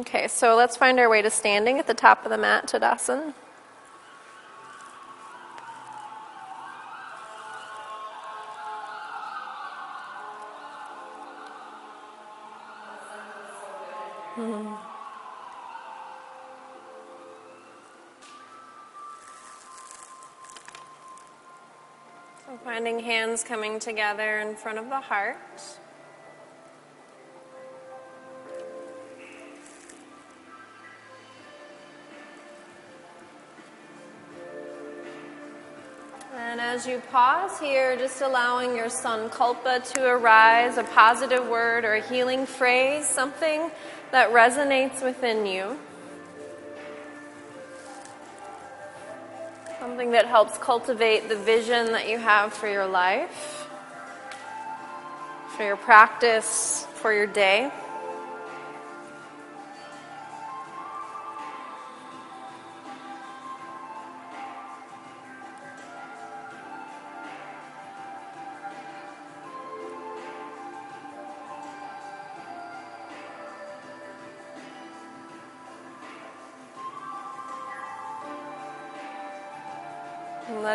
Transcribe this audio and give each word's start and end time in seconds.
Okay, 0.00 0.28
so 0.28 0.54
let's 0.54 0.76
find 0.76 1.00
our 1.00 1.08
way 1.08 1.22
to 1.22 1.30
standing 1.30 1.78
at 1.78 1.86
the 1.86 1.94
top 1.94 2.26
of 2.26 2.30
the 2.30 2.36
mat, 2.36 2.66
Tadasana. 2.66 3.32
Hmm. 14.34 14.74
So 22.44 22.58
finding 22.62 23.00
hands 23.00 23.42
coming 23.42 23.78
together 23.78 24.40
in 24.40 24.56
front 24.56 24.76
of 24.76 24.90
the 24.90 25.00
heart. 25.00 25.38
As 36.76 36.86
you 36.86 37.00
pause 37.10 37.58
here, 37.58 37.96
just 37.96 38.20
allowing 38.20 38.76
your 38.76 38.88
sankalpa 38.88 39.82
to 39.94 40.06
arise, 40.06 40.76
a 40.76 40.84
positive 40.84 41.48
word 41.48 41.86
or 41.86 41.94
a 41.94 42.02
healing 42.02 42.44
phrase, 42.44 43.08
something 43.08 43.70
that 44.12 44.30
resonates 44.30 45.02
within 45.02 45.46
you. 45.46 45.78
Something 49.80 50.10
that 50.10 50.26
helps 50.26 50.58
cultivate 50.58 51.30
the 51.30 51.36
vision 51.36 51.92
that 51.92 52.10
you 52.10 52.18
have 52.18 52.52
for 52.52 52.68
your 52.68 52.86
life, 52.86 53.66
for 55.56 55.64
your 55.64 55.78
practice, 55.78 56.86
for 56.96 57.10
your 57.10 57.26
day. 57.26 57.70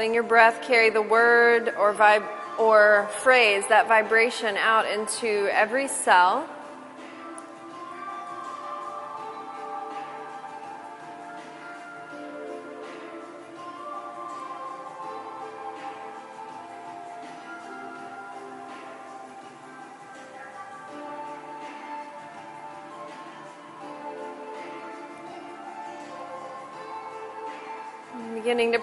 Letting 0.01 0.15
your 0.15 0.23
breath 0.23 0.63
carry 0.63 0.89
the 0.89 0.99
word 0.99 1.71
or 1.77 1.93
vib- 1.93 2.27
or 2.57 3.07
phrase, 3.19 3.63
that 3.69 3.87
vibration 3.87 4.57
out 4.57 4.87
into 4.87 5.47
every 5.51 5.87
cell. 5.87 6.49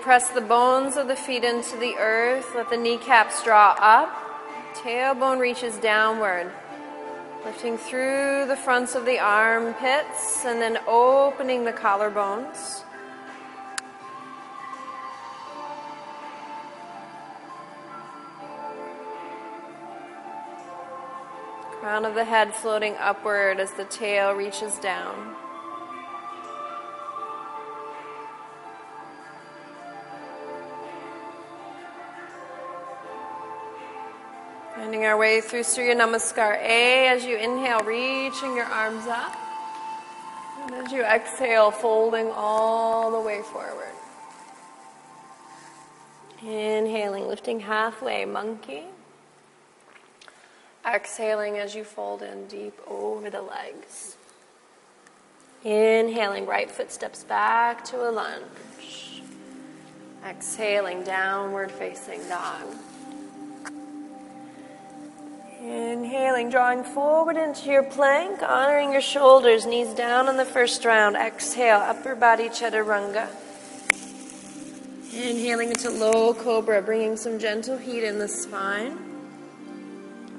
Press 0.09 0.31
the 0.31 0.41
bones 0.41 0.97
of 0.97 1.06
the 1.06 1.14
feet 1.14 1.45
into 1.45 1.77
the 1.77 1.95
earth. 1.98 2.55
Let 2.55 2.70
the 2.70 2.78
kneecaps 2.78 3.45
draw 3.45 3.77
up. 3.78 4.09
Tailbone 4.73 5.39
reaches 5.39 5.77
downward. 5.77 6.51
Lifting 7.45 7.77
through 7.77 8.47
the 8.47 8.56
fronts 8.56 8.95
of 8.95 9.05
the 9.05 9.19
armpits 9.19 10.47
and 10.47 10.62
then 10.62 10.79
opening 10.86 11.64
the 11.64 11.75
collarbones. 11.75 12.84
Crown 21.80 22.07
of 22.07 22.14
the 22.14 22.24
head 22.24 22.55
floating 22.55 22.95
upward 22.98 23.61
as 23.61 23.73
the 23.73 23.85
tail 23.85 24.33
reaches 24.33 24.79
down. 24.79 25.36
Finding 34.88 35.04
our 35.04 35.18
way 35.18 35.42
through 35.42 35.64
Surya 35.64 35.94
Namaskar 35.94 36.62
A 36.62 37.08
as 37.08 37.22
you 37.22 37.36
inhale, 37.36 37.80
reaching 37.80 38.56
your 38.56 38.64
arms 38.64 39.06
up. 39.06 39.36
And 40.62 40.74
as 40.76 40.90
you 40.90 41.02
exhale, 41.02 41.70
folding 41.70 42.30
all 42.30 43.10
the 43.10 43.20
way 43.20 43.42
forward. 43.42 43.92
Inhaling, 46.40 47.28
lifting 47.28 47.60
halfway, 47.60 48.24
monkey. 48.24 48.84
Exhaling 50.86 51.58
as 51.58 51.74
you 51.74 51.84
fold 51.84 52.22
in 52.22 52.46
deep 52.46 52.80
over 52.86 53.28
the 53.28 53.42
legs. 53.42 54.16
Inhaling, 55.64 56.46
right 56.46 56.70
foot 56.70 56.90
steps 56.90 57.24
back 57.24 57.84
to 57.84 58.08
a 58.08 58.10
lunge. 58.10 59.20
Exhaling, 60.26 61.02
downward 61.02 61.70
facing 61.70 62.26
dog. 62.30 62.64
Inhaling, 65.61 66.51
drawing 66.51 66.85
forward 66.85 67.36
into 67.36 67.69
your 67.69 67.83
plank, 67.83 68.42
honoring 68.42 68.92
your 68.92 69.01
shoulders, 69.01 69.67
knees 69.67 69.92
down 69.92 70.29
on 70.29 70.36
the 70.36 70.45
first 70.45 70.85
round. 70.85 71.17
Exhale, 71.17 71.79
upper 71.79 72.14
body 72.14 72.48
chaturanga. 72.48 73.29
Inhaling 75.13 75.70
into 75.70 75.91
low 75.91 76.33
cobra, 76.33 76.80
bringing 76.80 77.17
some 77.17 77.41
gentle 77.41 77.77
heat 77.77 78.05
in 78.05 78.20
the 78.20 78.29
spine. 78.29 78.98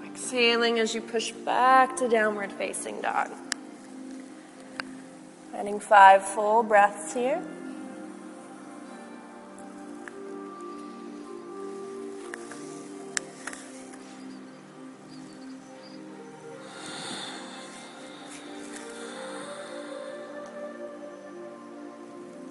Exhaling 0.05 0.79
as 0.79 0.95
you 0.95 1.01
push 1.01 1.31
back 1.31 1.97
to 1.97 2.07
downward 2.07 2.53
facing 2.53 3.01
dog. 3.01 3.29
Adding 5.53 5.81
five 5.81 6.23
full 6.23 6.63
breaths 6.63 7.13
here. 7.13 7.43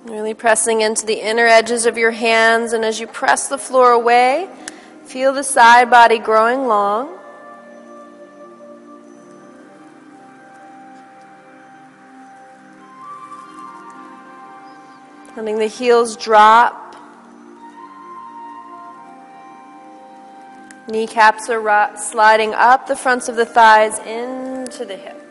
Really 0.09 0.33
pressing 0.33 0.81
into 0.81 1.05
the 1.05 1.21
inner 1.21 1.45
edges 1.47 1.85
of 1.85 1.99
your 1.99 2.13
hands, 2.13 2.73
and 2.73 2.83
as 2.83 2.99
you 2.99 3.07
press 3.07 3.49
the 3.49 3.59
floor 3.59 3.93
away, 3.93 4.49
feel 5.05 5.35
the 5.35 5.43
side 5.43 5.91
body 5.91 6.19
growing 6.19 6.67
long. 6.67 7.15
Letting 15.37 15.59
the 15.59 15.67
heels 15.67 16.17
drop. 16.17 16.97
Kneecaps 20.89 21.51
are 21.51 21.97
sliding 21.99 22.55
up 22.55 22.87
the 22.87 22.97
fronts 22.97 23.29
of 23.29 23.37
the 23.37 23.45
thighs 23.45 23.99
into 23.99 24.87
the 24.87 24.97
hips. 24.97 25.28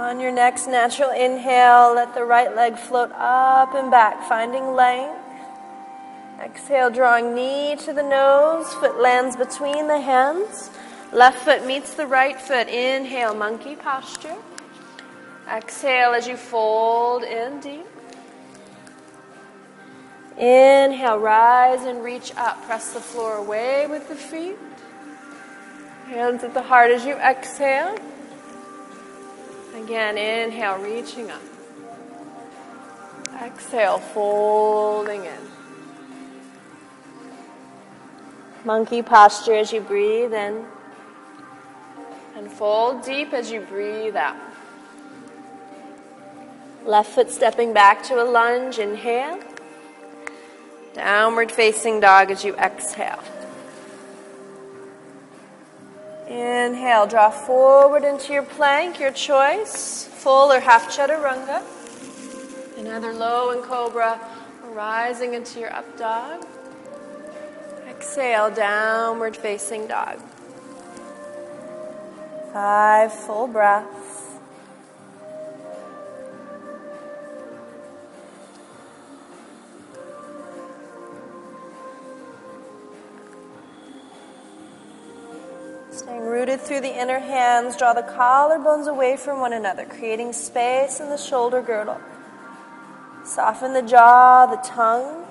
On 0.00 0.20
your 0.20 0.32
next 0.32 0.66
natural 0.66 1.10
inhale, 1.10 1.94
let 1.94 2.14
the 2.14 2.24
right 2.24 2.54
leg 2.54 2.76
float 2.76 3.10
up 3.12 3.74
and 3.74 3.90
back, 3.90 4.28
finding 4.28 4.74
length. 4.74 5.18
Exhale, 6.40 6.90
drawing 6.90 7.34
knee 7.34 7.76
to 7.76 7.92
the 7.92 8.02
nose, 8.02 8.72
foot 8.74 9.00
lands 9.00 9.36
between 9.36 9.88
the 9.88 10.00
hands. 10.00 10.70
Left 11.12 11.38
foot 11.44 11.64
meets 11.66 11.94
the 11.94 12.06
right 12.06 12.38
foot. 12.38 12.68
Inhale, 12.68 13.34
monkey 13.34 13.74
posture. 13.74 14.36
Exhale 15.50 16.12
as 16.12 16.26
you 16.26 16.36
fold 16.36 17.22
in 17.22 17.60
deep. 17.60 17.86
Inhale, 20.36 21.18
rise 21.18 21.82
and 21.84 22.04
reach 22.04 22.32
up. 22.36 22.62
Press 22.66 22.92
the 22.92 23.00
floor 23.00 23.36
away 23.36 23.86
with 23.86 24.08
the 24.08 24.14
feet. 24.14 24.56
Hands 26.06 26.42
at 26.44 26.52
the 26.52 26.62
heart 26.62 26.90
as 26.90 27.06
you 27.06 27.14
exhale. 27.14 27.96
Again, 29.76 30.16
inhale, 30.16 30.78
reaching 30.78 31.30
up. 31.30 31.42
Exhale, 33.42 33.98
folding 33.98 35.26
in. 35.26 35.38
Monkey 38.64 39.02
posture 39.02 39.54
as 39.54 39.72
you 39.72 39.82
breathe 39.82 40.32
in. 40.32 40.64
And 42.36 42.50
fold 42.50 43.02
deep 43.02 43.34
as 43.34 43.50
you 43.50 43.60
breathe 43.60 44.16
out. 44.16 44.36
Left 46.86 47.10
foot 47.10 47.30
stepping 47.30 47.74
back 47.74 48.02
to 48.04 48.22
a 48.22 48.24
lunge. 48.24 48.78
Inhale. 48.78 49.38
Downward 50.94 51.52
facing 51.52 52.00
dog 52.00 52.30
as 52.30 52.44
you 52.44 52.54
exhale. 52.56 53.22
Inhale, 56.28 57.06
draw 57.06 57.30
forward 57.30 58.02
into 58.02 58.32
your 58.32 58.42
plank, 58.42 58.98
your 58.98 59.12
choice, 59.12 60.06
full 60.06 60.50
or 60.50 60.58
half 60.58 60.90
chaturanga. 60.90 61.62
Another 62.76 63.12
low 63.12 63.50
and 63.50 63.62
cobra, 63.62 64.20
rising 64.64 65.34
into 65.34 65.60
your 65.60 65.72
up 65.72 65.96
dog. 65.96 66.44
Exhale, 67.88 68.50
downward 68.50 69.36
facing 69.36 69.86
dog. 69.86 70.20
Five 72.52 73.12
full 73.12 73.46
breaths. 73.46 74.25
Through 86.58 86.80
the 86.80 87.00
inner 87.00 87.20
hands, 87.20 87.76
draw 87.76 87.92
the 87.92 88.02
collarbones 88.02 88.88
away 88.88 89.16
from 89.16 89.38
one 89.40 89.52
another, 89.52 89.84
creating 89.84 90.32
space 90.32 90.98
in 90.98 91.10
the 91.10 91.16
shoulder 91.16 91.62
girdle. 91.62 92.00
Soften 93.24 93.72
the 93.72 93.82
jaw, 93.82 94.46
the 94.46 94.56
tongue. 94.56 95.24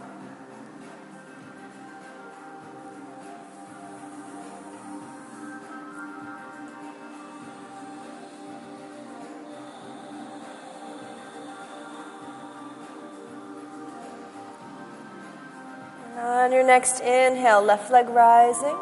On 16.18 16.52
your 16.52 16.64
next 16.64 17.02
inhale, 17.02 17.62
left 17.62 17.92
leg 17.92 18.08
rising. 18.08 18.78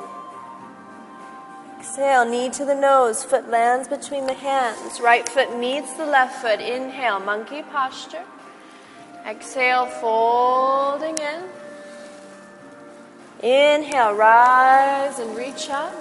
Exhale, 1.84 2.24
knee 2.24 2.50
to 2.50 2.64
the 2.64 2.76
nose, 2.76 3.26
foot 3.26 3.50
lands 3.50 3.90
between 3.90 4.26
the 4.26 4.34
hands. 4.34 5.02
Right 5.02 5.28
foot 5.28 5.60
meets 5.60 5.92
the 5.96 6.06
left 6.06 6.42
foot. 6.42 6.62
Inhale, 6.62 7.20
monkey 7.20 7.62
posture. 7.62 8.24
Exhale, 9.28 9.88
folding 9.88 11.18
in. 11.18 11.44
Inhale, 13.42 14.14
rise 14.14 15.20
and 15.20 15.36
reach 15.36 15.70
up. 15.70 15.94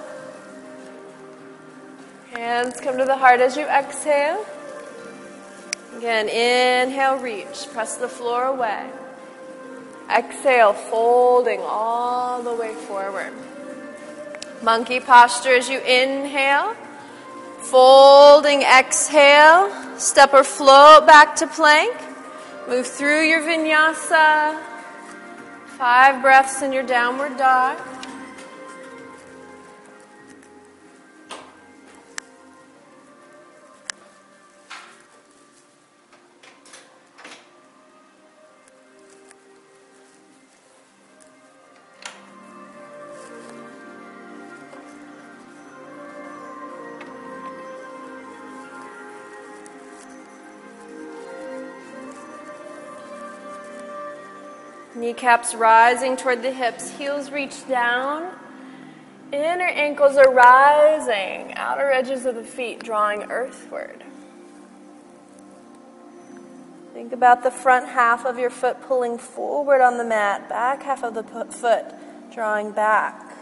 Hands 2.31 2.79
come 2.79 2.97
to 2.97 3.03
the 3.03 3.17
heart 3.17 3.41
as 3.41 3.57
you 3.57 3.65
exhale. 3.65 4.45
Again, 5.97 6.29
inhale, 6.29 7.17
reach. 7.17 7.67
Press 7.73 7.97
the 7.97 8.07
floor 8.07 8.45
away. 8.45 8.89
Exhale, 10.09 10.71
folding 10.71 11.59
all 11.59 12.41
the 12.41 12.53
way 12.53 12.73
forward. 12.73 13.33
Monkey 14.63 15.01
posture 15.01 15.55
as 15.55 15.67
you 15.67 15.79
inhale. 15.79 16.73
Folding, 17.63 18.61
exhale. 18.61 19.69
Step 19.97 20.33
or 20.33 20.45
float 20.45 21.05
back 21.05 21.35
to 21.35 21.47
plank. 21.47 21.93
Move 22.69 22.87
through 22.87 23.23
your 23.23 23.41
vinyasa. 23.41 24.57
Five 25.77 26.21
breaths 26.21 26.61
in 26.61 26.71
your 26.71 26.83
downward 26.83 27.37
dog. 27.37 27.77
Kneecaps 55.03 55.53
rising 55.53 56.15
toward 56.15 56.43
the 56.43 56.53
hips, 56.53 56.91
heels 56.91 57.29
reach 57.29 57.67
down. 57.67 58.33
Inner 59.33 59.67
ankles 59.67 60.15
are 60.15 60.31
rising, 60.31 61.53
outer 61.55 61.91
edges 61.91 62.25
of 62.25 62.35
the 62.35 62.43
feet 62.45 62.81
drawing 62.81 63.23
earthward. 63.23 64.01
Think 66.93 67.11
about 67.11 67.43
the 67.43 67.51
front 67.51 67.89
half 67.89 68.25
of 68.25 68.39
your 68.39 68.49
foot 68.49 68.81
pulling 68.83 69.17
forward 69.17 69.81
on 69.81 69.97
the 69.97 70.05
mat, 70.05 70.47
back 70.47 70.83
half 70.83 71.03
of 71.03 71.15
the 71.15 71.23
foot 71.23 71.85
drawing 72.31 72.71
back. 72.71 73.32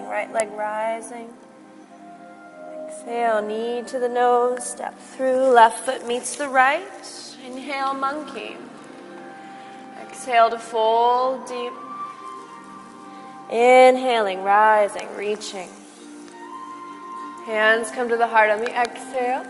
Inhaling, 0.00 0.08
right 0.08 0.32
leg 0.32 0.50
rising. 0.52 1.28
Exhale, 2.88 3.42
knee 3.42 3.82
to 3.86 3.98
the 3.98 4.08
nose, 4.08 4.64
step 4.64 4.98
through, 4.98 5.52
left 5.52 5.84
foot 5.84 6.06
meets 6.06 6.36
the 6.36 6.48
right. 6.48 7.36
Inhale, 7.44 7.94
monkey. 7.94 8.56
Exhale 10.00 10.50
to 10.50 10.58
fold 10.58 11.46
deep. 11.46 11.72
Inhaling, 13.50 14.42
rising, 14.42 15.08
reaching. 15.16 15.68
Hands 17.46 17.90
come 17.90 18.08
to 18.08 18.16
the 18.16 18.26
heart 18.26 18.50
on 18.50 18.60
the 18.60 18.70
exhale. 18.70 19.44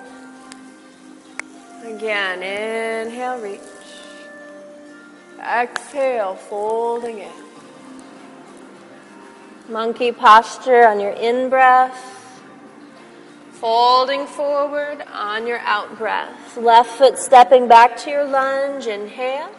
Again, 1.84 2.42
inhale, 2.42 3.40
reach. 3.40 3.60
Exhale, 5.38 6.34
folding 6.34 7.18
in. 7.18 7.49
Monkey 9.70 10.10
posture 10.10 10.88
on 10.88 10.98
your 10.98 11.12
in 11.12 11.48
breath. 11.48 12.42
Folding 13.52 14.26
forward 14.26 15.04
on 15.12 15.46
your 15.46 15.60
out 15.60 15.96
breath. 15.96 16.56
Left 16.56 16.90
foot 16.90 17.16
stepping 17.16 17.68
back 17.68 17.96
to 17.98 18.10
your 18.10 18.24
lunge. 18.24 18.88
Inhale. 18.88 19.50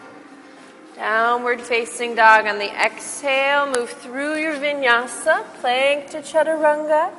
Downward 0.98 1.62
facing 1.62 2.16
dog 2.16 2.46
on 2.46 2.60
the 2.60 2.70
exhale. 2.76 3.68
Move 3.68 3.90
through 3.90 4.38
your 4.38 4.56
vinyasa. 4.56 5.46
Plank 5.62 6.10
to 6.10 6.18
chaturanga. 6.18 7.12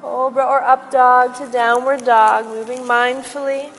Cobra 0.00 0.46
or 0.46 0.62
up 0.62 0.90
dog 0.90 1.36
to 1.36 1.46
downward 1.52 2.06
dog. 2.06 2.46
Moving 2.46 2.78
mindfully. 2.78 3.70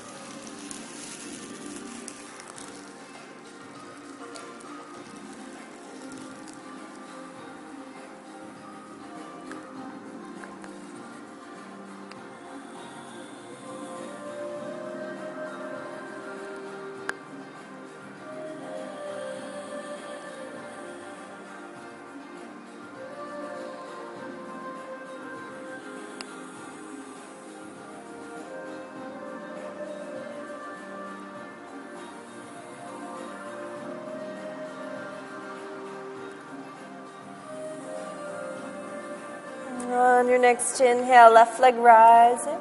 Next 40.50 40.82
inhale, 40.82 41.32
left 41.32 41.60
leg 41.60 41.76
rising. 41.76 42.58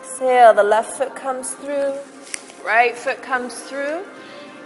Exhale, 0.00 0.52
the 0.52 0.64
left 0.64 0.96
foot 0.96 1.14
comes 1.14 1.52
through, 1.52 1.94
right 2.66 2.98
foot 2.98 3.22
comes 3.22 3.54
through. 3.54 4.04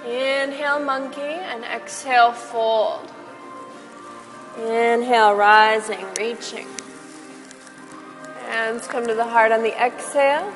Inhale, 0.07 0.81
monkey, 0.83 1.21
and 1.21 1.63
exhale, 1.63 2.33
fold. 2.33 3.13
Inhale, 4.57 5.35
rising, 5.35 6.07
reaching. 6.19 6.67
Hands 8.47 8.87
come 8.87 9.07
to 9.07 9.15
the 9.15 9.27
heart 9.27 9.53
on 9.53 9.63
the 9.63 9.77
exhale. 9.79 10.51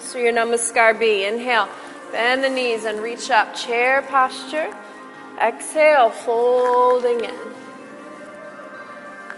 Surya 0.00 0.34
Namaskar 0.34 1.00
B. 1.00 1.24
Inhale, 1.24 1.70
bend 2.12 2.44
the 2.44 2.50
knees 2.50 2.84
and 2.84 3.00
reach 3.00 3.30
up. 3.30 3.56
Chair 3.56 4.02
posture. 4.02 4.70
Exhale, 5.40 6.10
folding 6.10 7.24
in. 7.24 7.57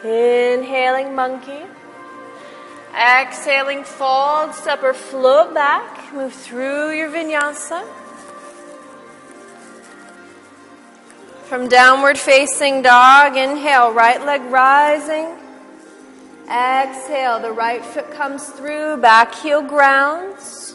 Inhaling 0.04 1.14
monkey. 1.14 1.62
Exhaling 2.94 3.84
fold, 3.84 4.54
step 4.54 4.82
or 4.82 4.94
float 4.94 5.54
back. 5.54 6.12
Move 6.14 6.32
through 6.32 6.92
your 6.92 7.10
vinyasa. 7.10 7.86
From 11.44 11.68
downward 11.68 12.18
facing 12.18 12.82
dog, 12.82 13.36
inhale, 13.36 13.92
right 13.92 14.24
leg 14.24 14.42
rising. 14.42 15.36
Exhale, 16.48 17.38
the 17.40 17.52
right 17.52 17.84
foot 17.84 18.10
comes 18.12 18.48
through, 18.48 18.96
back 18.98 19.34
heel 19.34 19.62
grounds. 19.62 20.74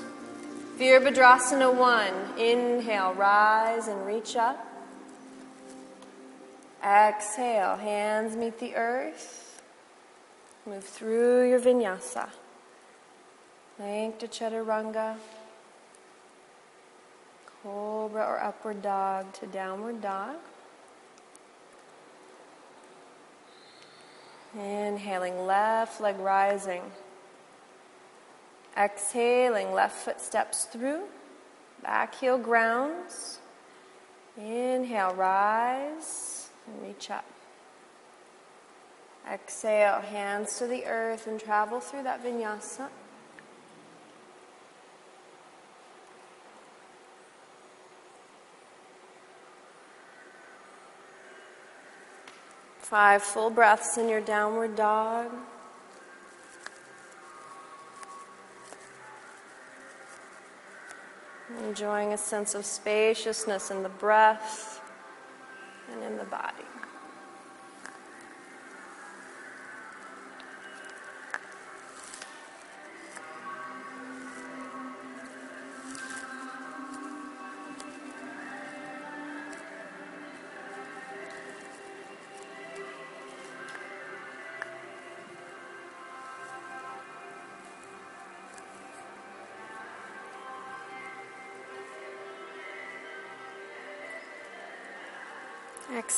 Virabhadrasana 0.77 1.73
1. 1.73 2.37
Inhale, 2.37 3.13
rise 3.13 3.87
and 3.87 4.05
reach 4.05 4.35
up. 4.35 4.74
Exhale, 6.85 7.77
hands 7.77 8.35
meet 8.35 8.59
the 8.59 8.75
earth. 8.75 9.59
Move 10.67 10.83
through 10.83 11.49
your 11.49 11.59
vinyasa. 11.59 12.29
Length 13.79 14.19
to 14.19 14.27
chaturanga. 14.27 15.15
Cobra 17.63 18.23
or 18.23 18.39
upward 18.39 18.83
dog 18.83 19.33
to 19.33 19.47
downward 19.47 19.99
dog. 19.99 20.35
Inhaling, 24.53 25.47
left 25.47 25.99
leg 25.99 26.19
rising. 26.19 26.83
Exhaling, 28.77 29.73
left 29.73 29.97
foot 29.97 30.21
steps 30.21 30.65
through. 30.65 31.05
Back 31.81 32.13
heel 32.13 32.37
grounds. 32.37 33.39
Inhale, 34.37 35.15
rise 35.15 36.44
and 36.67 36.81
reach 36.81 37.09
up. 37.09 37.25
Exhale, 39.31 40.01
hands 40.01 40.57
to 40.59 40.67
the 40.67 40.85
earth 40.85 41.25
and 41.25 41.39
travel 41.39 41.79
through 41.79 42.03
that 42.03 42.23
vinyasa. 42.23 42.89
Five 52.79 53.23
full 53.23 53.49
breaths 53.49 53.97
in 53.97 54.07
your 54.07 54.21
downward 54.21 54.75
dog. 54.75 55.31
Enjoying 61.67 62.13
a 62.13 62.17
sense 62.17 62.53
of 62.53 62.63
spaciousness 62.63 63.71
in 63.71 63.81
the 63.81 63.89
breath 63.89 64.81
and 65.95 66.03
in 66.03 66.17
the 66.17 66.25
body. 66.25 66.74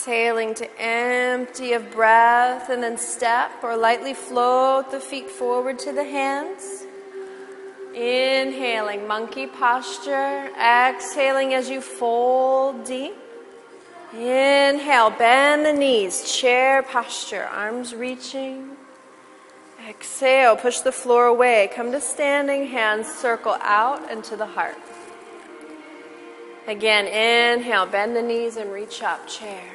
Exhaling 0.08 0.54
to 0.54 0.82
empty 0.82 1.74
of 1.74 1.92
breath 1.92 2.70
and 2.70 2.82
then 2.82 2.98
step 2.98 3.52
or 3.62 3.76
lightly 3.76 4.14
float 4.14 4.90
the 4.90 5.02
feet 5.02 5.30
forward 5.30 5.78
to 5.80 5.92
the 5.92 6.06
hands. 6.06 6.86
Inhaling, 7.94 9.06
monkey 9.06 9.48
posture. 9.48 10.50
Exhaling 10.58 11.54
as 11.54 11.70
you 11.70 11.82
fold 11.82 12.86
deep. 12.86 13.18
Inhale, 14.14 15.10
bend 15.10 15.66
the 15.66 15.74
knees, 15.74 16.32
chair 16.40 16.84
posture, 16.84 17.44
arms 17.44 17.94
reaching. 17.94 18.78
Exhale, 19.90 20.56
push 20.56 20.80
the 20.80 20.94
floor 20.94 21.26
away. 21.26 21.70
Come 21.76 21.92
to 21.92 22.00
standing, 22.00 22.68
hands 22.68 23.08
circle 23.10 23.58
out 23.60 24.10
and 24.10 24.24
to 24.24 24.38
the 24.38 24.46
heart. 24.46 24.78
Again, 26.66 27.08
inhale, 27.08 27.86
bend 27.86 28.16
the 28.16 28.22
knees 28.22 28.56
and 28.56 28.72
reach 28.72 29.04
up, 29.04 29.28
chair. 29.28 29.74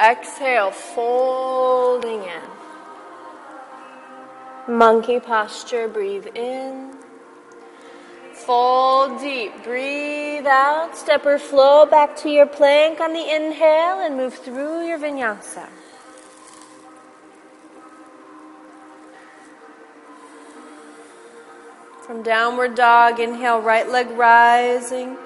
Exhale, 0.00 0.70
folding 0.70 2.22
in. 2.22 2.42
Monkey 4.66 5.20
posture, 5.20 5.88
breathe 5.88 6.26
in. 6.34 6.94
Fold 8.32 9.20
deep, 9.20 9.62
breathe 9.62 10.46
out. 10.46 10.96
Step 10.96 11.26
or 11.26 11.38
flow 11.38 11.84
back 11.84 12.16
to 12.16 12.30
your 12.30 12.46
plank 12.46 13.00
on 13.00 13.12
the 13.12 13.20
inhale 13.20 14.00
and 14.00 14.16
move 14.16 14.34
through 14.34 14.86
your 14.86 14.98
vinyasa. 14.98 15.68
From 22.06 22.22
downward 22.22 22.74
dog, 22.74 23.20
inhale, 23.20 23.60
right 23.60 23.88
leg 23.88 24.10
rising. 24.10 25.18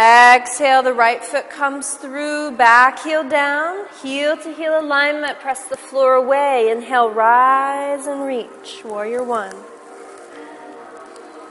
Exhale, 0.00 0.82
the 0.82 0.94
right 0.94 1.22
foot 1.22 1.50
comes 1.50 1.92
through, 1.92 2.52
back 2.52 3.02
heel 3.02 3.22
down, 3.22 3.84
heel 4.02 4.34
to 4.34 4.50
heel 4.50 4.80
alignment, 4.80 5.38
press 5.40 5.66
the 5.66 5.76
floor 5.76 6.14
away. 6.14 6.70
Inhale, 6.70 7.10
rise 7.10 8.06
and 8.06 8.24
reach, 8.24 8.82
warrior 8.82 9.22
one. 9.22 9.54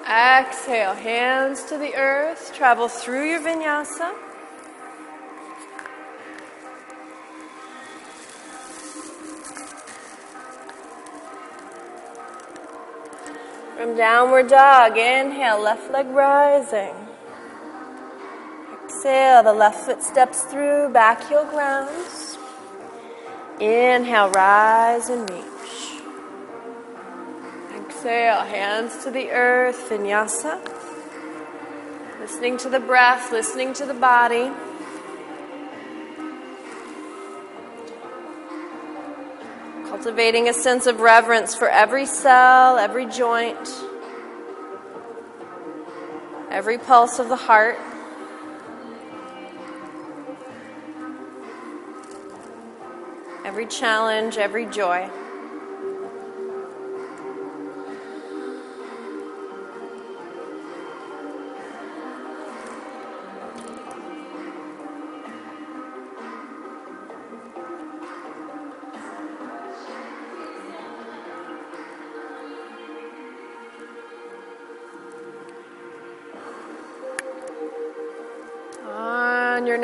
Exhale, 0.01 0.95
hands 0.95 1.61
to 1.65 1.77
the 1.77 1.93
earth, 1.93 2.51
travel 2.55 2.87
through 2.87 3.29
your 3.29 3.39
vinyasa. 3.39 4.15
From 13.77 13.95
downward 13.95 14.47
dog, 14.47 14.97
inhale, 14.97 15.61
left 15.61 15.91
leg 15.91 16.07
rising. 16.07 17.08
Exhale, 18.99 19.43
the 19.43 19.53
left 19.53 19.85
foot 19.85 20.03
steps 20.03 20.41
through, 20.41 20.89
back 20.89 21.25
heel 21.29 21.45
grounds. 21.45 22.37
Inhale, 23.61 24.29
rise 24.31 25.07
and 25.07 25.21
reach. 25.29 26.01
Exhale, 27.77 28.41
hands 28.41 29.01
to 29.05 29.09
the 29.09 29.29
earth, 29.29 29.89
vinyasa. 29.89 30.59
Listening 32.19 32.57
to 32.57 32.67
the 32.67 32.81
breath, 32.81 33.31
listening 33.31 33.71
to 33.75 33.85
the 33.85 33.93
body. 33.93 34.51
Cultivating 39.87 40.49
a 40.49 40.53
sense 40.53 40.87
of 40.87 40.99
reverence 40.99 41.55
for 41.55 41.69
every 41.69 42.05
cell, 42.05 42.77
every 42.77 43.05
joint, 43.05 43.69
every 46.51 46.77
pulse 46.77 47.17
of 47.17 47.29
the 47.29 47.37
heart. 47.37 47.79
Every 53.49 53.65
challenge, 53.65 54.37
every 54.37 54.67
joy. 54.67 55.09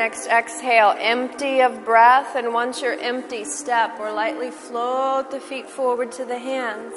Next 0.05 0.27
exhale, 0.27 0.93
empty 0.99 1.61
of 1.61 1.83
breath, 1.83 2.35
and 2.35 2.53
once 2.53 2.79
you're 2.79 2.99
empty, 2.99 3.43
step 3.43 3.99
or 3.99 4.11
lightly 4.11 4.51
float 4.51 5.31
the 5.31 5.39
feet 5.39 5.67
forward 5.67 6.11
to 6.11 6.23
the 6.23 6.37
hands. 6.37 6.93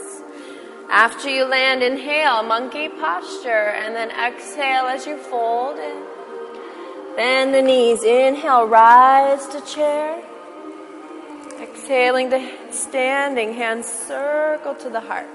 After 0.90 1.30
you 1.30 1.46
land, 1.46 1.82
inhale, 1.82 2.42
monkey 2.42 2.90
posture, 2.90 3.70
and 3.80 3.96
then 3.96 4.10
exhale 4.10 4.84
as 4.84 5.06
you 5.06 5.16
fold. 5.16 5.76
Bend 7.16 7.54
the 7.54 7.62
knees. 7.62 8.04
Inhale, 8.04 8.66
rise 8.66 9.46
to 9.54 9.62
chair. 9.62 10.22
Exhaling 11.62 12.28
to 12.28 12.40
standing, 12.70 13.54
hands 13.54 13.86
circle 13.86 14.74
to 14.74 14.90
the 14.90 15.00
heart. 15.00 15.30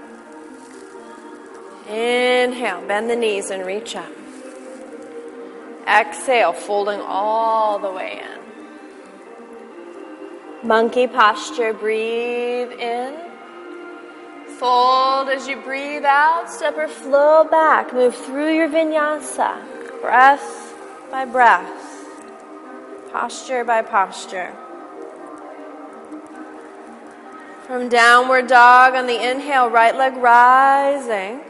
Inhale, 1.90 2.86
bend 2.88 3.10
the 3.10 3.16
knees 3.16 3.50
and 3.50 3.66
reach 3.66 3.96
up. 3.96 4.23
Exhale, 5.88 6.54
folding 6.54 7.02
all 7.02 7.80
the 7.80 7.92
way 7.92 8.22
in. 8.24 8.44
Monkey 10.68 11.08
posture, 11.08 11.74
breathe 11.74 12.72
in. 12.72 13.18
Fold 14.60 15.28
as 15.30 15.48
you 15.48 15.58
breathe 15.58 16.06
out, 16.06 16.50
step 16.50 16.78
or 16.78 16.88
flow 16.88 17.44
back. 17.44 17.94
Move 17.94 18.16
through 18.16 18.56
your 18.56 18.70
vinyasa, 18.70 19.58
breath 20.00 20.74
by 21.12 21.26
breath, 21.26 22.08
posture 23.12 23.66
by 23.66 23.82
posture. 23.82 24.54
From 27.68 27.90
downward 27.90 28.48
dog 28.48 28.94
on 28.94 29.08
the 29.08 29.32
inhale, 29.32 29.70
right 29.70 29.96
leg 29.96 30.16
rising. 30.18 31.42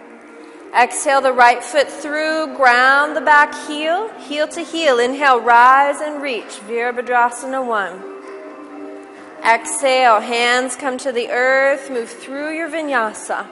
Exhale 0.76 1.22
the 1.22 1.34
right 1.34 1.64
foot 1.64 1.88
through, 1.88 2.56
ground 2.56 3.16
the 3.16 3.22
back 3.22 3.54
heel, 3.68 4.10
heel 4.18 4.48
to 4.48 4.62
heel. 4.62 4.98
Inhale, 4.98 5.40
rise 5.40 6.02
and 6.02 6.20
reach. 6.20 6.60
Virabhadrasana 6.68 7.64
1. 7.64 8.14
Exhale, 9.46 10.20
hands 10.20 10.76
come 10.76 10.98
to 10.98 11.12
the 11.12 11.30
earth, 11.30 11.92
move 11.92 12.10
through 12.10 12.56
your 12.56 12.70
vinyasa, 12.70 13.46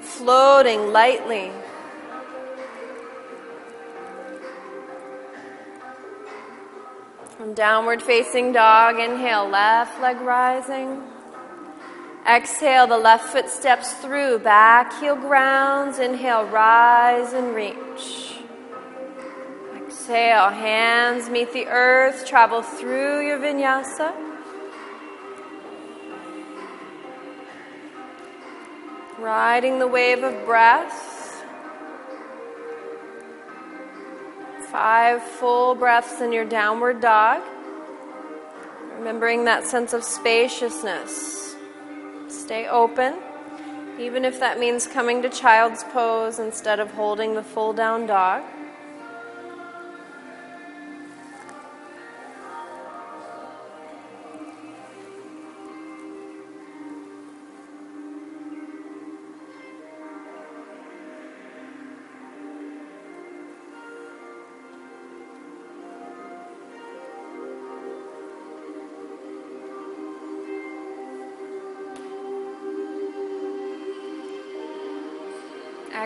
floating 0.00 0.90
lightly. 0.92 1.50
From 7.36 7.52
downward 7.52 8.00
facing 8.02 8.52
dog, 8.52 8.98
inhale, 8.98 9.48
left 9.48 10.00
leg 10.00 10.18
rising. 10.20 11.02
Exhale, 12.26 12.86
the 12.86 12.96
left 12.96 13.28
foot 13.32 13.50
steps 13.50 13.92
through, 13.92 14.38
back 14.38 14.98
heel 14.98 15.14
grounds. 15.14 15.98
Inhale, 15.98 16.46
rise 16.46 17.34
and 17.34 17.54
reach. 17.54 18.38
Exhale, 19.76 20.48
hands 20.48 21.28
meet 21.28 21.52
the 21.52 21.66
earth, 21.66 22.24
travel 22.24 22.62
through 22.62 23.26
your 23.26 23.38
vinyasa. 23.38 24.14
Riding 29.18 29.78
the 29.78 29.86
wave 29.86 30.22
of 30.24 30.46
breath. 30.46 31.44
Five 34.72 35.22
full 35.22 35.74
breaths 35.74 36.22
in 36.22 36.32
your 36.32 36.46
downward 36.46 37.02
dog. 37.02 37.42
Remembering 38.98 39.44
that 39.44 39.66
sense 39.66 39.92
of 39.92 40.02
spaciousness. 40.02 41.43
Stay 42.34 42.66
open, 42.66 43.18
even 43.98 44.24
if 44.24 44.40
that 44.40 44.58
means 44.58 44.86
coming 44.86 45.22
to 45.22 45.28
child's 45.28 45.84
pose 45.84 46.38
instead 46.38 46.80
of 46.80 46.90
holding 46.90 47.34
the 47.34 47.42
full 47.42 47.72
down 47.72 48.06
dog. 48.06 48.42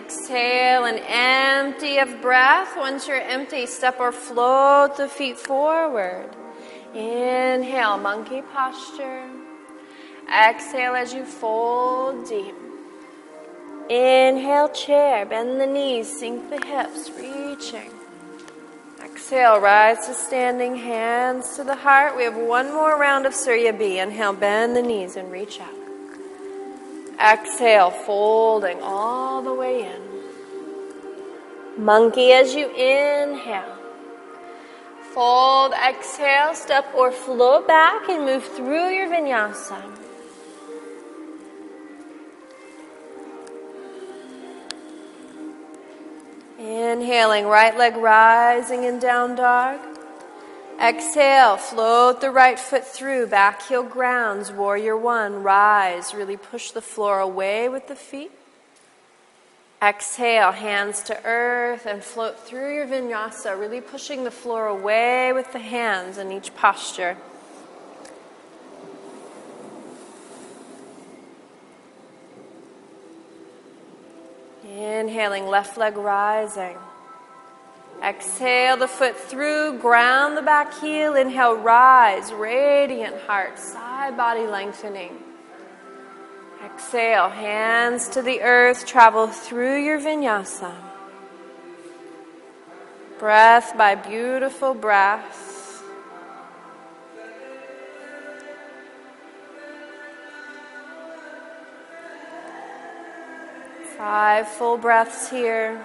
Exhale 0.08 0.86
and 0.86 1.02
empty 1.06 1.98
of 1.98 2.22
breath. 2.22 2.78
Once 2.78 3.06
you're 3.06 3.20
empty, 3.20 3.66
step 3.66 4.00
or 4.00 4.10
float 4.10 4.96
the 4.96 5.06
feet 5.06 5.38
forward. 5.38 6.30
Inhale, 6.94 7.98
monkey 7.98 8.40
posture. 8.40 9.28
Exhale 10.26 10.94
as 10.94 11.12
you 11.12 11.26
fold 11.26 12.26
deep. 12.26 12.54
Inhale, 13.90 14.70
chair. 14.70 15.26
Bend 15.26 15.60
the 15.60 15.66
knees, 15.66 16.08
sink 16.18 16.48
the 16.48 16.66
hips, 16.66 17.10
reaching. 17.10 17.90
Exhale, 19.04 19.60
rise 19.60 20.06
to 20.06 20.14
standing, 20.14 20.74
hands 20.74 21.54
to 21.56 21.64
the 21.64 21.74
heart. 21.74 22.16
We 22.16 22.22
have 22.22 22.34
one 22.34 22.72
more 22.72 22.98
round 22.98 23.26
of 23.26 23.34
Surya 23.34 23.74
B. 23.74 23.98
Inhale, 23.98 24.32
bend 24.32 24.74
the 24.74 24.80
knees 24.80 25.16
and 25.16 25.30
reach 25.30 25.60
out. 25.60 25.74
Exhale, 27.20 27.90
folding 27.90 28.80
all 28.80 29.42
the 29.42 29.52
way 29.52 29.82
in. 29.82 30.07
Monkey 31.78 32.32
as 32.32 32.56
you 32.56 32.68
inhale. 32.70 33.78
Fold, 35.14 35.72
exhale, 35.72 36.52
step 36.54 36.92
or 36.92 37.12
flow 37.12 37.64
back 37.64 38.08
and 38.08 38.24
move 38.24 38.44
through 38.44 38.88
your 38.90 39.06
vinyasa. 39.08 39.80
Inhaling, 46.58 47.46
right 47.46 47.78
leg 47.78 47.96
rising 47.96 48.82
in 48.82 48.98
down 48.98 49.36
dog. 49.36 49.78
Exhale, 50.80 51.56
float 51.56 52.20
the 52.20 52.30
right 52.32 52.58
foot 52.58 52.84
through, 52.84 53.28
back 53.28 53.62
heel 53.62 53.84
grounds, 53.84 54.50
warrior 54.50 54.96
one, 54.96 55.44
rise. 55.44 56.12
Really 56.12 56.36
push 56.36 56.72
the 56.72 56.82
floor 56.82 57.20
away 57.20 57.68
with 57.68 57.86
the 57.86 57.96
feet. 57.96 58.32
Exhale, 59.80 60.50
hands 60.50 61.02
to 61.04 61.24
earth 61.24 61.86
and 61.86 62.02
float 62.02 62.36
through 62.40 62.74
your 62.74 62.86
vinyasa, 62.86 63.56
really 63.58 63.80
pushing 63.80 64.24
the 64.24 64.30
floor 64.30 64.66
away 64.66 65.32
with 65.32 65.52
the 65.52 65.60
hands 65.60 66.18
in 66.18 66.32
each 66.32 66.52
posture. 66.56 67.16
Inhaling, 74.68 75.46
left 75.46 75.78
leg 75.78 75.96
rising. 75.96 76.76
Exhale 78.02 78.76
the 78.76 78.88
foot 78.88 79.16
through, 79.16 79.78
ground 79.78 80.36
the 80.36 80.42
back 80.42 80.74
heel. 80.80 81.14
Inhale, 81.14 81.56
rise, 81.56 82.32
radiant 82.32 83.16
heart, 83.22 83.58
side 83.58 84.16
body 84.16 84.46
lengthening. 84.46 85.16
Exhale, 86.78 87.28
hands 87.28 88.08
to 88.10 88.22
the 88.22 88.40
earth, 88.40 88.86
travel 88.86 89.26
through 89.26 89.82
your 89.82 89.98
vinyasa. 89.98 90.72
Breath 93.18 93.76
by 93.76 93.96
beautiful 93.96 94.74
breath. 94.74 95.82
Five 103.96 104.46
full 104.46 104.78
breaths 104.78 105.28
here. 105.28 105.84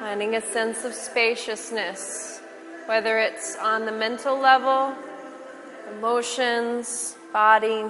Finding 0.00 0.36
a 0.36 0.40
sense 0.40 0.86
of 0.86 0.94
spaciousness, 0.94 2.40
whether 2.86 3.18
it's 3.18 3.54
on 3.58 3.84
the 3.84 3.92
mental 3.92 4.40
level, 4.40 4.94
emotions, 5.92 7.18
body. 7.34 7.84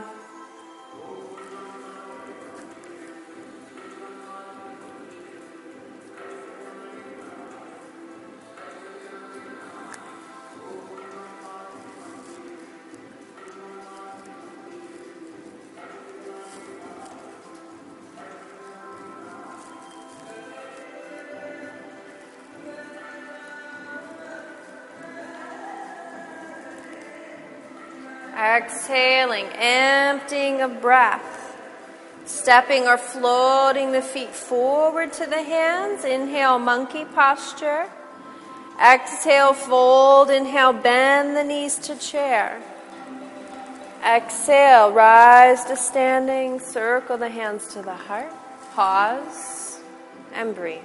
Emptying 29.33 30.63
of 30.63 30.81
breath. 30.81 31.57
Stepping 32.25 32.87
or 32.87 32.99
floating 32.99 33.93
the 33.93 34.03
feet 34.03 34.31
forward 34.31 35.13
to 35.15 35.27
the 35.27 35.43
hands. 35.43 36.05
Inhale, 36.05 36.59
monkey 36.59 37.05
posture. 37.05 37.89
Exhale, 38.81 39.53
fold. 39.53 40.31
Inhale, 40.31 40.73
bend 40.73 41.37
the 41.37 41.45
knees 41.45 41.79
to 41.79 41.97
chair. 41.97 42.63
Exhale, 44.05 44.93
rise 44.93 45.65
to 45.65 45.77
standing. 45.77 46.61
Circle 46.61 47.19
the 47.19 47.29
hands 47.29 47.69
to 47.75 47.83
the 47.83 47.95
heart. 47.95 48.33
Pause 48.75 49.81
and 50.33 50.55
breathe. 50.55 50.83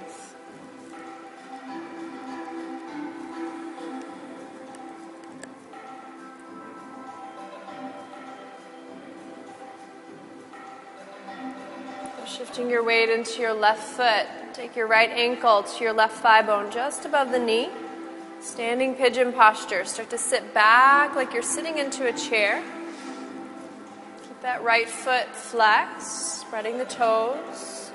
Shifting 12.52 12.68
your 12.68 12.84
weight 12.84 13.08
into 13.08 13.40
your 13.40 13.54
left 13.54 13.82
foot. 13.82 14.26
Take 14.52 14.76
your 14.76 14.86
right 14.86 15.08
ankle 15.08 15.62
to 15.62 15.82
your 15.82 15.94
left 15.94 16.18
thigh 16.18 16.42
bone 16.42 16.70
just 16.70 17.06
above 17.06 17.30
the 17.30 17.38
knee. 17.38 17.70
Standing 18.42 18.94
pigeon 18.94 19.32
posture. 19.32 19.86
Start 19.86 20.10
to 20.10 20.18
sit 20.18 20.52
back 20.52 21.16
like 21.16 21.32
you're 21.32 21.42
sitting 21.42 21.78
into 21.78 22.06
a 22.06 22.12
chair. 22.12 22.62
Keep 24.24 24.42
that 24.42 24.62
right 24.62 24.86
foot 24.86 25.34
flexed, 25.34 26.40
spreading 26.40 26.76
the 26.76 26.84
toes. 26.84 27.90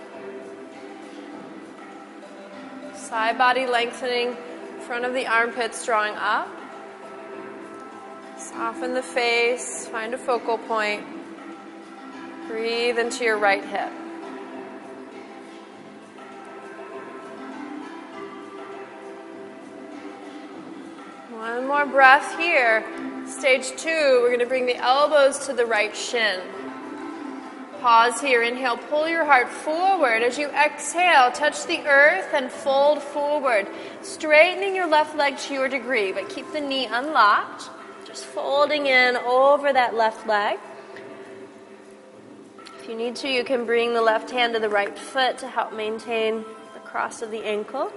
Side 2.95 3.37
body 3.37 3.67
lengthening, 3.67 4.35
front 4.87 5.05
of 5.05 5.13
the 5.13 5.27
armpits 5.27 5.85
drawing 5.85 6.15
up. 6.15 6.49
Soften 8.39 8.95
the 8.95 9.03
face, 9.03 9.87
find 9.87 10.15
a 10.15 10.17
focal 10.17 10.57
point. 10.57 11.05
Breathe 12.47 12.97
into 12.97 13.23
your 13.23 13.37
right 13.37 13.63
hip. 13.63 13.91
One 21.37 21.67
more 21.67 21.85
breath 21.85 22.35
here. 22.39 22.83
Stage 23.27 23.69
two, 23.77 24.21
we're 24.23 24.29
going 24.29 24.39
to 24.39 24.47
bring 24.47 24.65
the 24.65 24.77
elbows 24.77 25.45
to 25.45 25.53
the 25.53 25.67
right 25.67 25.95
shin. 25.95 26.41
Pause 27.79 28.21
here. 28.21 28.41
Inhale, 28.41 28.77
pull 28.77 29.07
your 29.07 29.23
heart 29.23 29.47
forward. 29.47 30.23
As 30.23 30.39
you 30.39 30.47
exhale, 30.47 31.31
touch 31.31 31.67
the 31.67 31.81
earth 31.85 32.33
and 32.33 32.49
fold 32.49 33.03
forward, 33.03 33.67
straightening 34.01 34.75
your 34.75 34.87
left 34.87 35.15
leg 35.15 35.37
to 35.37 35.53
your 35.53 35.69
degree, 35.69 36.11
but 36.11 36.27
keep 36.27 36.51
the 36.53 36.59
knee 36.59 36.87
unlocked. 36.87 37.69
Just 38.03 38.25
folding 38.25 38.87
in 38.87 39.15
over 39.17 39.71
that 39.71 39.93
left 39.93 40.25
leg. 40.25 40.57
If 42.79 42.89
you 42.89 42.95
need 42.95 43.15
to, 43.17 43.29
you 43.29 43.43
can 43.43 43.63
bring 43.67 43.93
the 43.93 44.01
left 44.01 44.31
hand 44.31 44.55
to 44.55 44.59
the 44.59 44.69
right 44.69 44.97
foot 44.97 45.37
to 45.37 45.47
help 45.47 45.71
maintain 45.71 46.43
the 46.73 46.79
cross 46.79 47.21
of 47.21 47.29
the 47.29 47.43
ankle. 47.43 47.93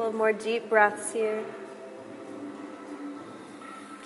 Couple 0.00 0.16
more 0.16 0.32
deep 0.32 0.70
breaths 0.70 1.12
here. 1.12 1.44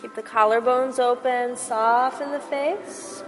Keep 0.02 0.16
the 0.16 0.24
collarbones 0.24 0.98
open, 0.98 1.56
soften 1.56 2.32
the 2.32 2.40
face. 2.40 3.22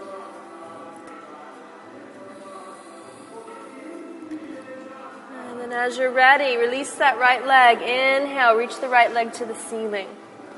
And 4.30 5.60
then, 5.60 5.70
as 5.70 5.96
you're 5.96 6.10
ready, 6.10 6.56
release 6.56 6.92
that 6.96 7.16
right 7.20 7.46
leg. 7.46 7.82
Inhale, 7.82 8.56
reach 8.56 8.80
the 8.80 8.88
right 8.88 9.14
leg 9.14 9.32
to 9.34 9.44
the 9.44 9.54
ceiling. 9.54 10.08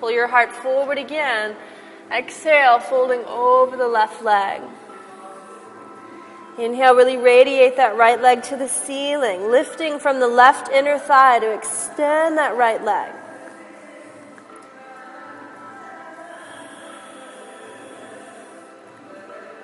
Pull 0.00 0.10
your 0.10 0.28
heart 0.28 0.50
forward 0.50 0.96
again. 0.96 1.56
Exhale, 2.10 2.78
folding 2.78 3.22
over 3.26 3.76
the 3.76 3.86
left 3.86 4.24
leg. 4.24 4.62
Inhale, 6.58 6.96
really 6.96 7.16
radiate 7.16 7.76
that 7.76 7.96
right 7.96 8.20
leg 8.20 8.42
to 8.44 8.56
the 8.56 8.68
ceiling, 8.68 9.48
lifting 9.48 10.00
from 10.00 10.18
the 10.18 10.26
left 10.26 10.68
inner 10.70 10.98
thigh 10.98 11.38
to 11.38 11.52
extend 11.52 12.36
that 12.36 12.56
right 12.56 12.82
leg. 12.82 13.12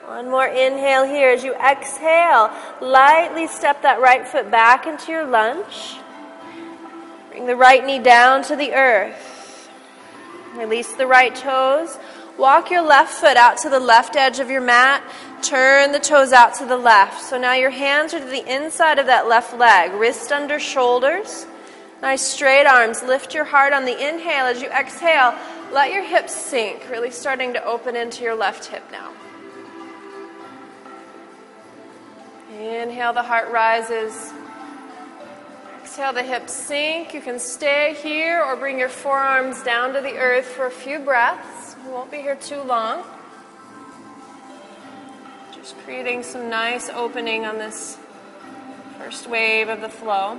One 0.07 0.31
more 0.31 0.47
inhale 0.47 1.05
here. 1.05 1.31
As 1.31 1.43
you 1.43 1.55
exhale, 1.57 2.53
lightly 2.81 3.49
step 3.49 3.83
that 3.83 4.01
right 4.01 4.29
foot 4.29 4.49
back 4.49 4.87
into 4.87 5.11
your 5.11 5.27
lunge. 5.27 5.97
Bring 7.31 7.47
the 7.47 7.57
right 7.57 7.85
knee 7.85 7.99
down 7.99 8.45
to 8.45 8.55
the 8.55 8.75
earth. 8.75 9.69
Release 10.55 10.93
the 10.93 11.09
right 11.09 11.35
toes. 11.35 11.99
Walk 12.39 12.71
your 12.71 12.83
left 12.83 13.13
foot 13.13 13.37
out 13.37 13.59
to 13.59 13.69
the 13.69 13.81
left 13.81 14.15
edge 14.15 14.39
of 14.39 14.51
your 14.51 14.61
mat. 14.61 15.03
Turn 15.45 15.93
the 15.93 16.01
toes 16.01 16.33
out 16.33 16.55
to 16.55 16.65
the 16.65 16.79
left. 16.79 17.23
So 17.23 17.37
now 17.37 17.53
your 17.53 17.69
hands 17.69 18.15
are 18.15 18.19
to 18.19 18.25
the 18.25 18.51
inside 18.51 18.99
of 18.99 19.07
that 19.07 19.29
left 19.29 19.55
leg, 19.59 19.93
wrist 19.93 20.33
under 20.33 20.59
shoulders. 20.59 21.47
Nice 22.01 22.23
straight 22.23 22.67
arms. 22.67 23.03
Lift 23.03 23.35
your 23.35 23.45
heart 23.45 23.75
on 23.75 23.85
the 23.85 23.93
inhale. 23.93 24.47
As 24.47 24.63
you 24.63 24.69
exhale, 24.71 25.35
let 25.71 25.93
your 25.93 26.03
hips 26.03 26.35
sink, 26.35 26.89
really 26.91 27.11
starting 27.11 27.53
to 27.53 27.65
open 27.65 27.95
into 27.95 28.25
your 28.25 28.35
left 28.35 28.65
hip 28.67 28.83
now. 28.91 29.13
Inhale, 32.59 33.13
the 33.13 33.23
heart 33.23 33.51
rises. 33.51 34.33
Exhale, 35.83 36.15
the 36.15 36.23
hips 36.23 36.55
sink. 36.55 37.13
You 37.13 37.21
can 37.21 37.39
stay 37.39 37.95
here 38.03 38.43
or 38.43 38.57
bring 38.57 38.79
your 38.79 38.89
forearms 38.89 39.63
down 39.63 39.93
to 39.93 40.01
the 40.01 40.17
earth 40.17 40.47
for 40.47 40.65
a 40.65 40.71
few 40.71 40.99
breaths. 40.99 41.77
Won't 41.87 42.11
be 42.11 42.19
here 42.19 42.37
too 42.37 42.63
long. 42.63 43.05
Just 45.65 45.79
creating 45.79 46.23
some 46.23 46.51
nice 46.51 46.91
opening 46.91 47.47
on 47.47 47.57
this 47.57 47.97
first 48.99 49.27
wave 49.27 49.71
of 49.71 49.81
the 49.81 49.89
flow. 49.89 50.39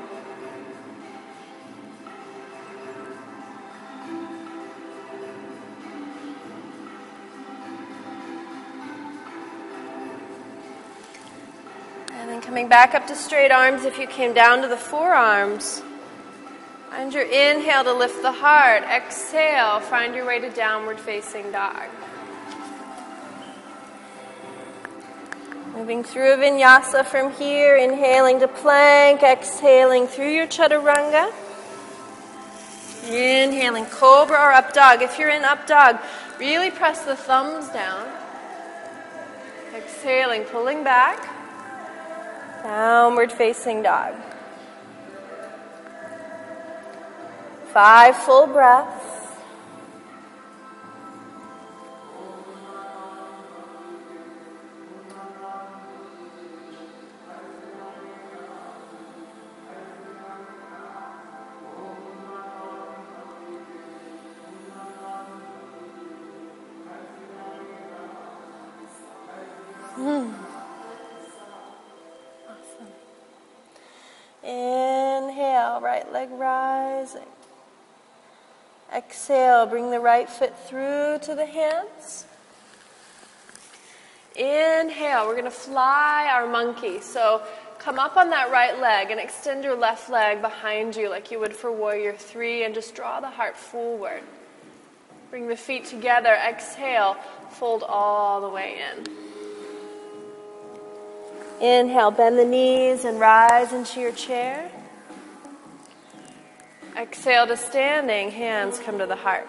And 12.12 12.30
then 12.30 12.40
coming 12.40 12.68
back 12.68 12.94
up 12.94 13.08
to 13.08 13.16
straight 13.16 13.52
arms 13.52 13.84
if 13.84 13.98
you 13.98 14.06
came 14.06 14.32
down 14.32 14.62
to 14.62 14.68
the 14.68 14.78
forearms. 14.78 15.82
Find 16.92 17.12
your 17.12 17.24
inhale 17.24 17.84
to 17.84 17.94
lift 17.94 18.22
the 18.22 18.32
heart. 18.32 18.84
Exhale, 18.84 19.80
find 19.80 20.14
your 20.14 20.28
way 20.28 20.40
to 20.40 20.52
downward 20.52 21.00
facing 21.00 21.52
dog. 21.52 21.90
Moving 25.76 26.06
through 26.06 26.34
a 26.34 26.38
vinyasa 26.38 27.06
from 27.06 27.34
here, 27.34 27.76
inhaling 27.76 28.40
to 28.40 28.48
plank, 28.48 29.24
exhaling 29.24 30.08
through 30.08 30.32
your 30.32 30.48
chaturanga. 30.48 31.34
Inhaling 33.10 33.86
cobra 33.88 34.38
or 34.38 34.54
up 34.54 34.74
dog. 34.74 35.02
If 35.02 35.20
you're 35.20 35.30
in 35.30 35.44
up 35.44 35.68
dog, 35.68 36.00
really 36.40 36.72
press 36.72 37.04
the 37.04 37.18
thumbs 37.18 37.68
down. 37.68 38.08
Exhaling, 39.76 40.44
pulling 40.44 40.86
back. 40.86 41.28
Downward 42.64 43.34
facing 43.34 43.84
dog. 43.84 44.16
Five 47.74 48.16
full 48.16 48.48
breaths. 48.48 49.15
Exhale, 79.26 79.66
bring 79.66 79.90
the 79.90 80.00
right 80.00 80.30
foot 80.30 80.54
through 80.68 81.18
to 81.24 81.34
the 81.34 81.48
hands. 81.48 82.28
Inhale, 84.36 85.26
we're 85.26 85.34
going 85.34 85.46
to 85.46 85.50
fly 85.50 86.30
our 86.32 86.46
monkey. 86.46 87.00
So 87.02 87.42
come 87.80 87.98
up 87.98 88.18
on 88.18 88.30
that 88.30 88.52
right 88.52 88.80
leg 88.80 89.10
and 89.10 89.20
extend 89.20 89.64
your 89.64 89.76
left 89.76 90.12
leg 90.12 90.44
behind 90.44 90.96
you 90.96 91.10
like 91.10 91.32
you 91.32 91.40
would 91.40 91.56
for 91.56 91.72
warrior 91.72 92.14
three 92.14 92.66
and 92.66 92.76
just 92.76 92.94
draw 92.94 93.20
the 93.20 93.32
heart 93.32 93.58
forward. 93.58 94.22
Bring 95.32 95.48
the 95.48 95.58
feet 95.58 95.86
together. 95.86 96.36
Exhale, 96.48 97.16
fold 97.50 97.82
all 97.82 98.42
the 98.42 98.50
way 98.50 98.78
in. 98.92 99.08
Inhale, 101.68 102.12
bend 102.12 102.38
the 102.38 102.46
knees 102.46 103.06
and 103.06 103.20
rise 103.20 103.74
into 103.74 104.02
your 104.02 104.12
chair. 104.12 104.70
Exhale 106.98 107.46
to 107.48 107.58
standing, 107.58 108.32
hands 108.32 108.80
come 108.80 108.98
to 109.00 109.06
the 109.06 109.18
heart. 109.18 109.48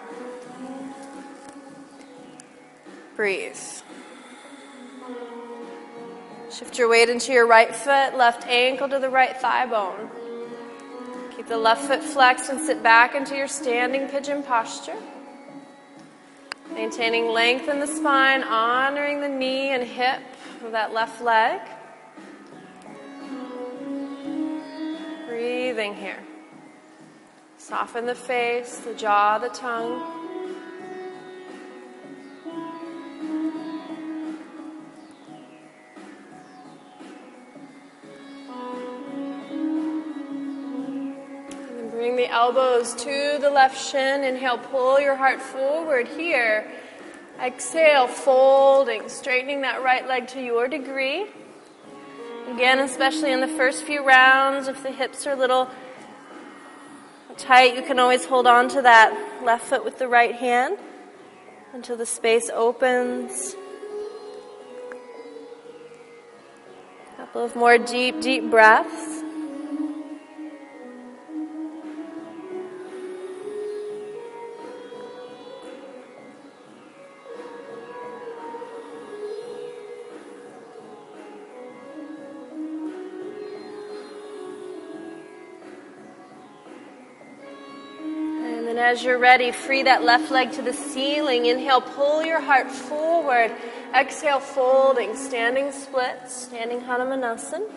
Breathe. 3.15 3.57
Shift 6.51 6.77
your 6.77 6.89
weight 6.89 7.09
into 7.09 7.31
your 7.31 7.47
right 7.47 7.73
foot, 7.73 8.17
left 8.17 8.45
ankle 8.47 8.89
to 8.89 8.99
the 8.99 9.09
right 9.09 9.35
thigh 9.37 9.65
bone. 9.65 10.09
Keep 11.35 11.47
the 11.47 11.57
left 11.57 11.85
foot 11.85 12.03
flexed 12.03 12.49
and 12.49 12.59
sit 12.59 12.83
back 12.83 13.15
into 13.15 13.35
your 13.35 13.47
standing 13.47 14.09
pigeon 14.09 14.43
posture. 14.43 14.97
Maintaining 16.73 17.29
length 17.29 17.69
in 17.69 17.79
the 17.79 17.87
spine, 17.87 18.43
honoring 18.43 19.21
the 19.21 19.29
knee 19.29 19.69
and 19.69 19.83
hip 19.83 20.21
of 20.65 20.73
that 20.73 20.93
left 20.93 21.21
leg. 21.21 21.61
Breathing 25.27 25.95
here. 25.95 26.19
Soften 27.67 28.05
the 28.05 28.15
face, 28.15 28.77
the 28.77 28.93
jaw, 28.93 29.37
the 29.39 29.49
tongue. 29.49 30.01
And 41.77 41.91
bring 41.91 42.15
the 42.15 42.29
elbows 42.31 42.95
to 42.95 43.37
the 43.41 43.49
left 43.49 43.77
shin. 43.77 44.23
Inhale, 44.23 44.59
pull 44.59 45.01
your 45.01 45.17
heart 45.17 45.41
forward 45.41 46.07
here. 46.07 46.71
Exhale, 47.43 48.07
folding, 48.07 49.09
straightening 49.09 49.59
that 49.63 49.83
right 49.83 50.07
leg 50.07 50.29
to 50.29 50.41
your 50.41 50.69
degree. 50.69 51.25
Again, 52.47 52.79
especially 52.79 53.33
in 53.33 53.41
the 53.41 53.47
first 53.47 53.83
few 53.83 54.07
rounds, 54.07 54.69
if 54.69 54.83
the 54.83 54.91
hips 54.91 55.27
are 55.27 55.33
a 55.33 55.35
little 55.35 55.69
tight, 57.37 57.75
you 57.75 57.81
can 57.83 57.99
always 57.99 58.25
hold 58.25 58.47
on 58.47 58.67
to 58.69 58.81
that 58.81 59.43
left 59.43 59.65
foot 59.65 59.85
with 59.85 59.99
the 59.99 60.07
right 60.07 60.35
hand 60.35 60.77
until 61.73 61.95
the 61.95 62.05
space 62.05 62.49
opens. 62.49 63.55
A 67.13 67.17
couple 67.17 67.43
of 67.43 67.55
more 67.55 67.77
deep, 67.77 68.21
deep 68.21 68.49
breaths. 68.49 69.23
As 88.79 89.03
you're 89.03 89.17
ready, 89.17 89.51
free 89.51 89.83
that 89.83 90.03
left 90.03 90.31
leg 90.31 90.51
to 90.53 90.61
the 90.61 90.73
ceiling. 90.73 91.45
Inhale, 91.45 91.81
pull 91.81 92.23
your 92.23 92.41
heart 92.41 92.69
forward. 92.69 93.51
Exhale, 93.95 94.39
folding, 94.39 95.15
standing 95.15 95.71
splits, 95.71 96.33
standing 96.33 96.81
Hanumanasana. 96.81 97.69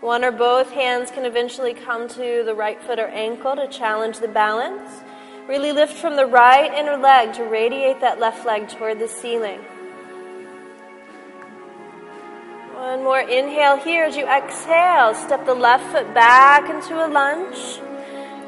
One 0.00 0.22
or 0.22 0.32
both 0.32 0.70
hands 0.70 1.10
can 1.10 1.24
eventually 1.24 1.72
come 1.72 2.08
to 2.08 2.42
the 2.44 2.54
right 2.54 2.80
foot 2.82 2.98
or 2.98 3.08
ankle 3.08 3.56
to 3.56 3.66
challenge 3.68 4.18
the 4.18 4.28
balance. 4.28 5.00
Really 5.48 5.72
lift 5.72 5.94
from 5.94 6.16
the 6.16 6.26
right 6.26 6.72
inner 6.74 6.98
leg 6.98 7.32
to 7.34 7.44
radiate 7.44 8.00
that 8.00 8.20
left 8.20 8.46
leg 8.46 8.68
toward 8.68 8.98
the 8.98 9.08
ceiling. 9.08 9.64
One 12.94 13.02
more 13.02 13.18
inhale 13.18 13.76
here 13.76 14.04
as 14.04 14.16
you 14.16 14.24
exhale. 14.24 15.16
Step 15.16 15.46
the 15.46 15.54
left 15.54 15.90
foot 15.90 16.14
back 16.14 16.70
into 16.70 17.04
a 17.04 17.10
lunge. 17.10 17.80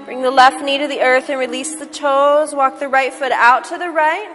Bring 0.05 0.23
the 0.23 0.31
left 0.31 0.65
knee 0.65 0.79
to 0.79 0.87
the 0.87 1.01
earth 1.01 1.29
and 1.29 1.41
release 1.41 1.75
the 1.75 1.85
toes. 1.85 2.55
Walk 2.55 2.79
the 2.79 2.87
right 2.87 3.13
foot 3.13 3.33
out 3.33 3.65
to 3.65 3.77
the 3.77 3.91
right. 3.91 4.33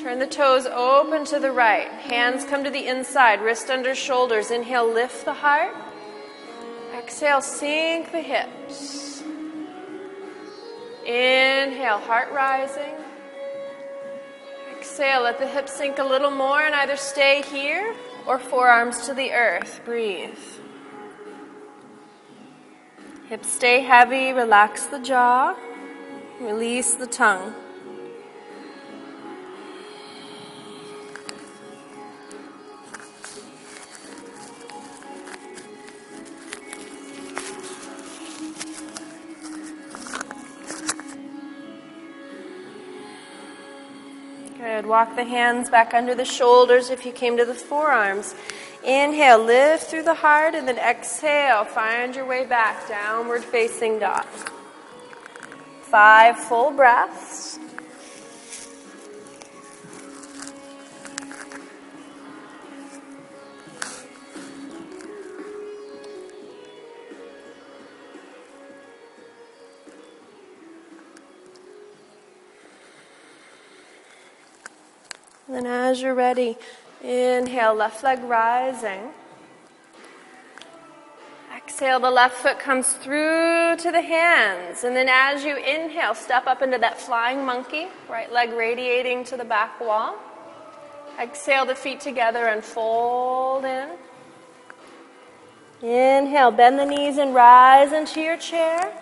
Turn 0.00 0.18
the 0.18 0.26
toes 0.26 0.66
open 0.66 1.24
to 1.26 1.38
the 1.38 1.52
right. 1.52 1.86
Hands 1.86 2.44
come 2.46 2.64
to 2.64 2.70
the 2.70 2.88
inside, 2.88 3.40
wrist 3.40 3.70
under 3.70 3.94
shoulders. 3.94 4.50
Inhale, 4.50 4.92
lift 4.92 5.24
the 5.24 5.34
heart. 5.34 5.76
Exhale, 6.92 7.40
sink 7.40 8.10
the 8.10 8.20
hips. 8.20 9.22
Inhale, 11.06 11.98
heart 11.98 12.32
rising. 12.32 12.96
Exhale, 14.76 15.22
let 15.22 15.38
the 15.38 15.46
hips 15.46 15.74
sink 15.74 15.98
a 15.98 16.04
little 16.04 16.32
more 16.32 16.62
and 16.62 16.74
either 16.74 16.96
stay 16.96 17.42
here 17.42 17.94
or 18.28 18.38
forearms 18.38 19.06
to 19.06 19.14
the 19.14 19.32
earth. 19.32 19.80
Breathe. 19.86 20.38
Hips 23.28 23.50
stay 23.50 23.80
heavy, 23.80 24.32
relax 24.32 24.86
the 24.86 25.00
jaw, 25.00 25.56
release 26.40 26.94
the 26.94 27.06
tongue. 27.06 27.54
Good. 44.78 44.86
Walk 44.86 45.16
the 45.16 45.24
hands 45.24 45.68
back 45.68 45.92
under 45.92 46.14
the 46.14 46.24
shoulders 46.24 46.88
if 46.88 47.04
you 47.04 47.10
came 47.10 47.36
to 47.36 47.44
the 47.44 47.52
forearms. 47.52 48.36
Inhale, 48.84 49.42
lift 49.42 49.90
through 49.90 50.04
the 50.04 50.14
heart, 50.14 50.54
and 50.54 50.68
then 50.68 50.78
exhale, 50.78 51.64
find 51.64 52.14
your 52.14 52.24
way 52.24 52.46
back, 52.46 52.86
downward 52.86 53.42
facing 53.42 53.98
dog. 53.98 54.24
Five 55.82 56.38
full 56.38 56.70
breaths. 56.70 57.57
And 75.58 75.66
as 75.66 76.00
you're 76.00 76.14
ready, 76.14 76.56
inhale, 77.02 77.74
left 77.74 78.04
leg 78.04 78.22
rising. 78.22 79.10
Exhale, 81.52 81.98
the 81.98 82.12
left 82.12 82.36
foot 82.36 82.60
comes 82.60 82.92
through 82.92 83.74
to 83.78 83.90
the 83.90 84.00
hands. 84.00 84.84
And 84.84 84.94
then 84.94 85.08
as 85.08 85.42
you 85.42 85.56
inhale, 85.56 86.14
step 86.14 86.46
up 86.46 86.62
into 86.62 86.78
that 86.78 87.00
flying 87.00 87.44
monkey, 87.44 87.88
right 88.08 88.32
leg 88.32 88.52
radiating 88.52 89.24
to 89.24 89.36
the 89.36 89.44
back 89.44 89.80
wall. 89.80 90.14
Exhale 91.20 91.66
the 91.66 91.74
feet 91.74 91.98
together 91.98 92.46
and 92.46 92.62
fold 92.62 93.64
in. 93.64 93.88
Inhale, 95.82 96.52
bend 96.52 96.78
the 96.78 96.86
knees 96.86 97.18
and 97.18 97.34
rise 97.34 97.92
into 97.92 98.20
your 98.20 98.36
chair. 98.36 98.96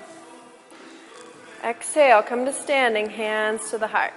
Exhale, 1.62 2.23
come 2.23 2.47
to 2.47 2.53
standing, 2.55 3.11
hands 3.11 3.69
to 3.73 3.77
the 3.77 3.88
heart. 3.88 4.14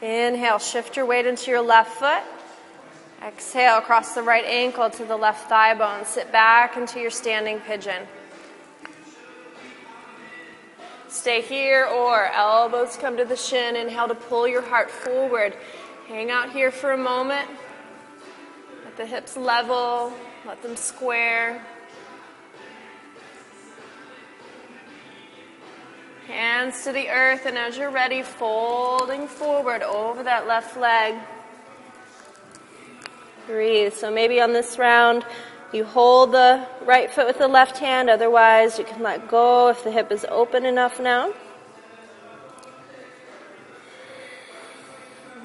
Inhale, 0.00 0.58
shift 0.58 0.96
your 0.96 1.06
weight 1.06 1.26
into 1.26 1.50
your 1.50 1.60
left 1.60 1.98
foot. 1.98 2.22
Exhale, 3.26 3.78
across 3.78 4.14
the 4.14 4.22
right 4.22 4.44
ankle 4.44 4.88
to 4.90 5.04
the 5.04 5.16
left 5.16 5.48
thigh 5.48 5.74
bone. 5.74 6.04
Sit 6.04 6.30
back 6.30 6.76
into 6.76 7.00
your 7.00 7.10
standing 7.10 7.58
pigeon. 7.60 8.06
Stay 11.08 11.40
here 11.40 11.86
or 11.86 12.26
elbows 12.26 12.96
come 12.96 13.16
to 13.16 13.24
the 13.24 13.34
shin. 13.34 13.74
Inhale 13.74 14.08
to 14.08 14.14
pull 14.14 14.46
your 14.46 14.62
heart 14.62 14.90
forward. 14.90 15.56
Hang 16.06 16.30
out 16.30 16.52
here 16.52 16.70
for 16.70 16.92
a 16.92 16.96
moment. 16.96 17.48
Let 18.84 18.96
the 18.96 19.06
hips 19.06 19.36
level, 19.36 20.12
let 20.46 20.62
them 20.62 20.76
square. 20.76 21.66
Hands 26.28 26.84
to 26.84 26.92
the 26.92 27.08
earth, 27.08 27.46
and 27.46 27.56
as 27.56 27.78
you're 27.78 27.90
ready, 27.90 28.20
folding 28.20 29.26
forward 29.26 29.82
over 29.82 30.22
that 30.22 30.46
left 30.46 30.76
leg. 30.76 31.14
Breathe. 33.46 33.94
So 33.94 34.10
maybe 34.10 34.38
on 34.38 34.52
this 34.52 34.78
round, 34.78 35.24
you 35.72 35.86
hold 35.86 36.32
the 36.32 36.66
right 36.84 37.10
foot 37.10 37.26
with 37.26 37.38
the 37.38 37.48
left 37.48 37.78
hand, 37.78 38.10
otherwise, 38.10 38.78
you 38.78 38.84
can 38.84 39.02
let 39.02 39.26
go 39.26 39.70
if 39.70 39.82
the 39.84 39.90
hip 39.90 40.12
is 40.12 40.26
open 40.28 40.66
enough 40.66 41.00
now. 41.00 41.32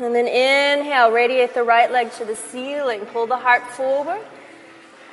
And 0.02 0.14
then 0.14 0.28
inhale, 0.28 1.12
radiate 1.12 1.54
the 1.54 1.64
right 1.64 1.90
leg 1.90 2.12
to 2.14 2.26
the 2.26 2.36
ceiling. 2.36 3.06
Pull 3.06 3.28
the 3.28 3.38
heart 3.38 3.66
forward. 3.70 4.22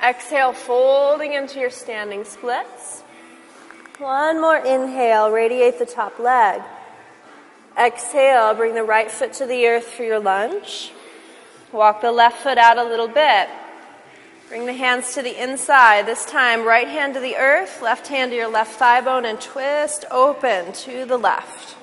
Exhale, 0.03 0.51
folding 0.51 1.31
into 1.31 1.61
your 1.61 1.69
standing 1.69 2.25
splits. 2.25 3.00
One 4.01 4.41
more 4.41 4.57
inhale, 4.57 5.29
radiate 5.29 5.77
the 5.77 5.85
top 5.85 6.17
leg. 6.17 6.63
Exhale, 7.77 8.55
bring 8.55 8.73
the 8.73 8.83
right 8.83 9.11
foot 9.11 9.33
to 9.33 9.45
the 9.45 9.67
earth 9.67 9.85
for 9.85 10.01
your 10.01 10.19
lunge. 10.19 10.91
Walk 11.71 12.01
the 12.01 12.11
left 12.11 12.41
foot 12.41 12.57
out 12.57 12.79
a 12.79 12.83
little 12.83 13.07
bit. 13.07 13.47
Bring 14.49 14.65
the 14.65 14.73
hands 14.73 15.13
to 15.13 15.21
the 15.21 15.39
inside. 15.39 16.07
This 16.07 16.25
time, 16.25 16.65
right 16.65 16.87
hand 16.87 17.13
to 17.13 17.19
the 17.19 17.35
earth, 17.35 17.83
left 17.83 18.07
hand 18.07 18.31
to 18.31 18.35
your 18.35 18.47
left 18.47 18.79
thigh 18.79 19.01
bone, 19.01 19.23
and 19.23 19.39
twist 19.39 20.03
open 20.09 20.73
to 20.73 21.05
the 21.05 21.17
left. 21.17 21.77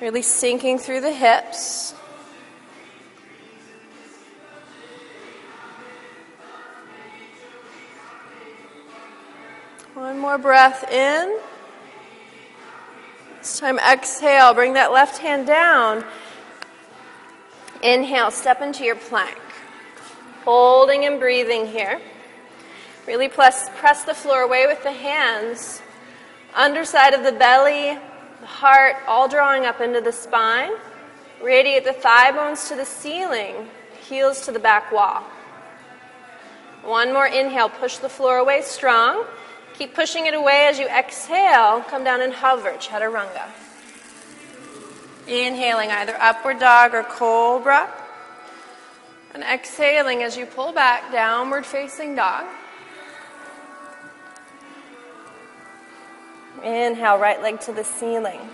Really 0.00 0.22
sinking 0.22 0.78
through 0.78 1.02
the 1.02 1.12
hips. 1.12 1.94
One 10.00 10.18
more 10.18 10.38
breath 10.38 10.90
in. 10.90 11.38
This 13.36 13.60
time, 13.60 13.78
exhale. 13.78 14.54
Bring 14.54 14.72
that 14.72 14.92
left 14.92 15.18
hand 15.18 15.46
down. 15.46 16.06
Inhale, 17.82 18.30
step 18.30 18.62
into 18.62 18.82
your 18.82 18.96
plank. 18.96 19.36
Holding 20.46 21.04
and 21.04 21.20
breathing 21.20 21.66
here. 21.66 22.00
Really 23.06 23.28
press, 23.28 23.68
press 23.76 24.04
the 24.04 24.14
floor 24.14 24.40
away 24.40 24.66
with 24.66 24.82
the 24.84 24.90
hands. 24.90 25.82
Underside 26.54 27.12
of 27.12 27.22
the 27.22 27.32
belly, 27.32 27.98
the 28.40 28.46
heart, 28.46 28.96
all 29.06 29.28
drawing 29.28 29.66
up 29.66 29.82
into 29.82 30.00
the 30.00 30.12
spine. 30.12 30.70
Radiate 31.42 31.84
the 31.84 31.92
thigh 31.92 32.32
bones 32.32 32.70
to 32.70 32.74
the 32.74 32.86
ceiling, 32.86 33.68
heels 34.08 34.46
to 34.46 34.50
the 34.50 34.58
back 34.58 34.90
wall. 34.92 35.24
One 36.84 37.12
more 37.12 37.26
inhale, 37.26 37.68
push 37.68 37.98
the 37.98 38.08
floor 38.08 38.38
away 38.38 38.62
strong. 38.62 39.26
Keep 39.80 39.94
pushing 39.94 40.26
it 40.26 40.34
away 40.34 40.66
as 40.68 40.78
you 40.78 40.86
exhale. 40.88 41.80
Come 41.88 42.04
down 42.04 42.20
and 42.20 42.34
hover, 42.34 42.72
chaturanga. 42.72 43.48
Inhaling 45.26 45.90
either 45.90 46.14
upward 46.20 46.58
dog 46.58 46.92
or 46.92 47.02
cobra. 47.02 47.90
And 49.32 49.42
exhaling 49.42 50.22
as 50.22 50.36
you 50.36 50.44
pull 50.44 50.72
back, 50.72 51.10
downward 51.10 51.64
facing 51.64 52.14
dog. 52.14 52.44
Inhale, 56.62 57.16
right 57.16 57.40
leg 57.40 57.60
to 57.60 57.72
the 57.72 57.82
ceiling. 57.82 58.50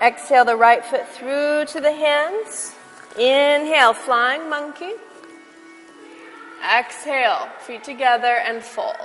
Exhale 0.00 0.44
the 0.44 0.54
right 0.54 0.84
foot 0.84 1.08
through 1.08 1.64
to 1.72 1.80
the 1.80 1.90
hands. 1.90 2.76
Inhale, 3.18 3.94
flying 3.94 4.48
monkey. 4.48 4.92
Exhale, 6.62 7.48
feet 7.60 7.82
together 7.82 8.36
and 8.36 8.62
fold. 8.62 8.96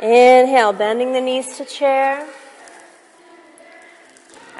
Inhale, 0.00 0.72
bending 0.72 1.12
the 1.12 1.20
knees 1.20 1.58
to 1.58 1.64
chair. 1.64 2.26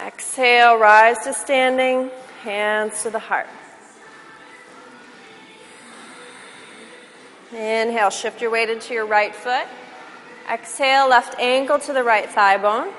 Exhale, 0.04 0.76
rise 0.76 1.18
to 1.24 1.32
standing, 1.32 2.10
hands 2.42 3.02
to 3.02 3.10
the 3.10 3.18
heart. 3.18 3.48
Inhale, 7.52 8.10
shift 8.10 8.40
your 8.40 8.50
weight 8.50 8.70
into 8.70 8.94
your 8.94 9.06
right 9.06 9.34
foot. 9.34 9.66
Exhale, 10.50 11.08
left 11.08 11.38
ankle 11.38 11.78
to 11.78 11.92
the 11.92 12.02
right 12.02 12.28
thigh 12.28 12.58
bone. 12.58 12.92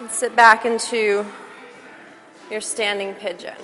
And 0.00 0.10
sit 0.10 0.34
back 0.34 0.64
into 0.64 1.26
your 2.50 2.60
standing 2.60 3.14
pigeon. 3.14 3.56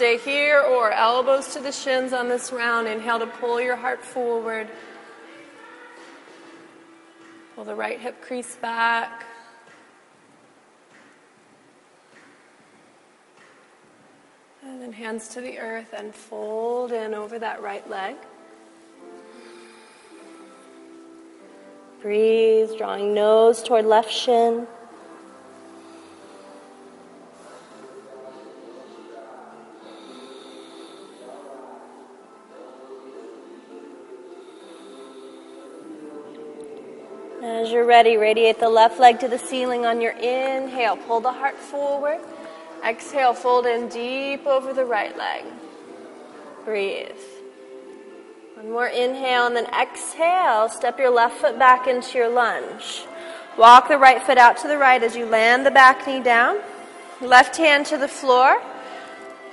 Stay 0.00 0.16
here 0.16 0.62
or 0.62 0.90
elbows 0.92 1.52
to 1.52 1.60
the 1.60 1.70
shins 1.70 2.14
on 2.14 2.26
this 2.26 2.52
round. 2.52 2.88
Inhale 2.88 3.18
to 3.18 3.26
pull 3.26 3.60
your 3.60 3.76
heart 3.76 4.02
forward. 4.02 4.66
Pull 7.54 7.64
the 7.64 7.74
right 7.74 8.00
hip 8.00 8.22
crease 8.22 8.56
back. 8.56 9.26
And 14.64 14.80
then 14.80 14.94
hands 14.94 15.28
to 15.34 15.42
the 15.42 15.58
earth 15.58 15.92
and 15.94 16.14
fold 16.14 16.92
in 16.92 17.12
over 17.12 17.38
that 17.38 17.60
right 17.60 17.86
leg. 17.90 18.16
Breathe, 22.00 22.70
drawing 22.78 23.12
nose 23.12 23.62
toward 23.62 23.84
left 23.84 24.10
shin. 24.10 24.66
Ready, 37.90 38.16
radiate 38.16 38.60
the 38.60 38.68
left 38.68 39.00
leg 39.00 39.18
to 39.18 39.26
the 39.26 39.36
ceiling 39.36 39.84
on 39.84 40.00
your 40.00 40.12
inhale. 40.12 40.96
Pull 40.96 41.18
the 41.18 41.32
heart 41.32 41.56
forward. 41.56 42.20
Exhale, 42.86 43.34
fold 43.34 43.66
in 43.66 43.88
deep 43.88 44.46
over 44.46 44.72
the 44.72 44.84
right 44.84 45.18
leg. 45.18 45.44
Breathe. 46.64 47.10
One 48.54 48.70
more 48.70 48.86
inhale 48.86 49.48
and 49.48 49.56
then 49.56 49.66
exhale. 49.74 50.68
Step 50.68 51.00
your 51.00 51.10
left 51.10 51.38
foot 51.38 51.58
back 51.58 51.88
into 51.88 52.16
your 52.16 52.28
lunge. 52.28 53.06
Walk 53.58 53.88
the 53.88 53.98
right 53.98 54.22
foot 54.22 54.38
out 54.38 54.56
to 54.58 54.68
the 54.68 54.78
right 54.78 55.02
as 55.02 55.16
you 55.16 55.26
land 55.26 55.66
the 55.66 55.72
back 55.72 56.06
knee 56.06 56.22
down. 56.22 56.60
Left 57.20 57.56
hand 57.56 57.86
to 57.86 57.98
the 57.98 58.06
floor. 58.06 58.62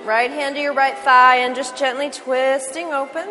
Right 0.04 0.30
hand 0.30 0.58
to 0.58 0.62
your 0.62 0.76
right 0.76 0.96
thigh 1.00 1.38
and 1.38 1.56
just 1.56 1.76
gently 1.76 2.12
twisting 2.12 2.94
open. 2.94 3.28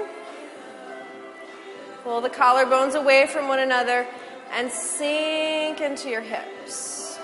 Pull 2.03 2.23
the 2.23 2.29
collarbones 2.29 2.97
away 2.97 3.29
from 3.29 3.47
one 3.47 3.61
another 3.61 4.05
and 4.53 4.71
sink 4.71 5.81
into 5.81 6.09
your 6.09 6.21
hips. 6.23 7.19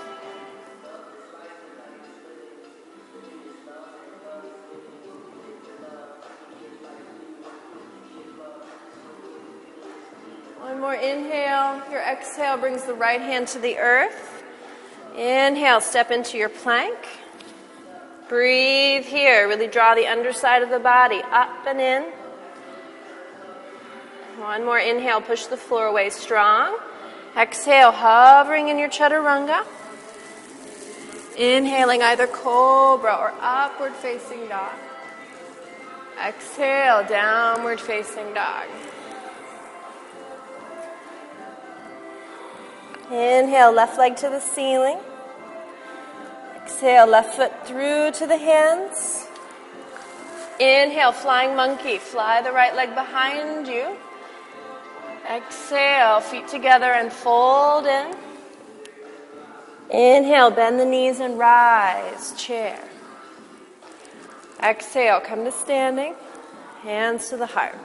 One 10.59 10.79
more 10.79 10.95
inhale. 10.95 11.81
Your 11.91 12.01
exhale 12.01 12.57
brings 12.57 12.83
the 12.83 12.93
right 12.93 13.21
hand 13.21 13.47
to 13.49 13.59
the 13.59 13.77
earth. 13.77 14.43
Inhale, 15.15 15.81
step 15.81 16.09
into 16.09 16.37
your 16.37 16.49
plank. 16.49 16.97
Breathe 18.29 19.03
here. 19.05 19.47
Really 19.47 19.67
draw 19.67 19.93
the 19.93 20.07
underside 20.07 20.63
of 20.63 20.69
the 20.69 20.79
body 20.79 21.21
up 21.31 21.67
and 21.67 21.79
in. 21.79 22.03
One 24.39 24.65
more 24.65 24.79
inhale, 24.79 25.21
push 25.21 25.45
the 25.45 25.57
floor 25.57 25.85
away 25.85 26.09
strong. 26.09 26.77
Exhale, 27.35 27.91
hovering 27.91 28.69
in 28.69 28.77
your 28.77 28.89
chaturanga. 28.89 29.65
Inhaling 31.35 32.03
either 32.03 32.27
cobra 32.27 33.15
or 33.15 33.33
upward 33.41 33.93
facing 33.93 34.47
dog. 34.47 34.73
Exhale, 36.23 37.03
downward 37.07 37.81
facing 37.81 38.33
dog. 38.35 38.67
Inhale, 43.11 43.71
left 43.71 43.97
leg 43.97 44.15
to 44.17 44.29
the 44.29 44.39
ceiling. 44.39 44.99
Exhale, 46.55 47.07
left 47.07 47.35
foot 47.35 47.65
through 47.65 48.11
to 48.11 48.27
the 48.27 48.37
hands. 48.37 49.27
Inhale, 50.59 51.11
flying 51.11 51.55
monkey. 51.55 51.97
Fly 51.97 52.41
the 52.43 52.51
right 52.51 52.75
leg 52.75 52.93
behind 52.93 53.67
you. 53.67 53.97
Exhale, 55.29 56.19
feet 56.19 56.47
together 56.49 56.91
and 56.91 57.11
fold 57.11 57.85
in. 57.85 58.13
Inhale, 59.89 60.51
bend 60.51 60.79
the 60.79 60.85
knees 60.85 61.19
and 61.19 61.39
rise, 61.39 62.33
chair. 62.33 62.77
Exhale, 64.61 65.21
come 65.21 65.45
to 65.45 65.51
standing, 65.51 66.15
hands 66.81 67.29
to 67.29 67.37
the 67.37 67.45
heart. 67.45 67.77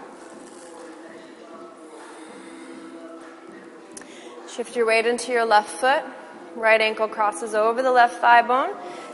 Shift 4.51 4.75
your 4.75 4.87
weight 4.87 5.07
into 5.07 5.31
your 5.31 5.45
left 5.45 5.71
foot. 5.71 6.03
Right 6.57 6.81
ankle 6.81 7.07
crosses 7.07 7.55
over 7.55 7.83
the 7.83 7.93
left 7.93 8.21
thigh 8.21 8.43
bone. 8.43 8.71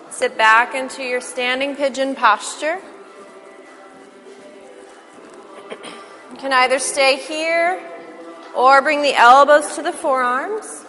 Sit 0.08 0.38
back 0.38 0.74
into 0.74 1.02
your 1.02 1.20
standing 1.20 1.76
pigeon 1.76 2.14
posture. 2.14 2.80
You 6.30 6.38
can 6.38 6.52
either 6.54 6.78
stay 6.78 7.16
here 7.16 7.82
or 8.54 8.80
bring 8.82 9.02
the 9.02 9.14
elbows 9.14 9.74
to 9.76 9.82
the 9.82 9.92
forearms. 9.92 10.84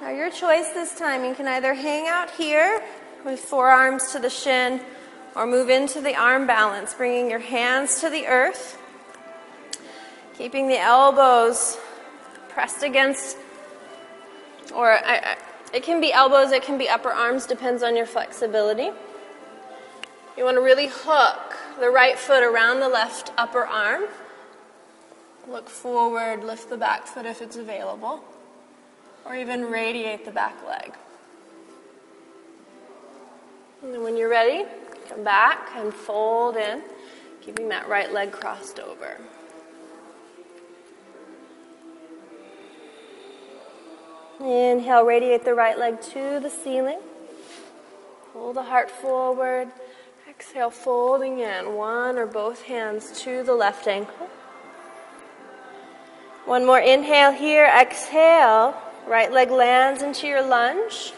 Now, 0.00 0.10
your 0.10 0.30
choice 0.30 0.68
this 0.70 0.96
time. 0.96 1.24
You 1.24 1.34
can 1.34 1.46
either 1.48 1.74
hang 1.74 2.06
out 2.06 2.30
here 2.30 2.82
with 3.24 3.40
forearms 3.40 4.12
to 4.12 4.18
the 4.18 4.30
shin 4.30 4.80
or 5.34 5.46
move 5.46 5.68
into 5.68 6.00
the 6.00 6.14
arm 6.14 6.46
balance, 6.46 6.94
bringing 6.94 7.28
your 7.30 7.40
hands 7.40 8.00
to 8.00 8.08
the 8.08 8.26
earth, 8.26 8.78
keeping 10.36 10.68
the 10.68 10.78
elbows 10.78 11.76
pressed 12.48 12.82
against, 12.82 13.36
or 14.74 14.92
I, 14.92 15.16
I, 15.16 15.36
it 15.72 15.82
can 15.82 16.00
be 16.00 16.12
elbows, 16.12 16.52
it 16.52 16.62
can 16.62 16.78
be 16.78 16.88
upper 16.88 17.10
arms, 17.10 17.46
depends 17.46 17.82
on 17.82 17.96
your 17.96 18.06
flexibility. 18.06 18.90
You 20.36 20.44
want 20.44 20.56
to 20.56 20.60
really 20.60 20.88
hook 20.88 21.56
the 21.80 21.90
right 21.90 22.18
foot 22.18 22.42
around 22.42 22.80
the 22.80 22.88
left 22.88 23.32
upper 23.36 23.64
arm. 23.64 24.04
Look 25.48 25.68
forward, 25.68 26.44
lift 26.44 26.68
the 26.68 26.76
back 26.76 27.06
foot 27.06 27.24
if 27.24 27.40
it's 27.40 27.56
available, 27.56 28.22
or 29.24 29.34
even 29.34 29.70
radiate 29.70 30.24
the 30.24 30.30
back 30.30 30.56
leg. 30.66 30.92
And 33.82 33.94
then 33.94 34.02
when 34.02 34.16
you're 34.16 34.28
ready, 34.28 34.64
come 35.08 35.22
back 35.22 35.70
and 35.76 35.94
fold 35.94 36.56
in, 36.56 36.82
keeping 37.40 37.68
that 37.68 37.88
right 37.88 38.12
leg 38.12 38.32
crossed 38.32 38.80
over. 38.80 39.18
Inhale, 44.40 45.04
radiate 45.04 45.44
the 45.44 45.54
right 45.54 45.78
leg 45.78 46.00
to 46.00 46.40
the 46.40 46.50
ceiling. 46.50 47.00
Pull 48.32 48.52
the 48.52 48.62
heart 48.62 48.90
forward. 48.90 49.68
Exhale, 50.38 50.70
folding 50.70 51.40
in 51.40 51.74
one 51.74 52.16
or 52.16 52.24
both 52.24 52.62
hands 52.62 53.20
to 53.22 53.42
the 53.42 53.54
left 53.54 53.88
ankle. 53.88 54.28
One 56.44 56.64
more 56.64 56.78
inhale 56.78 57.32
here. 57.32 57.64
Exhale. 57.64 58.80
Right 59.08 59.32
leg 59.32 59.50
lands 59.50 60.00
into 60.00 60.28
your 60.28 60.42
lunge. 60.42 61.12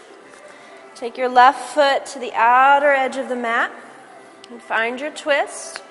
Take 0.95 1.19
your 1.19 1.29
left 1.29 1.75
foot 1.75 2.07
to 2.07 2.19
the 2.19 2.33
outer 2.33 2.93
edge 2.93 3.19
of 3.19 3.29
the 3.29 3.37
mat 3.37 3.71
and 4.49 4.63
find 4.63 4.99
your 4.99 5.11
twist. 5.11 5.83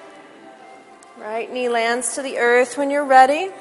Right 1.15 1.53
knee 1.53 1.69
lands 1.69 2.15
to 2.15 2.23
the 2.23 2.39
earth 2.39 2.79
when 2.79 2.89
you're 2.89 3.05
ready. 3.05 3.51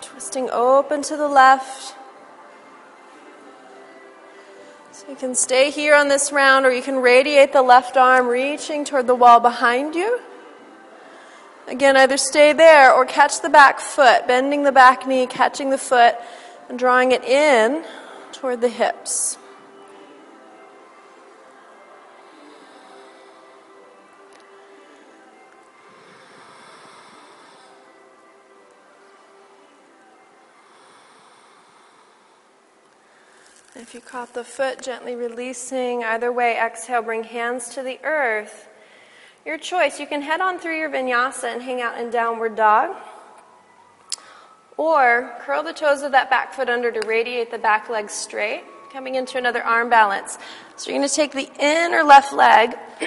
Twisting 0.00 0.48
open 0.48 1.02
to 1.02 1.16
the 1.16 1.26
left. 1.26 1.96
You 5.06 5.14
can 5.14 5.34
stay 5.34 5.70
here 5.70 5.94
on 5.94 6.08
this 6.08 6.32
round, 6.32 6.66
or 6.66 6.72
you 6.72 6.82
can 6.82 6.96
radiate 6.96 7.52
the 7.52 7.62
left 7.62 7.96
arm, 7.96 8.26
reaching 8.26 8.84
toward 8.84 9.06
the 9.06 9.14
wall 9.14 9.38
behind 9.38 9.94
you. 9.94 10.20
Again, 11.68 11.96
either 11.96 12.16
stay 12.16 12.52
there 12.52 12.92
or 12.92 13.04
catch 13.04 13.40
the 13.40 13.48
back 13.48 13.78
foot, 13.78 14.26
bending 14.26 14.64
the 14.64 14.72
back 14.72 15.06
knee, 15.06 15.26
catching 15.26 15.70
the 15.70 15.78
foot, 15.78 16.16
and 16.68 16.78
drawing 16.78 17.12
it 17.12 17.22
in 17.24 17.84
toward 18.32 18.60
the 18.60 18.68
hips. 18.68 19.38
If 33.78 33.94
you 33.94 34.00
caught 34.00 34.34
the 34.34 34.42
foot, 34.42 34.82
gently 34.82 35.14
releasing. 35.14 36.02
Either 36.02 36.32
way, 36.32 36.58
exhale, 36.58 37.00
bring 37.00 37.22
hands 37.22 37.68
to 37.76 37.82
the 37.84 38.00
earth. 38.02 38.68
Your 39.46 39.56
choice. 39.56 40.00
You 40.00 40.06
can 40.08 40.20
head 40.20 40.40
on 40.40 40.58
through 40.58 40.76
your 40.78 40.90
vinyasa 40.90 41.44
and 41.44 41.62
hang 41.62 41.80
out 41.80 41.96
in 41.96 42.10
downward 42.10 42.56
dog. 42.56 42.96
Or 44.76 45.32
curl 45.42 45.62
the 45.62 45.72
toes 45.72 46.02
of 46.02 46.10
that 46.10 46.28
back 46.28 46.54
foot 46.54 46.68
under 46.68 46.90
to 46.90 47.06
radiate 47.06 47.52
the 47.52 47.58
back 47.58 47.88
leg 47.88 48.10
straight, 48.10 48.64
coming 48.92 49.14
into 49.14 49.38
another 49.38 49.62
arm 49.62 49.88
balance. 49.88 50.38
So 50.74 50.90
you're 50.90 50.98
going 50.98 51.08
to 51.08 51.14
take 51.14 51.30
the 51.30 51.48
inner 51.60 52.02
left 52.02 52.32
leg 52.32 52.74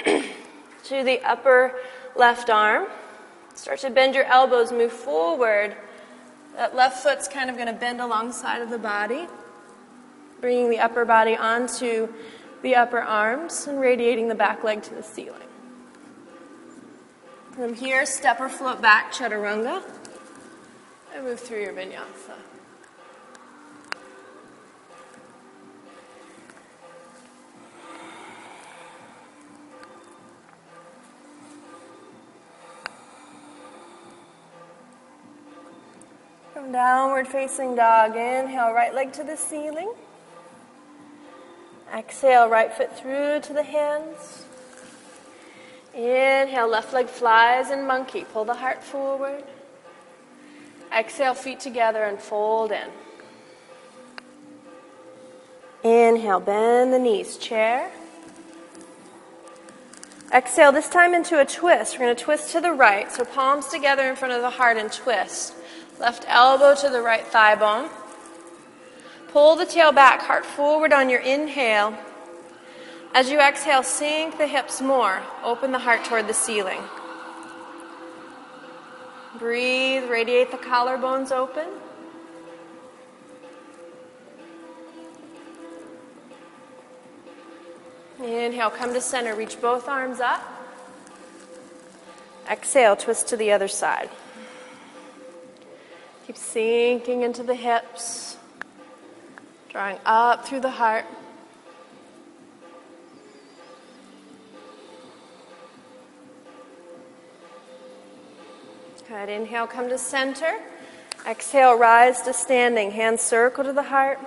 to 0.84 1.04
the 1.04 1.20
upper 1.20 1.74
left 2.16 2.48
arm. 2.48 2.86
Start 3.54 3.80
to 3.80 3.90
bend 3.90 4.14
your 4.14 4.24
elbows, 4.24 4.72
move 4.72 4.92
forward. 4.92 5.76
That 6.56 6.74
left 6.74 7.02
foot's 7.02 7.28
kind 7.28 7.50
of 7.50 7.56
going 7.56 7.68
to 7.68 7.74
bend 7.74 8.00
alongside 8.00 8.62
of 8.62 8.70
the 8.70 8.78
body 8.78 9.28
bringing 10.42 10.68
the 10.68 10.80
upper 10.80 11.06
body 11.06 11.36
onto 11.36 12.12
the 12.62 12.74
upper 12.74 13.00
arms 13.00 13.66
and 13.66 13.80
radiating 13.80 14.28
the 14.28 14.34
back 14.34 14.62
leg 14.62 14.82
to 14.82 14.94
the 14.94 15.02
ceiling. 15.02 15.38
From 17.52 17.74
here, 17.74 18.04
step 18.04 18.40
or 18.40 18.48
float 18.48 18.82
back, 18.82 19.12
chaturanga, 19.12 19.82
and 21.14 21.24
move 21.24 21.38
through 21.38 21.62
your 21.62 21.72
vinyasa. 21.72 22.34
From 36.52 36.72
downward 36.72 37.28
facing 37.28 37.76
dog, 37.76 38.16
inhale, 38.16 38.72
right 38.72 38.94
leg 38.94 39.12
to 39.14 39.24
the 39.24 39.36
ceiling. 39.36 39.92
Exhale, 41.92 42.48
right 42.48 42.72
foot 42.72 42.96
through 42.96 43.40
to 43.40 43.52
the 43.52 43.62
hands. 43.62 44.46
Inhale, 45.94 46.68
left 46.68 46.94
leg 46.94 47.08
flies 47.08 47.70
in 47.70 47.86
monkey. 47.86 48.24
Pull 48.32 48.46
the 48.46 48.54
heart 48.54 48.82
forward. 48.82 49.44
Exhale, 50.90 51.34
feet 51.34 51.60
together 51.60 52.04
and 52.04 52.18
fold 52.18 52.72
in. 52.72 52.88
Inhale, 55.84 56.40
bend 56.40 56.92
the 56.92 56.98
knees, 56.98 57.36
chair. 57.36 57.90
Exhale, 60.32 60.72
this 60.72 60.88
time 60.88 61.12
into 61.12 61.38
a 61.40 61.44
twist. 61.44 61.98
We're 61.98 62.06
going 62.06 62.16
to 62.16 62.24
twist 62.24 62.52
to 62.52 62.60
the 62.62 62.72
right. 62.72 63.12
So 63.12 63.24
palms 63.24 63.68
together 63.68 64.08
in 64.08 64.16
front 64.16 64.32
of 64.32 64.40
the 64.40 64.48
heart 64.48 64.78
and 64.78 64.90
twist. 64.90 65.54
Left 66.00 66.24
elbow 66.26 66.74
to 66.74 66.88
the 66.88 67.02
right 67.02 67.26
thigh 67.26 67.54
bone. 67.54 67.90
Pull 69.32 69.56
the 69.56 69.64
tail 69.64 69.92
back, 69.92 70.20
heart 70.20 70.44
forward 70.44 70.92
on 70.92 71.08
your 71.08 71.20
inhale. 71.20 71.96
As 73.14 73.30
you 73.30 73.40
exhale, 73.40 73.82
sink 73.82 74.36
the 74.36 74.46
hips 74.46 74.82
more. 74.82 75.22
Open 75.42 75.72
the 75.72 75.78
heart 75.78 76.04
toward 76.04 76.28
the 76.28 76.34
ceiling. 76.34 76.80
Breathe, 79.38 80.04
radiate 80.10 80.50
the 80.50 80.58
collarbones 80.58 81.32
open. 81.32 81.66
Inhale, 88.22 88.70
come 88.70 88.92
to 88.92 89.00
center, 89.00 89.34
reach 89.34 89.58
both 89.62 89.88
arms 89.88 90.20
up. 90.20 90.42
Exhale, 92.50 92.96
twist 92.96 93.28
to 93.28 93.36
the 93.38 93.50
other 93.50 93.68
side. 93.68 94.10
Keep 96.26 96.36
sinking 96.36 97.22
into 97.22 97.42
the 97.42 97.54
hips. 97.54 98.36
Drawing 99.72 99.98
up 100.04 100.46
through 100.46 100.60
the 100.60 100.70
heart. 100.70 101.06
Good. 109.12 109.28
Inhale, 109.28 109.66
come 109.66 109.90
to 109.90 109.98
center. 109.98 110.58
Exhale, 111.28 111.76
rise 111.76 112.22
to 112.22 112.32
standing. 112.32 112.92
Hands 112.92 113.20
circle 113.20 113.62
to 113.62 113.72
the 113.72 113.82
heart. 113.82 114.18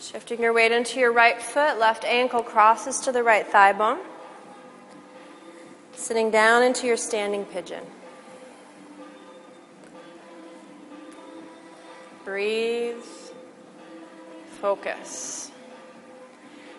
Shifting 0.00 0.40
your 0.40 0.52
weight 0.52 0.70
into 0.70 1.00
your 1.00 1.12
right 1.12 1.42
foot, 1.42 1.80
left 1.80 2.04
ankle 2.04 2.44
crosses 2.44 3.00
to 3.00 3.10
the 3.10 3.24
right 3.24 3.44
thigh 3.44 3.72
bone. 3.72 3.98
Sitting 5.94 6.30
down 6.30 6.62
into 6.62 6.86
your 6.86 6.96
standing 6.96 7.44
pigeon. 7.44 7.82
Breathe. 12.26 13.04
Focus. 14.60 15.52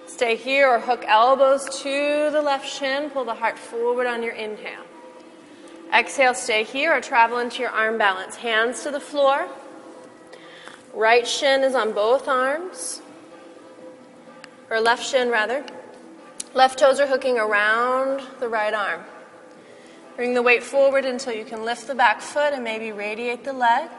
Stay 0.06 0.36
here 0.36 0.68
or 0.68 0.78
hook 0.78 1.06
elbows 1.08 1.64
to 1.84 2.30
the 2.34 2.42
left 2.42 2.68
shin. 2.68 3.10
Pull 3.12 3.24
the 3.24 3.34
heart 3.34 3.58
forward 3.58 4.08
on 4.08 4.22
your 4.24 4.34
inhale. 4.34 4.84
Exhale, 5.94 6.34
stay 6.34 6.66
here 6.66 6.94
or 6.94 7.00
travel 7.00 7.38
into 7.38 7.62
your 7.62 7.72
arm 7.72 7.98
balance. 7.98 8.36
Hands 8.36 8.84
to 8.84 8.92
the 8.92 9.00
floor. 9.00 9.48
Right 10.94 11.26
shin 11.26 11.64
is 11.64 11.76
on 11.76 11.94
both 11.94 12.28
arms. 12.28 13.02
Or 14.70 14.82
left 14.82 15.06
shin, 15.06 15.30
rather. 15.30 15.66
Left 16.56 16.78
toes 16.78 17.00
are 17.00 17.08
hooking 17.08 17.38
around 17.38 18.22
the 18.42 18.50
right 18.50 18.74
arm. 18.74 19.00
Bring 20.18 20.34
the 20.34 20.42
weight 20.42 20.64
forward 20.64 21.06
until 21.06 21.32
you 21.32 21.46
can 21.46 21.64
lift 21.64 21.88
the 21.88 21.96
back 21.96 22.20
foot 22.20 22.52
and 22.52 22.66
maybe 22.66 22.92
radiate 22.92 23.46
the 23.46 23.54
leg. 23.54 23.90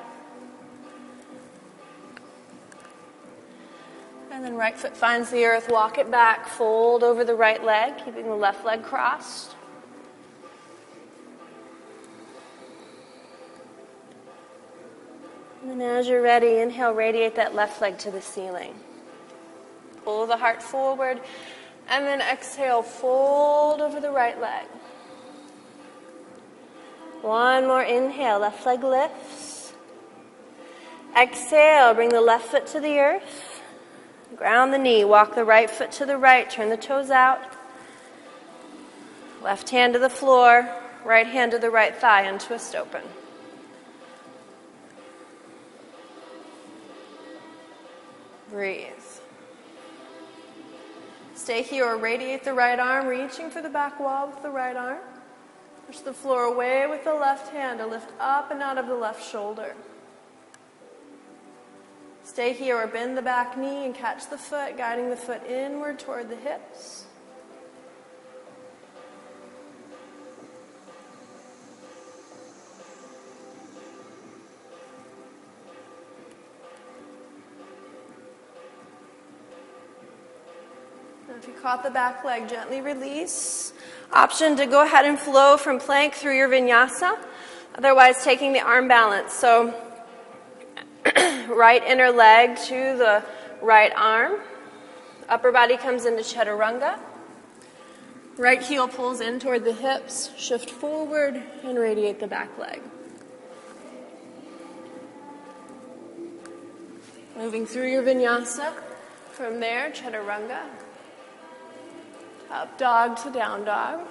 And 4.38 4.46
then 4.46 4.54
right 4.54 4.78
foot 4.78 4.96
finds 4.96 5.30
the 5.32 5.44
earth, 5.46 5.68
walk 5.68 5.98
it 5.98 6.12
back, 6.12 6.46
fold 6.46 7.02
over 7.02 7.24
the 7.24 7.34
right 7.34 7.64
leg, 7.64 7.98
keeping 8.04 8.26
the 8.26 8.36
left 8.36 8.64
leg 8.64 8.84
crossed. 8.84 9.56
And 15.64 15.82
as 15.82 16.06
you're 16.06 16.22
ready, 16.22 16.58
inhale, 16.60 16.92
radiate 16.92 17.34
that 17.34 17.56
left 17.56 17.82
leg 17.82 17.98
to 17.98 18.12
the 18.12 18.22
ceiling. 18.22 18.76
Pull 20.04 20.28
the 20.28 20.36
heart 20.36 20.62
forward, 20.62 21.20
and 21.88 22.06
then 22.06 22.20
exhale, 22.20 22.82
fold 22.82 23.80
over 23.80 23.98
the 23.98 24.12
right 24.12 24.40
leg. 24.40 24.66
One 27.22 27.66
more 27.66 27.82
inhale, 27.82 28.38
left 28.38 28.64
leg 28.64 28.84
lifts. 28.84 29.72
Exhale, 31.20 31.92
bring 31.94 32.10
the 32.10 32.20
left 32.20 32.46
foot 32.52 32.68
to 32.68 32.78
the 32.78 33.00
earth. 33.00 33.47
Ground 34.38 34.72
the 34.72 34.78
knee. 34.78 35.04
Walk 35.04 35.34
the 35.34 35.44
right 35.44 35.68
foot 35.68 35.90
to 35.92 36.06
the 36.06 36.16
right. 36.16 36.48
Turn 36.48 36.68
the 36.68 36.76
toes 36.76 37.10
out. 37.10 37.40
Left 39.42 39.68
hand 39.70 39.94
to 39.94 39.98
the 39.98 40.08
floor. 40.08 40.68
Right 41.04 41.26
hand 41.26 41.52
to 41.52 41.58
the 41.58 41.70
right 41.70 41.94
thigh 41.94 42.22
and 42.22 42.40
twist 42.40 42.76
open. 42.76 43.02
Breathe. 48.50 48.86
Stay 51.34 51.62
here 51.62 51.86
or 51.86 51.96
radiate 51.96 52.44
the 52.44 52.52
right 52.52 52.78
arm, 52.78 53.06
reaching 53.06 53.50
for 53.50 53.62
the 53.62 53.68
back 53.68 53.98
wall 53.98 54.26
with 54.26 54.42
the 54.42 54.50
right 54.50 54.76
arm. 54.76 54.98
Push 55.86 56.00
the 56.00 56.12
floor 56.12 56.44
away 56.44 56.86
with 56.86 57.04
the 57.04 57.14
left 57.14 57.50
hand 57.52 57.78
to 57.78 57.86
lift 57.86 58.10
up 58.20 58.50
and 58.50 58.62
out 58.62 58.76
of 58.76 58.86
the 58.86 58.94
left 58.94 59.26
shoulder. 59.26 59.74
Stay 62.38 62.52
here 62.52 62.76
or 62.76 62.86
bend 62.86 63.18
the 63.18 63.22
back 63.22 63.58
knee 63.58 63.84
and 63.84 63.92
catch 63.92 64.30
the 64.30 64.38
foot, 64.38 64.76
guiding 64.76 65.10
the 65.10 65.16
foot 65.16 65.44
inward 65.44 65.98
toward 65.98 66.28
the 66.28 66.36
hips. 66.36 67.04
if 81.36 81.48
you 81.48 81.54
caught 81.60 81.82
the 81.82 81.90
back 81.90 82.24
leg, 82.24 82.48
gently 82.48 82.80
release. 82.80 83.72
Option 84.12 84.54
to 84.54 84.66
go 84.66 84.84
ahead 84.84 85.04
and 85.04 85.18
flow 85.18 85.56
from 85.56 85.80
plank 85.80 86.14
through 86.14 86.36
your 86.36 86.48
vinyasa. 86.48 87.18
Otherwise, 87.74 88.22
taking 88.22 88.52
the 88.52 88.60
arm 88.60 88.86
balance. 88.86 89.32
So 89.32 89.74
right 91.48 91.82
inner 91.84 92.10
leg 92.10 92.56
to 92.56 92.96
the 92.96 93.24
right 93.62 93.92
arm. 93.96 94.40
Upper 95.28 95.52
body 95.52 95.76
comes 95.76 96.06
into 96.06 96.22
chaturanga. 96.22 96.98
Right 98.36 98.62
heel 98.62 98.86
pulls 98.88 99.20
in 99.20 99.40
toward 99.40 99.64
the 99.64 99.72
hips, 99.72 100.30
shift 100.36 100.70
forward, 100.70 101.42
and 101.64 101.78
radiate 101.78 102.20
the 102.20 102.28
back 102.28 102.56
leg. 102.58 102.80
Moving 107.36 107.66
through 107.66 107.88
your 107.88 108.02
vinyasa. 108.02 108.72
From 109.32 109.60
there, 109.60 109.90
chaturanga. 109.90 110.62
Up 112.50 112.78
dog 112.78 113.16
to 113.18 113.30
down 113.30 113.64
dog. 113.64 114.06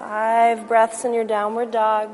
Five 0.00 0.66
breaths 0.66 1.04
in 1.04 1.12
your 1.12 1.24
downward 1.24 1.72
dog. 1.72 2.08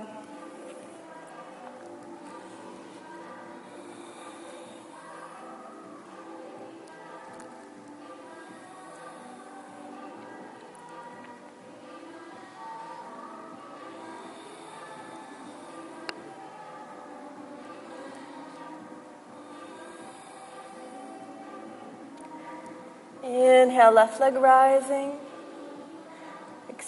Inhale, 23.23 23.93
left 23.93 24.19
leg 24.19 24.35
rising. 24.35 25.26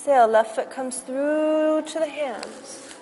Exhale, 0.08 0.26
left 0.26 0.54
foot 0.54 0.70
comes 0.70 1.00
through 1.00 1.82
to 1.82 1.98
the 1.98 2.08
hands. 2.08 2.94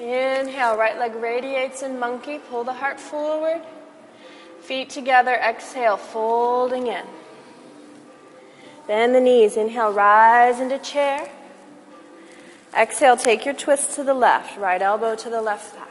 Inhale, 0.00 0.76
right 0.76 0.98
leg 0.98 1.14
radiates 1.14 1.80
in 1.80 1.96
monkey. 2.00 2.40
Pull 2.50 2.64
the 2.64 2.72
heart 2.72 2.98
forward. 2.98 3.62
Feet 4.60 4.90
together. 4.90 5.34
Exhale, 5.36 5.96
folding 5.96 6.88
in. 6.88 7.06
Bend 8.88 9.14
the 9.14 9.20
knees. 9.20 9.56
Inhale, 9.56 9.92
rise 9.92 10.58
into 10.58 10.76
chair. 10.80 11.30
Exhale, 12.76 13.16
take 13.16 13.44
your 13.44 13.54
twist 13.54 13.94
to 13.94 14.02
the 14.02 14.12
left. 14.12 14.58
Right 14.58 14.82
elbow 14.82 15.14
to 15.14 15.30
the 15.30 15.40
left 15.40 15.76
thigh. 15.76 15.86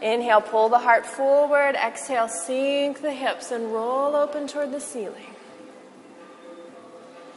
Inhale, 0.00 0.40
pull 0.40 0.68
the 0.68 0.78
heart 0.78 1.04
forward. 1.04 1.74
Exhale, 1.74 2.28
sink 2.28 3.02
the 3.02 3.12
hips 3.12 3.50
and 3.50 3.72
roll 3.72 4.14
open 4.14 4.46
toward 4.46 4.70
the 4.70 4.80
ceiling. 4.80 5.34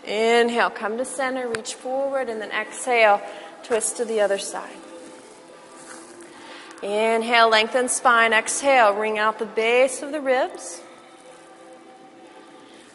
Inhale, 0.06 0.70
come 0.70 0.98
to 0.98 1.06
center, 1.06 1.48
reach 1.48 1.76
forward, 1.76 2.30
and 2.30 2.42
then 2.42 2.52
exhale, 2.52 3.22
twist 3.64 3.98
to 3.98 4.06
the 4.06 4.20
other 4.20 4.38
side. 4.38 4.76
Inhale, 6.82 7.50
lengthen 7.50 7.88
spine. 7.88 8.34
Exhale, 8.34 8.94
wring 8.94 9.18
out 9.18 9.40
the 9.40 9.46
base 9.46 10.02
of 10.02 10.12
the 10.12 10.20
ribs. 10.20 10.82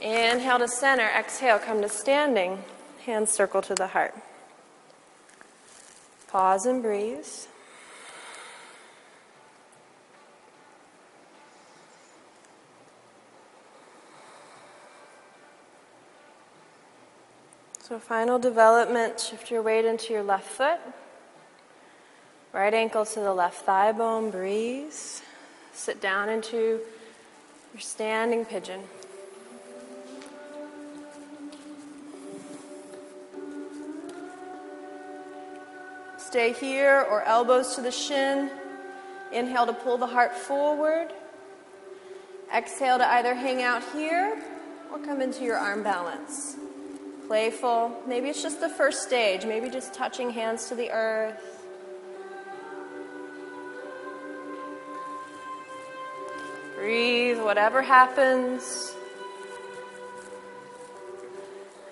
Inhale 0.00 0.58
to 0.58 0.68
center. 0.68 1.08
Exhale, 1.18 1.58
come 1.58 1.80
to 1.80 1.88
standing. 1.88 2.62
Hands 3.06 3.30
circle 3.30 3.62
to 3.62 3.74
the 3.74 3.86
heart. 3.86 4.14
Pause 6.28 6.66
and 6.66 6.82
breathe. 6.82 7.24
So, 17.88 17.98
final 17.98 18.38
development 18.38 19.18
shift 19.18 19.50
your 19.50 19.62
weight 19.62 19.86
into 19.86 20.12
your 20.12 20.22
left 20.22 20.46
foot. 20.46 20.78
Right 22.52 22.74
ankle 22.74 23.06
to 23.06 23.20
the 23.20 23.32
left 23.32 23.64
thigh 23.64 23.92
bone, 23.92 24.30
breathe. 24.30 24.92
Sit 25.72 25.98
down 25.98 26.28
into 26.28 26.80
your 27.72 27.80
standing 27.80 28.44
pigeon. 28.44 28.82
Stay 36.18 36.52
here 36.52 37.06
or 37.10 37.22
elbows 37.22 37.74
to 37.76 37.80
the 37.80 37.90
shin. 37.90 38.50
Inhale 39.32 39.64
to 39.64 39.72
pull 39.72 39.96
the 39.96 40.08
heart 40.08 40.34
forward. 40.34 41.08
Exhale 42.54 42.98
to 42.98 43.08
either 43.12 43.32
hang 43.32 43.62
out 43.62 43.82
here 43.94 44.38
or 44.92 44.98
come 44.98 45.22
into 45.22 45.42
your 45.42 45.56
arm 45.56 45.82
balance 45.82 46.58
playful. 47.28 47.92
Maybe 48.06 48.30
it's 48.30 48.42
just 48.42 48.58
the 48.58 48.70
first 48.70 49.02
stage, 49.02 49.44
maybe 49.44 49.68
just 49.68 49.92
touching 49.92 50.30
hands 50.30 50.68
to 50.70 50.74
the 50.74 50.90
earth. 50.90 51.66
Breathe, 56.74 57.38
whatever 57.38 57.82
happens. 57.82 58.94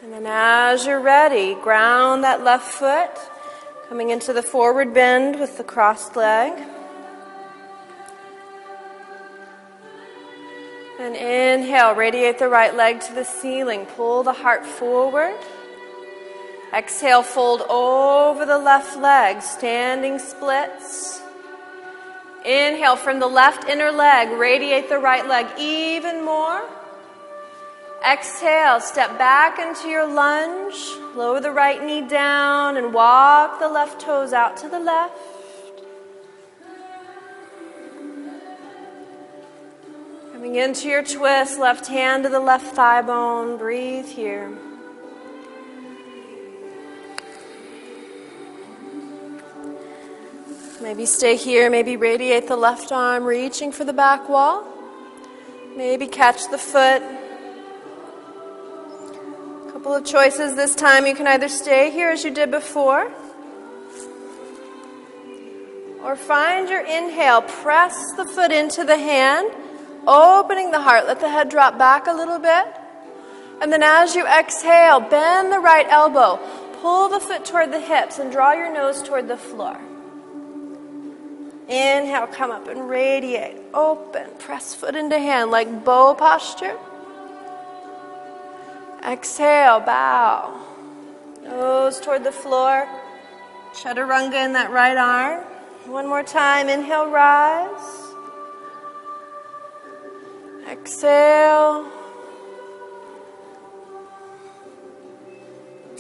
And 0.03 0.11
then 0.11 0.25
as 0.27 0.87
you're 0.87 1.01
ready, 1.01 1.55
ground 1.55 2.25
that 2.25 2.43
left 2.43 2.73
foot, 2.73 3.11
coming 3.91 4.09
into 4.09 4.33
the 4.33 4.43
forward 4.43 4.95
bend 4.95 5.39
with 5.39 5.59
the 5.59 5.65
crossed 5.65 6.17
leg. 6.17 6.53
And 10.99 11.15
inhale, 11.15 11.95
radiate 11.95 12.39
the 12.39 12.49
right 12.49 12.75
leg 12.75 13.01
to 13.03 13.15
the 13.15 13.25
ceiling. 13.25 13.85
Pull 13.85 14.23
the 14.23 14.33
heart 14.33 14.65
forward. 14.65 15.37
Exhale, 16.73 17.23
fold 17.23 17.63
over 17.69 18.47
the 18.47 18.59
left 18.59 18.99
leg, 18.99 19.43
standing 19.43 20.19
splits. 20.19 21.21
Inhale 22.45 22.97
from 22.97 23.19
the 23.21 23.27
left 23.27 23.69
inner 23.69 23.91
leg, 23.91 24.31
radiate 24.31 24.89
the 24.89 24.99
right 24.99 25.27
leg 25.27 25.47
even 25.59 26.25
more. 26.25 26.63
Exhale, 28.09 28.81
step 28.81 29.19
back 29.19 29.59
into 29.59 29.89
your 29.89 30.07
lunge. 30.07 30.77
Lower 31.15 31.41
the 31.41 31.51
right 31.51 31.83
knee 31.83 32.07
down 32.07 32.77
and 32.77 32.95
walk 32.95 33.59
the 33.59 33.69
left 33.69 34.01
toes 34.01 34.33
out 34.33 34.57
to 34.59 34.69
the 34.69 34.79
left. 34.79 35.15
Coming 40.37 40.57
into 40.57 40.89
your 40.89 41.03
twist, 41.03 41.59
left 41.59 41.87
hand 41.87 42.25
to 42.25 42.29
the 42.29 42.39
left 42.39 42.75
thigh 42.75 43.01
bone. 43.01 43.57
Breathe 43.57 44.05
here. 44.05 44.51
Maybe 50.83 51.07
stay 51.07 51.37
here, 51.37 51.71
maybe 51.71 51.97
radiate 51.97 52.49
the 52.49 52.57
left 52.57 52.93
arm, 52.93 53.25
reaching 53.25 53.73
for 53.73 53.85
the 53.85 53.95
back 53.95 54.29
wall. 54.29 54.63
Maybe 55.75 56.07
catch 56.07 56.51
the 56.51 56.59
foot. 56.59 57.01
A 59.69 59.73
couple 59.73 59.95
of 59.95 60.05
choices 60.05 60.55
this 60.55 60.75
time. 60.75 61.07
You 61.07 61.15
can 61.15 61.27
either 61.27 61.49
stay 61.49 61.91
here 61.91 62.11
as 62.11 62.25
you 62.25 62.31
did 62.31 62.51
before, 62.51 63.11
or 66.05 66.15
find 66.15 66.69
your 66.69 66.83
inhale. 66.83 67.41
Press 67.41 68.13
the 68.19 68.27
foot 68.27 68.53
into 68.53 68.85
the 68.85 68.99
hand 68.99 69.51
opening 70.07 70.71
the 70.71 70.81
heart. 70.81 71.07
Let 71.07 71.21
the 71.21 71.29
head 71.29 71.49
drop 71.49 71.79
back 71.79 72.07
a 72.07 72.13
little 72.13 72.39
bit. 72.39 72.67
And 73.61 73.73
then 73.73 73.83
as 73.83 74.15
you 74.15 74.27
exhale, 74.27 75.01
bend 75.01 75.53
the 75.53 75.59
right 75.59 75.87
elbow. 75.89 76.39
Pull 76.83 77.09
the 77.09 77.21
foot 77.21 77.45
toward 77.45 77.73
the 77.73 77.81
hips 77.81 78.19
and 78.19 78.31
draw 78.31 78.53
your 78.53 78.73
nose 78.73 79.03
toward 79.03 79.29
the 79.29 79.37
floor. 79.37 79.81
Inhale, 81.69 82.29
come 82.29 82.51
up 82.53 82.69
and 82.69 82.89
radiate. 82.89 83.57
Open. 83.75 84.29
Press 84.39 84.75
foot 84.75 84.95
into 84.95 85.19
hand 85.19 85.51
like 85.51 85.85
bow 85.85 86.15
posture. 86.15 86.77
Exhale, 89.05 89.81
bow. 89.81 90.61
Nose 91.43 91.99
toward 91.99 92.25
the 92.25 92.33
floor. 92.33 92.89
Chaturanga 93.73 94.45
in 94.45 94.53
that 94.53 94.71
right 94.71 94.97
arm. 94.97 95.43
One 95.87 96.07
more 96.07 96.23
time. 96.23 96.69
Inhale, 96.69 97.11
rise. 97.11 98.06
Exhale. 100.69 101.87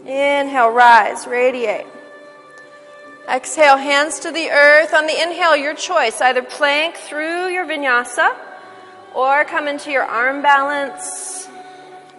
Inhale, 0.04 0.70
rise, 0.70 1.26
radiate. 1.26 1.86
Exhale, 3.28 3.76
hands 3.76 4.20
to 4.20 4.30
the 4.30 4.50
earth. 4.50 4.92
On 4.92 5.06
the 5.06 5.20
inhale, 5.20 5.56
your 5.56 5.74
choice. 5.74 6.20
Either 6.20 6.42
plank 6.42 6.96
through 6.96 7.48
your 7.48 7.64
vinyasa 7.64 8.36
or 9.14 9.44
come 9.44 9.68
into 9.68 9.90
your 9.90 10.04
arm 10.04 10.42
balance. 10.42 11.48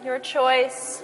Your 0.04 0.20
choice. 0.20 1.04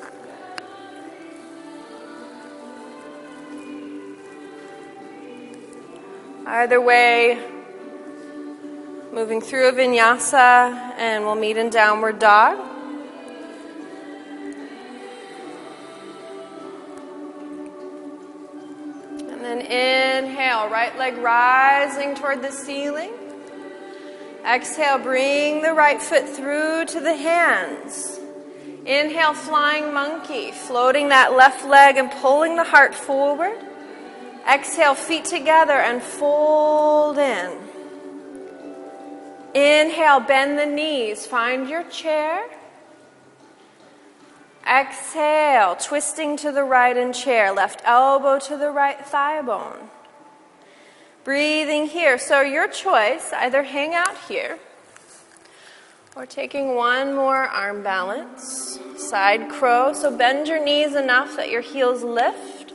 Either 6.46 6.82
way, 6.82 7.40
Moving 9.14 9.42
through 9.42 9.70
a 9.70 9.72
vinyasa, 9.72 10.96
and 10.98 11.24
we'll 11.24 11.36
meet 11.36 11.56
in 11.56 11.70
downward 11.70 12.18
dog. 12.18 12.58
And 19.20 19.46
then 19.46 19.62
inhale, 19.62 20.68
right 20.68 20.98
leg 20.98 21.18
rising 21.18 22.16
toward 22.16 22.42
the 22.42 22.52
ceiling. 22.52 23.12
Exhale, 24.44 24.98
bring 24.98 25.62
the 25.62 25.74
right 25.74 26.02
foot 26.02 26.28
through 26.28 26.86
to 26.86 27.00
the 27.00 27.16
hands. 27.16 28.20
Inhale, 28.84 29.36
flying 29.36 29.94
monkey, 29.94 30.52
floating 30.52 31.10
that 31.10 31.34
left 31.34 31.64
leg 31.64 31.98
and 31.98 32.10
pulling 32.10 32.56
the 32.56 32.64
heart 32.64 32.96
forward. 32.96 33.60
Exhale, 34.52 34.96
feet 34.96 35.26
together 35.26 35.74
and 35.74 36.02
fold 36.02 37.20
in. 37.20 37.73
Inhale, 39.54 40.20
bend 40.20 40.58
the 40.58 40.66
knees, 40.66 41.26
find 41.28 41.70
your 41.70 41.84
chair. 41.84 42.46
Exhale, 44.68 45.76
twisting 45.76 46.38
to 46.38 46.52
the 46.52 46.64
right 46.64 46.96
in 46.96 47.14
chair, 47.14 47.52
left 47.52 47.82
elbow 47.84 48.40
to 48.40 48.58
the 48.58 48.72
right 48.72 49.06
thigh 49.06 49.42
bone. 49.42 49.90
Breathing 51.24 51.88
here. 51.88 52.18
So, 52.18 52.42
your 52.42 52.68
choice 52.68 53.32
either 53.34 53.64
hang 53.64 53.94
out 53.94 54.18
here 54.28 54.58
or 56.16 56.26
taking 56.26 56.76
one 56.76 57.16
more 57.16 57.44
arm 57.44 57.84
balance. 57.84 58.80
Side 58.98 59.50
crow. 59.50 59.94
So, 59.94 60.16
bend 60.16 60.48
your 60.48 60.64
knees 60.64 60.96
enough 60.96 61.36
that 61.38 61.50
your 61.50 61.62
heels 61.62 62.04
lift. 62.04 62.74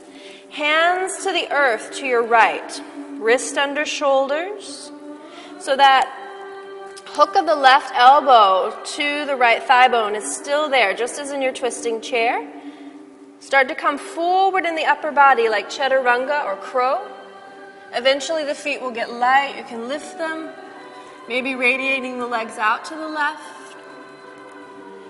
Hands 0.51 1.15
to 1.23 1.31
the 1.31 1.51
earth 1.51 1.91
to 1.97 2.07
your 2.07 2.23
right. 2.23 2.81
Wrist 3.19 3.57
under 3.57 3.85
shoulders. 3.85 4.91
So 5.59 5.75
that 5.75 6.18
hook 7.13 7.35
of 7.35 7.45
the 7.45 7.55
left 7.55 7.91
elbow 7.95 8.77
to 8.83 9.25
the 9.25 9.35
right 9.35 9.61
thigh 9.63 9.87
bone 9.87 10.15
is 10.15 10.35
still 10.35 10.69
there, 10.69 10.93
just 10.93 11.19
as 11.19 11.31
in 11.31 11.41
your 11.41 11.53
twisting 11.53 12.01
chair. 12.01 12.47
Start 13.39 13.67
to 13.69 13.75
come 13.75 13.97
forward 13.97 14.65
in 14.65 14.75
the 14.75 14.85
upper 14.85 15.11
body 15.11 15.49
like 15.49 15.69
chaturanga 15.69 16.45
or 16.45 16.55
crow. 16.57 17.07
Eventually, 17.93 18.43
the 18.43 18.53
feet 18.53 18.81
will 18.81 18.91
get 18.91 19.11
light. 19.11 19.55
You 19.57 19.63
can 19.63 19.87
lift 19.87 20.17
them, 20.17 20.49
maybe 21.27 21.55
radiating 21.55 22.19
the 22.19 22.27
legs 22.27 22.57
out 22.57 22.85
to 22.85 22.95
the 22.95 23.07
left, 23.07 23.75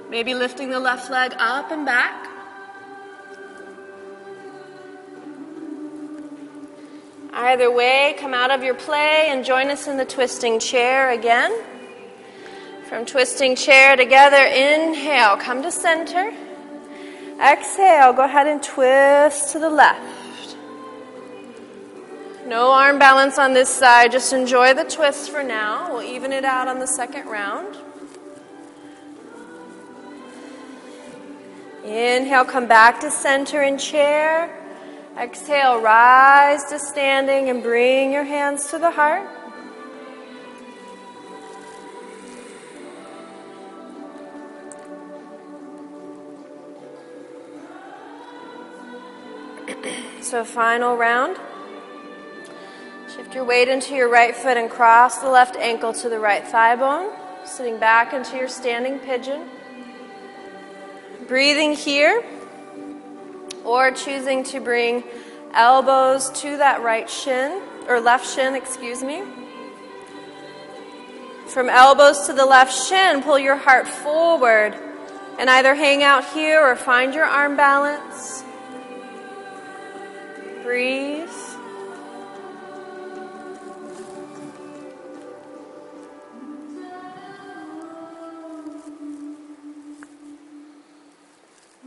maybe 0.09 0.33
lifting 0.33 0.69
the 0.69 0.79
left 0.79 1.11
leg 1.11 1.33
up 1.37 1.71
and 1.71 1.85
back. 1.85 2.27
Either 7.33 7.71
way, 7.71 8.15
come 8.17 8.33
out 8.33 8.51
of 8.51 8.63
your 8.63 8.73
play 8.73 9.27
and 9.29 9.45
join 9.45 9.69
us 9.69 9.87
in 9.87 9.97
the 9.97 10.05
twisting 10.05 10.59
chair 10.59 11.11
again. 11.11 11.51
From 12.89 13.05
twisting 13.05 13.55
chair 13.55 13.95
together, 13.95 14.43
inhale, 14.43 15.37
come 15.37 15.61
to 15.61 15.69
center. 15.69 16.33
Exhale, 17.39 18.13
go 18.13 18.23
ahead 18.23 18.47
and 18.47 18.63
twist 18.63 19.51
to 19.51 19.59
the 19.59 19.69
left. 19.69 20.57
No 22.47 22.71
arm 22.71 22.97
balance 22.97 23.37
on 23.37 23.53
this 23.53 23.69
side. 23.69 24.11
Just 24.11 24.33
enjoy 24.33 24.73
the 24.73 24.85
twist 24.85 25.29
for 25.29 25.43
now. 25.43 25.93
We'll 25.93 26.01
even 26.01 26.33
it 26.33 26.43
out 26.43 26.67
on 26.67 26.79
the 26.79 26.87
second 26.87 27.27
round. 27.27 27.77
Inhale, 31.85 32.43
come 32.43 32.67
back 32.67 33.01
to 33.01 33.11
center 33.11 33.61
in 33.61 33.77
chair. 33.77 34.49
Exhale, 35.15 35.79
rise 35.79 36.63
to 36.71 36.79
standing 36.79 37.51
and 37.51 37.61
bring 37.61 38.11
your 38.11 38.23
hands 38.23 38.71
to 38.71 38.79
the 38.79 38.89
heart. 38.89 39.38
So, 50.29 50.45
final 50.45 50.95
round. 50.95 51.37
Shift 53.15 53.33
your 53.33 53.43
weight 53.45 53.67
into 53.67 53.95
your 53.95 54.09
right 54.09 54.35
foot 54.35 54.57
and 54.57 54.69
cross 54.69 55.17
the 55.17 55.29
left 55.29 55.55
ankle 55.55 55.91
to 55.93 56.07
the 56.07 56.19
right 56.19 56.47
thigh 56.47 56.75
bone, 56.75 57.11
sitting 57.45 57.79
back 57.79 58.13
into 58.13 58.37
your 58.37 58.47
standing 58.47 58.99
pigeon. 58.99 59.49
Breathing 61.27 61.73
here, 61.73 62.23
or 63.65 63.89
choosing 63.89 64.43
to 64.43 64.59
bring 64.59 65.03
elbows 65.53 66.29
to 66.41 66.57
that 66.57 66.83
right 66.83 67.09
shin, 67.09 67.63
or 67.87 67.99
left 67.99 68.31
shin, 68.31 68.53
excuse 68.53 69.01
me. 69.01 69.23
From 71.47 71.69
elbows 71.69 72.27
to 72.27 72.33
the 72.33 72.45
left 72.45 72.87
shin, 72.87 73.23
pull 73.23 73.39
your 73.39 73.55
heart 73.55 73.87
forward 73.87 74.75
and 75.39 75.49
either 75.49 75.73
hang 75.73 76.03
out 76.03 76.23
here 76.33 76.61
or 76.61 76.75
find 76.75 77.15
your 77.15 77.25
arm 77.25 77.57
balance. 77.57 78.43
Breathe. 80.69 81.27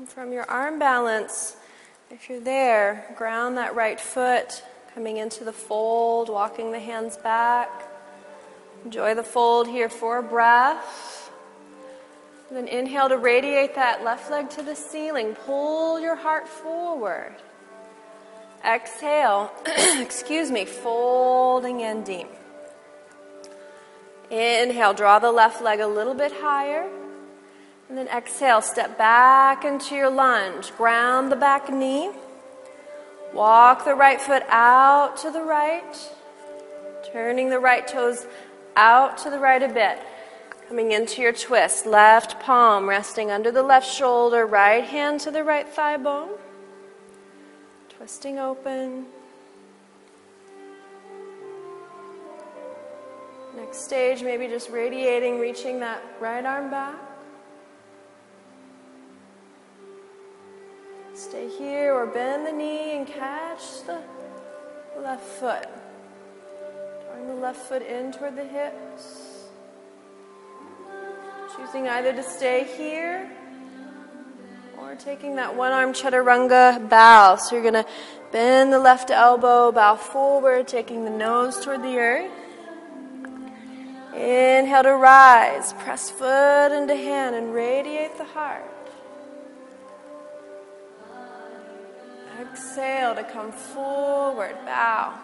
from 0.07 0.33
your 0.33 0.43
arm 0.51 0.81
balance, 0.81 1.57
if 2.11 2.29
you're 2.29 2.41
there, 2.41 3.15
ground 3.17 3.57
that 3.57 3.77
right 3.77 4.01
foot, 4.01 4.65
coming 4.97 5.19
into 5.19 5.45
the 5.45 5.53
fold, 5.53 6.29
walking 6.29 6.73
the 6.73 6.81
hands 6.81 7.17
back. 7.17 7.89
Enjoy 8.85 9.15
the 9.15 9.23
fold 9.23 9.69
here 9.69 9.89
for 9.89 10.19
a 10.19 10.23
breath. 10.25 11.31
And 12.49 12.57
then 12.57 12.67
inhale 12.67 13.09
to 13.09 13.17
radiate 13.17 13.77
that 13.77 14.03
left 14.03 14.29
leg 14.29 14.51
to 14.51 14.63
the 14.65 14.75
ceiling. 14.75 15.37
Pull 15.37 16.01
your 16.01 16.17
heart 16.17 16.49
forward. 16.49 17.37
Exhale, 18.65 19.51
excuse 20.01 20.51
me, 20.51 20.65
folding 20.65 21.81
in 21.81 22.05
deep. 22.05 22.29
Inhale, 24.31 24.95
draw 24.95 25.19
the 25.19 25.33
left 25.33 25.61
leg 25.61 25.81
a 25.81 25.87
little 25.87 26.15
bit 26.15 26.33
higher. 26.33 26.89
And 27.89 27.99
then 27.99 28.09
exhale, 28.09 28.63
step 28.63 28.97
back 28.97 29.65
into 29.65 29.95
your 29.95 30.09
lunge. 30.09 30.75
Ground 30.77 31.31
the 31.31 31.37
back 31.37 31.71
knee. 31.71 32.11
Walk 33.35 33.85
the 33.85 33.95
right 33.95 34.21
foot 34.21 34.45
out 34.49 35.19
to 35.19 35.31
the 35.31 35.43
right. 35.43 36.11
Turning 37.13 37.51
the 37.51 37.59
right 37.59 37.87
toes 37.87 38.27
out 38.77 39.19
to 39.19 39.31
the 39.31 39.39
right 39.39 39.63
a 39.63 39.69
bit. 39.69 39.99
Coming 40.69 40.93
into 40.93 41.21
your 41.21 41.33
twist. 41.33 41.85
Left 41.85 42.41
palm 42.41 42.89
resting 42.89 43.31
under 43.31 43.51
the 43.51 43.63
left 43.63 43.87
shoulder. 43.87 44.47
Right 44.47 44.85
hand 44.85 45.21
to 45.21 45.31
the 45.31 45.45
right 45.45 45.69
thigh 45.69 45.99
bone. 45.99 46.31
Twisting 48.03 48.41
open. 48.41 49.07
Next 53.55 53.85
stage, 53.85 54.25
maybe 54.25 54.49
just 54.49 54.71
radiating, 54.71 55.39
reaching 55.39 55.79
that 55.79 56.03
right 56.19 56.45
arm 56.45 56.69
back. 56.69 56.97
Stay 61.15 61.49
here 61.49 61.95
or 61.95 62.07
bend 62.07 62.45
the 62.45 62.51
knee 62.51 62.97
and 62.97 63.07
catch 63.07 63.85
the 63.87 64.03
left 65.01 65.23
foot. 65.23 65.69
Drawing 67.07 67.29
the 67.29 67.37
left 67.37 67.61
foot 67.69 67.83
in 67.83 68.11
toward 68.11 68.35
the 68.35 68.45
hips. 68.45 69.45
Choosing 71.57 71.87
either 71.87 72.13
to 72.13 72.23
stay 72.25 72.65
here 72.77 73.31
or 74.93 74.97
taking 74.97 75.37
that 75.37 75.57
one 75.57 75.73
arm 75.73 75.95
chaturanga 75.95 76.87
bow. 76.91 77.37
So 77.37 77.55
you're 77.55 77.63
going 77.63 77.83
to 77.83 77.87
bend 78.31 78.75
the 78.75 78.79
left 78.79 79.11
elbow, 79.11 79.73
bow 79.73 79.97
forward, 79.97 80.69
taking 80.69 81.05
the 81.07 81.11
nose 81.11 81.65
toward 81.65 81.83
the 81.83 81.97
earth. 81.97 82.31
Inhale 84.15 84.83
to 84.83 84.95
rise. 84.95 85.73
Press 85.73 86.11
foot 86.11 86.73
into 86.73 86.95
hand 86.95 87.35
and 87.35 87.55
radiate 87.55 88.19
the 88.19 88.25
heart. 88.25 88.69
Exhale 92.39 93.15
to 93.15 93.25
come 93.25 93.51
forward, 93.51 94.55
bow. 94.67 95.15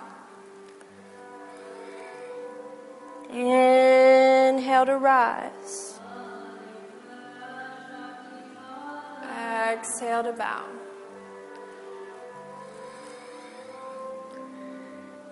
Inhale 3.30 4.86
to 4.86 4.96
rise. 4.96 5.97
Exhale 9.28 10.22
to 10.24 10.32
bow. 10.32 10.64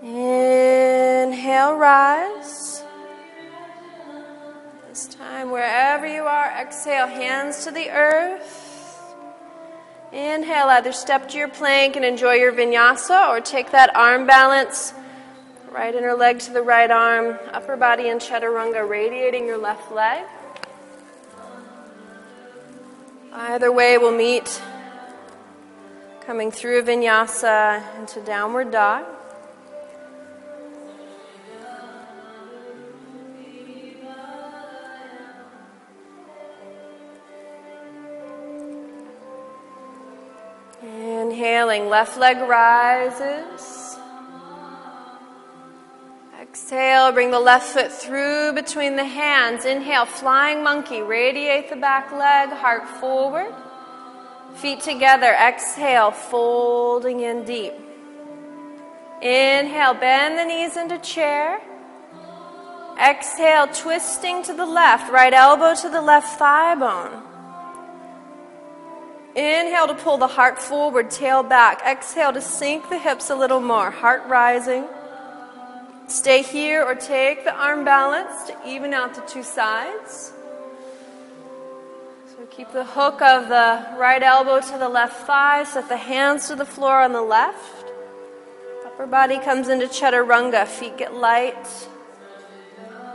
Inhale, 0.02 1.76
rise. 1.76 2.82
This 4.88 5.06
time, 5.06 5.50
wherever 5.50 6.06
you 6.06 6.22
are, 6.22 6.48
exhale, 6.60 7.06
hands 7.06 7.64
to 7.64 7.70
the 7.70 7.90
earth. 7.90 8.66
Inhale, 10.12 10.68
either 10.68 10.92
step 10.92 11.28
to 11.30 11.38
your 11.38 11.48
plank 11.48 11.96
and 11.96 12.04
enjoy 12.04 12.34
your 12.34 12.52
vinyasa 12.52 13.28
or 13.28 13.40
take 13.40 13.72
that 13.72 13.94
arm 13.96 14.26
balance. 14.26 14.94
Right 15.70 15.94
inner 15.94 16.14
leg 16.14 16.38
to 16.40 16.52
the 16.52 16.62
right 16.62 16.90
arm, 16.90 17.38
upper 17.52 17.76
body 17.76 18.08
in 18.08 18.18
chaturanga, 18.18 18.88
radiating 18.88 19.46
your 19.46 19.58
left 19.58 19.92
leg. 19.92 20.24
Either 23.38 23.70
way, 23.70 23.98
we'll 23.98 24.16
meet 24.16 24.62
coming 26.22 26.50
through 26.50 26.82
vinyasa 26.82 27.82
into 27.98 28.18
downward 28.22 28.70
dog. 28.70 29.04
Inhaling, 40.82 41.90
left 41.90 42.16
leg 42.16 42.38
rises. 42.38 43.85
Exhale, 46.56 47.12
bring 47.12 47.30
the 47.30 47.38
left 47.38 47.66
foot 47.74 47.92
through 47.92 48.54
between 48.54 48.96
the 48.96 49.04
hands. 49.04 49.66
Inhale, 49.66 50.06
flying 50.06 50.62
monkey. 50.64 51.02
Radiate 51.02 51.68
the 51.68 51.76
back 51.76 52.10
leg, 52.10 52.48
heart 52.48 52.88
forward. 52.98 53.54
Feet 54.54 54.80
together. 54.80 55.34
Exhale, 55.34 56.12
folding 56.12 57.20
in 57.20 57.44
deep. 57.44 57.74
Inhale, 59.20 59.92
bend 59.92 60.38
the 60.38 60.44
knees 60.46 60.78
into 60.78 60.98
chair. 61.00 61.60
Exhale, 62.98 63.66
twisting 63.66 64.42
to 64.44 64.54
the 64.54 64.64
left, 64.64 65.12
right 65.12 65.34
elbow 65.34 65.74
to 65.74 65.90
the 65.90 66.00
left 66.00 66.38
thigh 66.38 66.74
bone. 66.74 67.22
Inhale 69.34 69.88
to 69.88 69.94
pull 69.94 70.16
the 70.16 70.26
heart 70.26 70.58
forward, 70.58 71.10
tail 71.10 71.42
back. 71.42 71.82
Exhale 71.86 72.32
to 72.32 72.40
sink 72.40 72.88
the 72.88 72.98
hips 72.98 73.28
a 73.28 73.36
little 73.36 73.60
more, 73.60 73.90
heart 73.90 74.22
rising. 74.26 74.86
Stay 76.08 76.42
here 76.42 76.84
or 76.84 76.94
take 76.94 77.44
the 77.44 77.52
arm 77.52 77.84
balance 77.84 78.44
to 78.44 78.56
even 78.64 78.94
out 78.94 79.14
the 79.14 79.22
two 79.22 79.42
sides. 79.42 80.32
So 82.28 82.46
keep 82.48 82.70
the 82.72 82.84
hook 82.84 83.20
of 83.20 83.48
the 83.48 83.84
right 83.98 84.22
elbow 84.22 84.60
to 84.60 84.78
the 84.78 84.88
left 84.88 85.26
thigh, 85.26 85.64
set 85.64 85.88
the 85.88 85.96
hands 85.96 86.46
to 86.46 86.54
the 86.54 86.64
floor 86.64 87.02
on 87.02 87.12
the 87.12 87.22
left. 87.22 87.92
Upper 88.84 89.06
body 89.06 89.40
comes 89.40 89.68
into 89.68 89.86
chaturanga, 89.86 90.66
feet 90.66 90.96
get 90.96 91.12
light, 91.12 91.66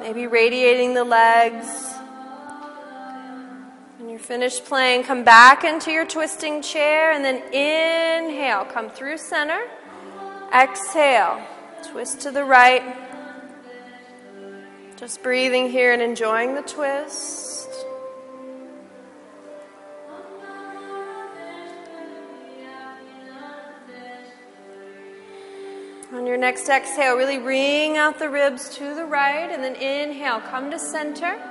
maybe 0.01 0.27
radiating 0.27 0.93
the 0.93 1.05
legs. 1.05 1.93
When 3.99 4.09
you're 4.09 4.19
finished 4.19 4.65
playing, 4.65 5.03
come 5.03 5.23
back 5.23 5.63
into 5.63 5.91
your 5.91 6.05
twisting 6.05 6.61
chair 6.61 7.13
and 7.13 7.23
then 7.23 7.37
inhale. 7.53 8.65
Come 8.65 8.89
through 8.89 9.17
center. 9.17 9.61
Exhale. 10.53 11.41
Twist 11.89 12.21
to 12.21 12.31
the 12.31 12.43
right. 12.43 12.83
Just 14.97 15.23
breathing 15.23 15.69
here 15.69 15.93
and 15.93 16.01
enjoying 16.01 16.55
the 16.55 16.61
twist. 16.61 17.69
On 26.13 26.27
your 26.27 26.37
next 26.37 26.69
exhale, 26.69 27.15
really 27.15 27.39
wring 27.39 27.97
out 27.97 28.19
the 28.19 28.29
ribs 28.29 28.69
to 28.75 28.93
the 28.93 29.05
right 29.05 29.49
and 29.49 29.63
then 29.63 29.75
inhale. 29.75 30.39
Come 30.41 30.69
to 30.69 30.77
center. 30.77 31.41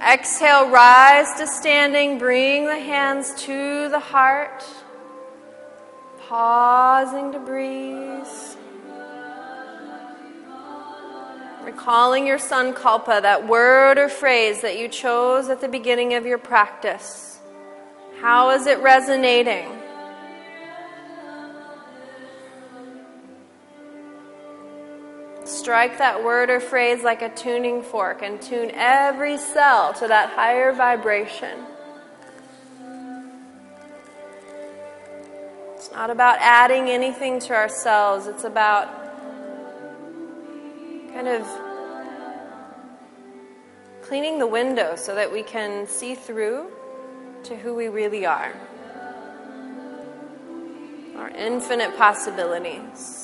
Exhale, 0.00 0.70
rise 0.70 1.38
to 1.38 1.46
standing. 1.46 2.18
Bring 2.18 2.64
the 2.64 2.78
hands 2.78 3.34
to 3.42 3.88
the 3.90 3.98
heart. 3.98 4.64
Pausing 6.28 7.32
to 7.32 7.38
breathe. 7.38 8.26
Recalling 11.64 12.26
your 12.26 12.38
sankalpa, 12.38 13.22
that 13.22 13.46
word 13.46 13.98
or 13.98 14.08
phrase 14.08 14.62
that 14.62 14.78
you 14.78 14.88
chose 14.88 15.48
at 15.48 15.60
the 15.60 15.68
beginning 15.68 16.14
of 16.14 16.24
your 16.24 16.38
practice. 16.38 17.38
How 18.20 18.50
is 18.50 18.66
it 18.66 18.80
resonating? 18.80 19.68
Strike 25.44 25.98
that 25.98 26.22
word 26.22 26.48
or 26.48 26.60
phrase 26.60 27.02
like 27.02 27.22
a 27.22 27.28
tuning 27.28 27.82
fork 27.82 28.22
and 28.22 28.40
tune 28.40 28.70
every 28.72 29.36
cell 29.36 29.92
to 29.94 30.08
that 30.08 30.30
higher 30.30 30.72
vibration. 30.72 31.58
It's 35.74 35.90
not 35.92 36.10
about 36.10 36.38
adding 36.40 36.88
anything 36.88 37.40
to 37.40 37.54
ourselves, 37.54 38.26
it's 38.26 38.44
about 38.44 38.99
kind 41.12 41.28
of 41.28 41.46
cleaning 44.02 44.38
the 44.38 44.46
window 44.46 44.96
so 44.96 45.14
that 45.14 45.30
we 45.30 45.42
can 45.42 45.86
see 45.86 46.14
through 46.14 46.70
to 47.44 47.56
who 47.56 47.74
we 47.74 47.88
really 47.88 48.26
are. 48.26 48.52
Our 51.16 51.28
infinite 51.30 51.96
possibilities. 51.96 53.19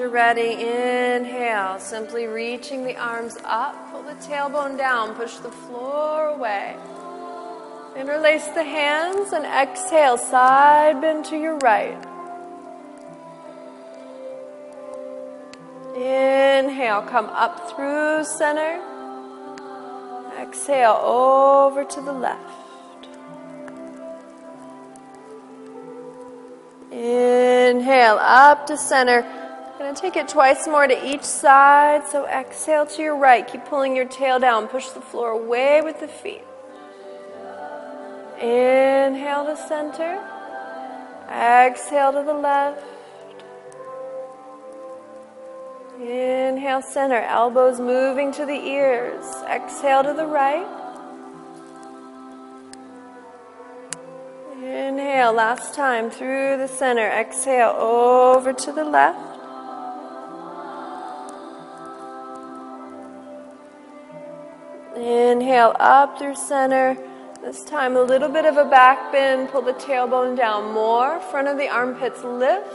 You're 0.00 0.08
ready, 0.08 0.52
inhale, 0.52 1.78
simply 1.78 2.26
reaching 2.26 2.84
the 2.84 2.96
arms 2.96 3.36
up, 3.44 3.76
pull 3.92 4.02
the 4.02 4.14
tailbone 4.14 4.78
down, 4.78 5.14
push 5.14 5.36
the 5.36 5.50
floor 5.50 6.28
away. 6.28 6.74
Interlace 7.94 8.46
the 8.46 8.64
hands 8.64 9.34
and 9.34 9.44
exhale, 9.44 10.16
side 10.16 11.02
bend 11.02 11.26
to 11.26 11.36
your 11.36 11.58
right. 11.58 12.02
Inhale, 15.94 17.02
come 17.02 17.26
up 17.26 17.70
through 17.70 18.24
center. 18.24 18.80
Exhale, 20.40 20.98
over 21.02 21.84
to 21.84 22.00
the 22.00 22.12
left. 22.12 23.08
Inhale, 26.90 28.16
up 28.18 28.66
to 28.66 28.78
center. 28.78 29.49
To 29.80 29.94
take 29.94 30.14
it 30.14 30.28
twice 30.28 30.68
more 30.68 30.86
to 30.86 31.06
each 31.06 31.24
side. 31.24 32.06
So 32.06 32.26
exhale 32.26 32.86
to 32.86 33.02
your 33.02 33.16
right. 33.16 33.44
Keep 33.44 33.64
pulling 33.64 33.96
your 33.96 34.04
tail 34.04 34.38
down. 34.38 34.68
Push 34.68 34.90
the 34.90 35.00
floor 35.00 35.30
away 35.30 35.80
with 35.80 35.98
the 36.00 36.06
feet. 36.06 36.44
Inhale 38.38 39.46
to 39.46 39.56
center. 39.56 40.22
Exhale 41.28 42.12
to 42.12 42.22
the 42.22 42.34
left. 42.34 42.84
Inhale, 46.00 46.82
center. 46.82 47.20
Elbows 47.22 47.80
moving 47.80 48.32
to 48.32 48.46
the 48.46 48.52
ears. 48.52 49.24
Exhale 49.48 50.02
to 50.04 50.12
the 50.12 50.26
right. 50.26 50.68
Inhale, 54.62 55.32
last 55.32 55.74
time 55.74 56.10
through 56.10 56.58
the 56.58 56.68
center. 56.68 57.08
Exhale 57.08 57.70
over 57.70 58.52
to 58.52 58.72
the 58.72 58.84
left. 58.84 59.29
Inhale 65.00 65.74
up 65.80 66.18
through 66.18 66.34
center. 66.34 66.94
This 67.40 67.64
time 67.64 67.96
a 67.96 68.02
little 68.02 68.28
bit 68.28 68.44
of 68.44 68.58
a 68.58 68.66
back 68.66 69.10
bend. 69.10 69.48
Pull 69.48 69.62
the 69.62 69.72
tailbone 69.72 70.36
down 70.36 70.74
more. 70.74 71.18
Front 71.20 71.48
of 71.48 71.56
the 71.56 71.68
armpits 71.68 72.22
lift. 72.22 72.68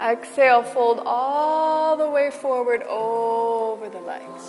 Exhale, 0.00 0.62
fold 0.62 1.02
all 1.04 1.96
the 1.96 2.08
way 2.08 2.30
forward 2.30 2.84
over 2.84 3.88
the 3.88 3.98
legs. 4.00 4.44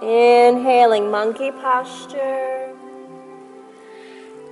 Inhaling 0.00 1.10
monkey 1.10 1.50
posture. 1.50 2.72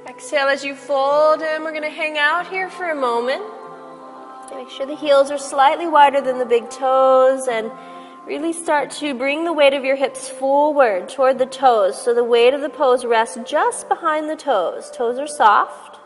Exhale 0.09 0.49
as 0.49 0.65
you 0.65 0.75
fold 0.75 1.41
in. 1.41 1.63
We're 1.63 1.71
going 1.71 1.83
to 1.85 1.89
hang 1.89 2.19
out 2.19 2.49
here 2.49 2.69
for 2.69 2.91
a 2.91 2.97
moment. 2.97 3.45
Make 4.55 4.71
sure 4.71 4.87
the 4.87 4.97
heels 4.97 5.31
are 5.31 5.39
slightly 5.39 5.87
wider 5.87 6.21
than 6.21 6.39
the 6.39 6.47
big 6.47 6.69
toes 6.69 7.47
and 7.47 7.71
Really 8.29 8.53
start 8.53 8.91
to 9.01 9.15
bring 9.15 9.45
the 9.45 9.55
weight 9.55 9.73
of 9.73 9.87
your 9.87 9.97
hips 9.97 10.29
forward 10.29 11.09
toward 11.09 11.39
the 11.39 11.47
toes 11.47 11.99
so 11.99 12.13
the 12.13 12.23
weight 12.23 12.53
of 12.53 12.61
the 12.61 12.69
pose 12.69 13.07
rests 13.07 13.39
just 13.47 13.89
behind 13.89 14.29
the 14.29 14.37
toes. 14.37 14.91
Toes 14.91 15.19
are 15.19 15.27
soft. 15.27 15.99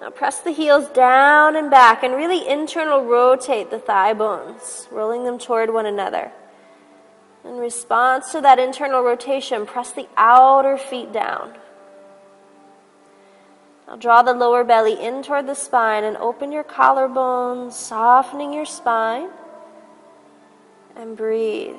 Now 0.00 0.10
press 0.10 0.40
the 0.40 0.50
heels 0.50 0.88
down 0.88 1.54
and 1.54 1.70
back 1.70 2.02
and 2.02 2.16
really 2.16 2.48
internal 2.48 3.04
rotate 3.04 3.70
the 3.70 3.78
thigh 3.78 4.14
bones, 4.14 4.88
rolling 4.90 5.22
them 5.22 5.38
toward 5.38 5.72
one 5.72 5.86
another. 5.86 6.32
In 7.44 7.58
response 7.58 8.32
to 8.32 8.40
that 8.40 8.58
internal 8.58 9.04
rotation, 9.04 9.66
press 9.66 9.92
the 9.92 10.08
outer 10.16 10.76
feet 10.76 11.12
down. 11.12 11.54
Now 13.86 13.94
draw 13.94 14.22
the 14.22 14.34
lower 14.34 14.64
belly 14.64 15.00
in 15.00 15.22
toward 15.22 15.46
the 15.46 15.54
spine 15.54 16.02
and 16.02 16.16
open 16.16 16.50
your 16.50 16.64
collarbones, 16.64 17.74
softening 17.74 18.52
your 18.52 18.66
spine 18.66 19.28
and 20.96 21.16
breathe. 21.16 21.76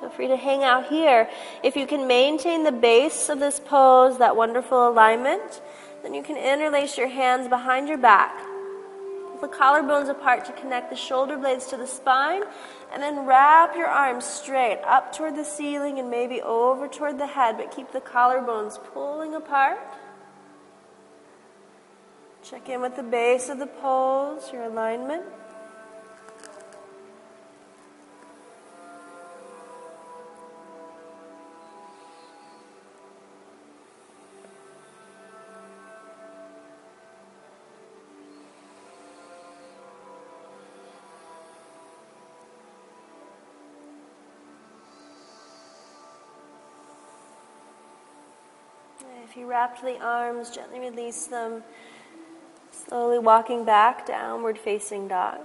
Feel 0.00 0.10
free 0.10 0.28
to 0.28 0.36
hang 0.36 0.64
out 0.64 0.86
here. 0.86 1.28
If 1.62 1.76
you 1.76 1.86
can 1.86 2.06
maintain 2.06 2.64
the 2.64 2.72
base 2.72 3.28
of 3.28 3.38
this 3.38 3.60
pose, 3.60 4.18
that 4.18 4.34
wonderful 4.34 4.88
alignment, 4.88 5.60
then 6.02 6.14
you 6.14 6.22
can 6.22 6.36
interlace 6.36 6.96
your 6.96 7.08
hands 7.08 7.48
behind 7.48 7.86
your 7.86 7.98
back. 7.98 8.34
With 9.32 9.42
the 9.42 9.56
collarbones 9.56 10.08
apart 10.08 10.46
to 10.46 10.52
connect 10.52 10.88
the 10.88 10.96
shoulder 10.96 11.36
blades 11.36 11.66
to 11.66 11.76
the 11.76 11.86
spine, 11.86 12.42
and 12.92 13.02
then 13.02 13.26
wrap 13.26 13.76
your 13.76 13.86
arms 13.86 14.24
straight 14.24 14.80
up 14.86 15.14
toward 15.14 15.36
the 15.36 15.44
ceiling 15.44 15.98
and 15.98 16.10
maybe 16.10 16.40
over 16.40 16.88
toward 16.88 17.18
the 17.18 17.26
head, 17.26 17.56
but 17.58 17.70
keep 17.70 17.92
the 17.92 18.00
collarbones 18.00 18.82
pulling 18.92 19.34
apart. 19.34 19.78
Check 22.42 22.70
in 22.70 22.80
with 22.80 22.96
the 22.96 23.02
base 23.02 23.50
of 23.50 23.58
the 23.58 23.66
pose, 23.66 24.50
your 24.50 24.64
alignment. 24.64 25.24
You 49.40 49.46
wrapped 49.46 49.80
the 49.80 49.98
arms, 50.02 50.50
gently 50.50 50.80
release 50.80 51.24
them. 51.24 51.64
Slowly 52.72 53.18
walking 53.18 53.64
back, 53.64 54.06
downward 54.06 54.58
facing 54.58 55.08
dog. 55.08 55.38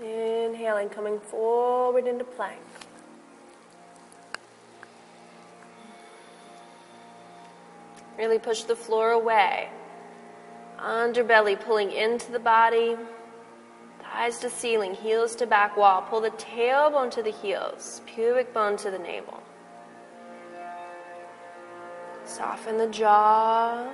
Inhaling, 0.00 0.88
coming 0.88 1.20
forward 1.20 2.06
into 2.06 2.24
plank. 2.24 2.62
Really 8.16 8.38
push 8.38 8.62
the 8.62 8.74
floor 8.74 9.10
away. 9.10 9.68
Underbelly 10.84 11.58
pulling 11.58 11.90
into 11.90 12.30
the 12.30 12.38
body. 12.38 12.96
Thighs 14.02 14.38
to 14.40 14.50
ceiling, 14.50 14.94
heels 14.94 15.34
to 15.36 15.46
back 15.46 15.78
wall. 15.78 16.02
Pull 16.02 16.20
the 16.20 16.30
tailbone 16.30 17.10
to 17.12 17.22
the 17.22 17.30
heels, 17.30 18.02
pubic 18.04 18.52
bone 18.52 18.76
to 18.76 18.90
the 18.90 18.98
navel. 18.98 19.42
Soften 22.26 22.76
the 22.76 22.86
jaw. 22.86 23.88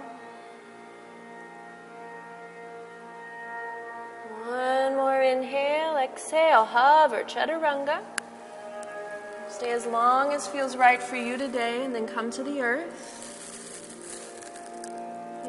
One 4.46 4.96
more 4.96 5.22
inhale, 5.22 5.96
exhale, 5.96 6.64
hover, 6.64 7.22
chaturanga. 7.22 8.00
Stay 9.48 9.70
as 9.70 9.86
long 9.86 10.32
as 10.32 10.48
feels 10.48 10.76
right 10.76 11.00
for 11.00 11.16
you 11.16 11.36
today, 11.36 11.84
and 11.84 11.94
then 11.94 12.08
come 12.08 12.30
to 12.32 12.42
the 12.42 12.60
earth. 12.60 13.29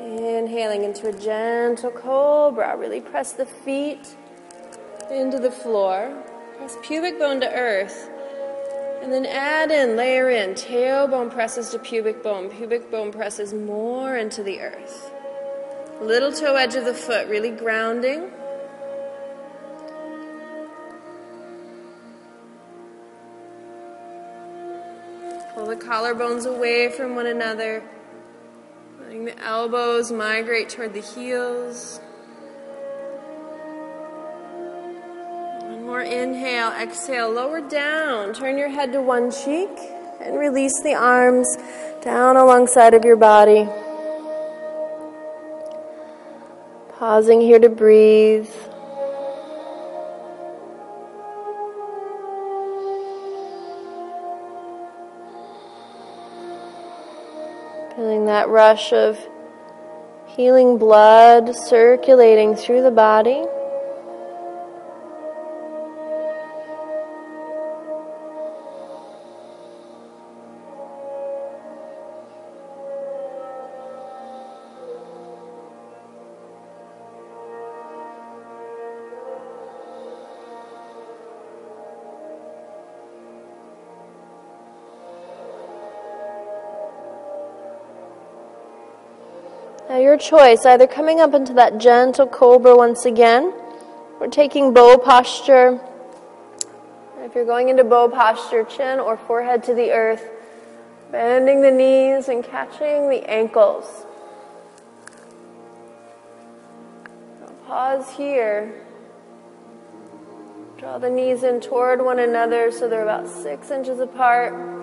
Inhaling 0.01 0.83
into 0.83 1.07
a 1.07 1.13
gentle 1.13 1.91
cobra. 1.91 2.75
Really 2.75 3.01
press 3.01 3.33
the 3.33 3.45
feet 3.45 4.15
into 5.11 5.37
the 5.37 5.51
floor. 5.51 6.11
Press 6.57 6.75
pubic 6.81 7.19
bone 7.19 7.39
to 7.41 7.53
earth. 7.53 8.09
And 9.03 9.11
then 9.13 9.25
add 9.25 9.71
in, 9.71 9.95
layer 9.95 10.29
in. 10.29 10.55
Tailbone 10.55 11.31
presses 11.31 11.69
to 11.69 11.79
pubic 11.79 12.23
bone. 12.23 12.49
Pubic 12.49 12.89
bone 12.91 13.11
presses 13.11 13.53
more 13.53 14.17
into 14.17 14.43
the 14.43 14.59
earth. 14.61 15.11
Little 16.01 16.31
toe 16.31 16.55
edge 16.55 16.75
of 16.75 16.85
the 16.85 16.93
foot, 16.93 17.27
really 17.27 17.51
grounding. 17.51 18.31
Pull 25.53 25.67
the 25.67 25.75
collarbones 25.75 26.47
away 26.47 26.89
from 26.89 27.15
one 27.15 27.27
another. 27.27 27.83
Letting 29.11 29.25
the 29.25 29.43
elbows 29.43 30.09
migrate 30.09 30.69
toward 30.69 30.93
the 30.93 31.01
heels. 31.01 31.99
One 35.67 35.83
more 35.85 36.01
inhale, 36.01 36.71
exhale, 36.81 37.29
lower 37.29 37.59
down. 37.59 38.33
Turn 38.33 38.57
your 38.57 38.69
head 38.69 38.93
to 38.93 39.01
one 39.01 39.29
cheek 39.29 39.67
and 40.21 40.39
release 40.39 40.81
the 40.81 40.93
arms 40.93 41.57
down 42.01 42.37
alongside 42.37 42.93
of 42.93 43.03
your 43.03 43.17
body. 43.17 43.67
Pausing 46.97 47.41
here 47.41 47.59
to 47.59 47.67
breathe. 47.67 48.47
That 58.31 58.47
rush 58.47 58.93
of 58.93 59.19
healing 60.25 60.77
blood 60.77 61.53
circulating 61.53 62.55
through 62.55 62.81
the 62.81 62.91
body. 62.91 63.43
Choice 90.21 90.65
either 90.65 90.87
coming 90.87 91.19
up 91.19 91.33
into 91.33 91.53
that 91.53 91.79
gentle 91.79 92.27
cobra 92.27 92.77
once 92.77 93.05
again, 93.05 93.53
or 94.19 94.27
taking 94.27 94.73
bow 94.73 94.97
posture. 94.97 95.81
If 97.19 97.35
you're 97.35 97.45
going 97.45 97.69
into 97.69 97.83
bow 97.83 98.07
posture, 98.07 98.63
chin 98.63 98.99
or 98.99 99.17
forehead 99.17 99.63
to 99.63 99.73
the 99.73 99.91
earth, 99.91 100.29
bending 101.11 101.61
the 101.61 101.71
knees 101.71 102.29
and 102.29 102.43
catching 102.43 103.09
the 103.09 103.29
ankles. 103.29 104.05
Pause 107.67 108.17
here. 108.17 108.85
Draw 110.77 110.97
the 110.97 111.09
knees 111.09 111.43
in 111.43 111.61
toward 111.61 112.03
one 112.03 112.19
another 112.19 112.71
so 112.71 112.89
they're 112.89 113.03
about 113.03 113.29
six 113.29 113.71
inches 113.71 113.99
apart. 113.99 114.80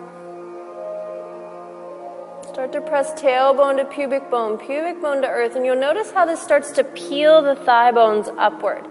Start 2.58 2.72
to 2.72 2.80
press 2.80 3.12
tailbone 3.12 3.76
to 3.76 3.84
pubic 3.84 4.32
bone, 4.32 4.58
pubic 4.58 5.00
bone 5.00 5.22
to 5.22 5.28
earth, 5.28 5.54
and 5.54 5.64
you'll 5.64 5.78
notice 5.78 6.10
how 6.10 6.26
this 6.26 6.42
starts 6.42 6.72
to 6.72 6.82
peel 6.82 7.40
the 7.40 7.54
thigh 7.54 7.92
bones 7.92 8.26
upward. 8.36 8.84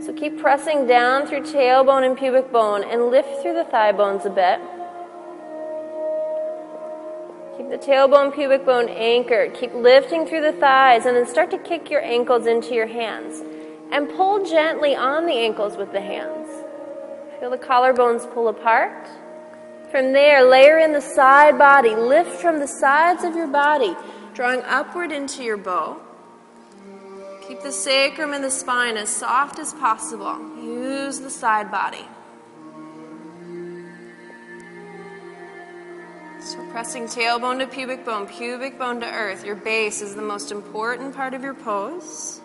So 0.00 0.12
keep 0.12 0.38
pressing 0.38 0.86
down 0.86 1.26
through 1.26 1.40
tailbone 1.40 2.06
and 2.06 2.16
pubic 2.16 2.52
bone 2.52 2.84
and 2.84 3.06
lift 3.06 3.42
through 3.42 3.54
the 3.54 3.64
thigh 3.64 3.90
bones 3.90 4.26
a 4.26 4.30
bit. 4.30 4.60
Keep 7.56 7.68
the 7.70 7.84
tailbone, 7.84 8.32
pubic 8.32 8.64
bone 8.64 8.88
anchored. 8.88 9.54
Keep 9.54 9.74
lifting 9.74 10.24
through 10.24 10.42
the 10.42 10.52
thighs 10.52 11.04
and 11.04 11.16
then 11.16 11.26
start 11.26 11.50
to 11.50 11.58
kick 11.58 11.90
your 11.90 12.02
ankles 12.02 12.46
into 12.46 12.74
your 12.74 12.86
hands. 12.86 13.42
And 13.90 14.08
pull 14.08 14.44
gently 14.44 14.94
on 14.94 15.26
the 15.26 15.34
ankles 15.34 15.76
with 15.76 15.90
the 15.90 16.00
hands. 16.00 16.48
Feel 17.40 17.50
the 17.50 17.58
collarbones 17.58 18.32
pull 18.32 18.46
apart. 18.46 19.08
From 19.90 20.12
there, 20.12 20.44
layer 20.44 20.78
in 20.78 20.92
the 20.92 21.00
side 21.00 21.56
body. 21.58 21.94
Lift 21.96 22.30
from 22.30 22.60
the 22.60 22.68
sides 22.68 23.24
of 23.24 23.34
your 23.34 23.46
body, 23.46 23.96
drawing 24.34 24.60
upward 24.64 25.12
into 25.12 25.42
your 25.42 25.56
bow. 25.56 26.00
Keep 27.46 27.62
the 27.62 27.72
sacrum 27.72 28.34
and 28.34 28.44
the 28.44 28.50
spine 28.50 28.98
as 28.98 29.08
soft 29.08 29.58
as 29.58 29.72
possible. 29.72 30.38
Use 30.62 31.20
the 31.20 31.30
side 31.30 31.70
body. 31.70 32.04
So, 36.40 36.62
pressing 36.70 37.04
tailbone 37.04 37.58
to 37.60 37.66
pubic 37.66 38.04
bone, 38.04 38.26
pubic 38.26 38.78
bone 38.78 39.00
to 39.00 39.10
earth. 39.10 39.44
Your 39.44 39.56
base 39.56 40.02
is 40.02 40.14
the 40.14 40.22
most 40.22 40.52
important 40.52 41.14
part 41.14 41.32
of 41.32 41.42
your 41.42 41.54
pose. 41.54 42.40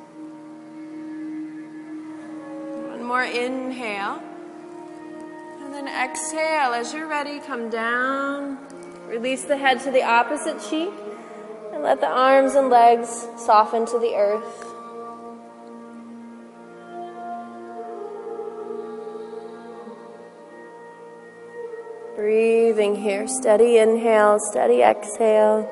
One 2.87 3.03
more 3.03 3.23
inhale. 3.23 4.23
And 5.73 5.87
then 5.87 6.07
exhale. 6.07 6.73
As 6.73 6.93
you're 6.93 7.07
ready, 7.07 7.39
come 7.39 7.71
down. 7.71 8.59
Release 9.07 9.43
the 9.45 9.57
head 9.57 9.79
to 9.79 9.89
the 9.89 10.03
opposite 10.03 10.61
cheek. 10.69 10.93
And 11.73 11.81
let 11.81 11.99
the 11.99 12.07
arms 12.07 12.53
and 12.53 12.69
legs 12.69 13.27
soften 13.37 13.87
to 13.87 13.97
the 13.97 14.13
earth. 14.13 14.65
Breathing 22.15 22.95
here. 22.95 23.27
Steady 23.27 23.79
inhale, 23.79 24.37
steady 24.51 24.83
exhale. 24.83 25.67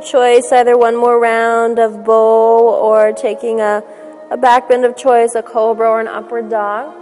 Choice 0.00 0.50
either 0.52 0.76
one 0.76 0.96
more 0.96 1.18
round 1.18 1.78
of 1.78 2.04
bow 2.04 2.74
or 2.74 3.12
taking 3.12 3.60
a, 3.60 3.82
a 4.30 4.36
back 4.36 4.68
bend 4.68 4.84
of 4.84 4.96
choice, 4.96 5.34
a 5.34 5.42
cobra 5.42 5.88
or 5.88 6.00
an 6.00 6.08
upward 6.08 6.50
dog. 6.50 6.94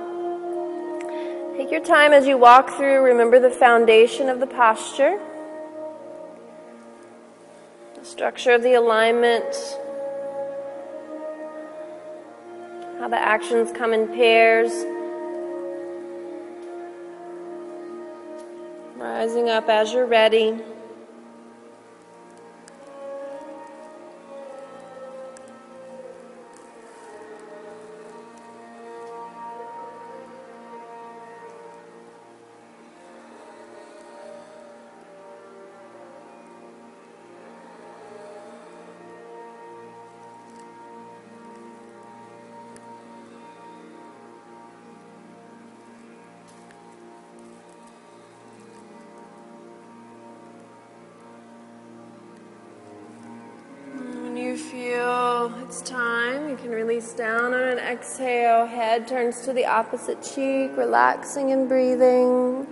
Take 1.56 1.70
your 1.70 1.82
time 1.82 2.12
as 2.12 2.26
you 2.26 2.38
walk 2.38 2.76
through. 2.76 3.02
Remember 3.02 3.40
the 3.40 3.50
foundation 3.50 4.28
of 4.28 4.38
the 4.38 4.46
posture, 4.46 5.18
the 7.96 8.04
structure 8.04 8.52
of 8.52 8.62
the 8.62 8.74
alignment, 8.74 9.56
how 13.00 13.08
the 13.08 13.18
actions 13.18 13.72
come 13.72 13.92
in 13.92 14.08
pairs. 14.08 14.70
Rising 18.96 19.48
up 19.48 19.68
as 19.68 19.92
you're 19.92 20.06
ready. 20.06 20.60
Down 57.18 57.52
on 57.52 57.62
an 57.62 57.78
exhale. 57.78 58.64
Head 58.64 59.08
turns 59.08 59.40
to 59.42 59.52
the 59.52 59.66
opposite 59.66 60.22
cheek, 60.22 60.76
relaxing 60.76 61.50
and 61.50 61.68
breathing. 61.68 62.66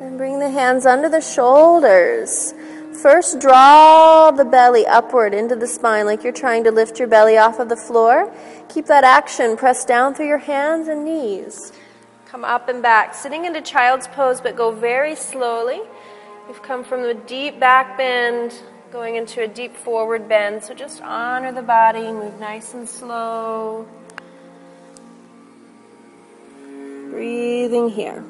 And 0.00 0.18
bring 0.18 0.40
the 0.40 0.50
hands 0.50 0.86
under 0.86 1.08
the 1.08 1.20
shoulders. 1.20 2.52
First, 3.00 3.40
draw 3.40 4.32
the 4.32 4.44
belly 4.44 4.84
upward 4.86 5.34
into 5.34 5.54
the 5.54 5.66
spine 5.68 6.04
like 6.06 6.24
you're 6.24 6.32
trying 6.32 6.64
to 6.64 6.70
lift 6.70 6.98
your 6.98 7.08
belly 7.08 7.38
off 7.38 7.60
of 7.60 7.68
the 7.68 7.76
floor. 7.76 8.32
Keep 8.68 8.86
that 8.86 9.04
action. 9.04 9.56
Press 9.56 9.84
down 9.84 10.14
through 10.14 10.28
your 10.28 10.38
hands 10.38 10.88
and 10.88 11.04
knees. 11.04 11.72
Come 12.34 12.44
up 12.44 12.68
and 12.68 12.82
back. 12.82 13.14
Sitting 13.14 13.44
into 13.44 13.60
child's 13.62 14.08
pose, 14.08 14.40
but 14.40 14.56
go 14.56 14.72
very 14.72 15.14
slowly. 15.14 15.80
We've 16.48 16.60
come 16.60 16.82
from 16.82 17.02
the 17.02 17.14
deep 17.14 17.60
back 17.60 17.96
bend, 17.96 18.60
going 18.90 19.14
into 19.14 19.42
a 19.42 19.46
deep 19.46 19.76
forward 19.76 20.28
bend. 20.28 20.64
So 20.64 20.74
just 20.74 21.00
honor 21.00 21.52
the 21.52 21.62
body, 21.62 22.00
move 22.00 22.40
nice 22.40 22.74
and 22.74 22.88
slow. 22.88 23.86
Breathing 27.08 27.88
here. 27.88 28.24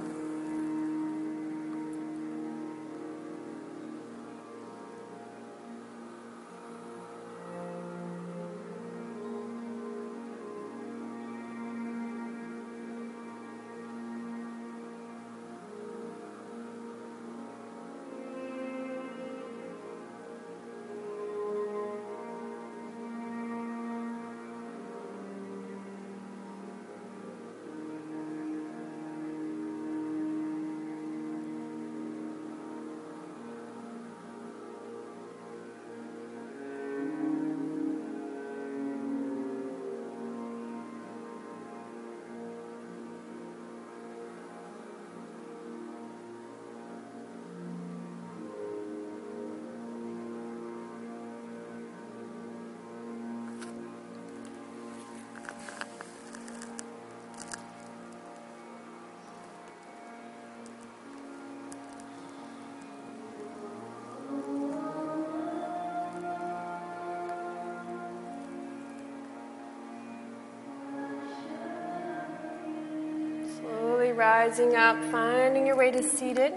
Rising 74.44 74.76
up, 74.76 75.02
finding 75.04 75.66
your 75.66 75.74
way 75.74 75.90
to 75.90 76.02
seated. 76.02 76.52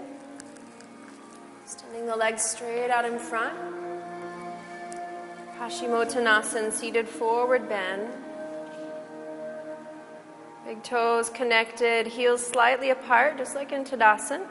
Extending 1.64 2.04
the 2.04 2.14
legs 2.14 2.42
straight 2.42 2.90
out 2.90 3.06
in 3.06 3.18
front. 3.18 3.56
Paschimottanasana, 5.58 6.70
seated 6.70 7.08
forward 7.08 7.66
bend. 7.66 8.06
Big 10.66 10.82
toes 10.82 11.30
connected, 11.30 12.06
heels 12.06 12.46
slightly 12.46 12.90
apart, 12.90 13.38
just 13.38 13.54
like 13.54 13.72
in 13.72 13.84
Tadasana. 13.84 14.46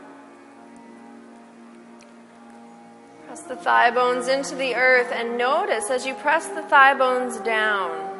Press 3.27 3.41
the 3.43 3.55
thigh 3.55 3.91
bones 3.91 4.27
into 4.27 4.55
the 4.55 4.73
earth 4.73 5.11
and 5.11 5.37
notice 5.37 5.91
as 5.91 6.07
you 6.07 6.15
press 6.15 6.47
the 6.47 6.63
thigh 6.63 6.95
bones 6.95 7.37
down 7.41 8.15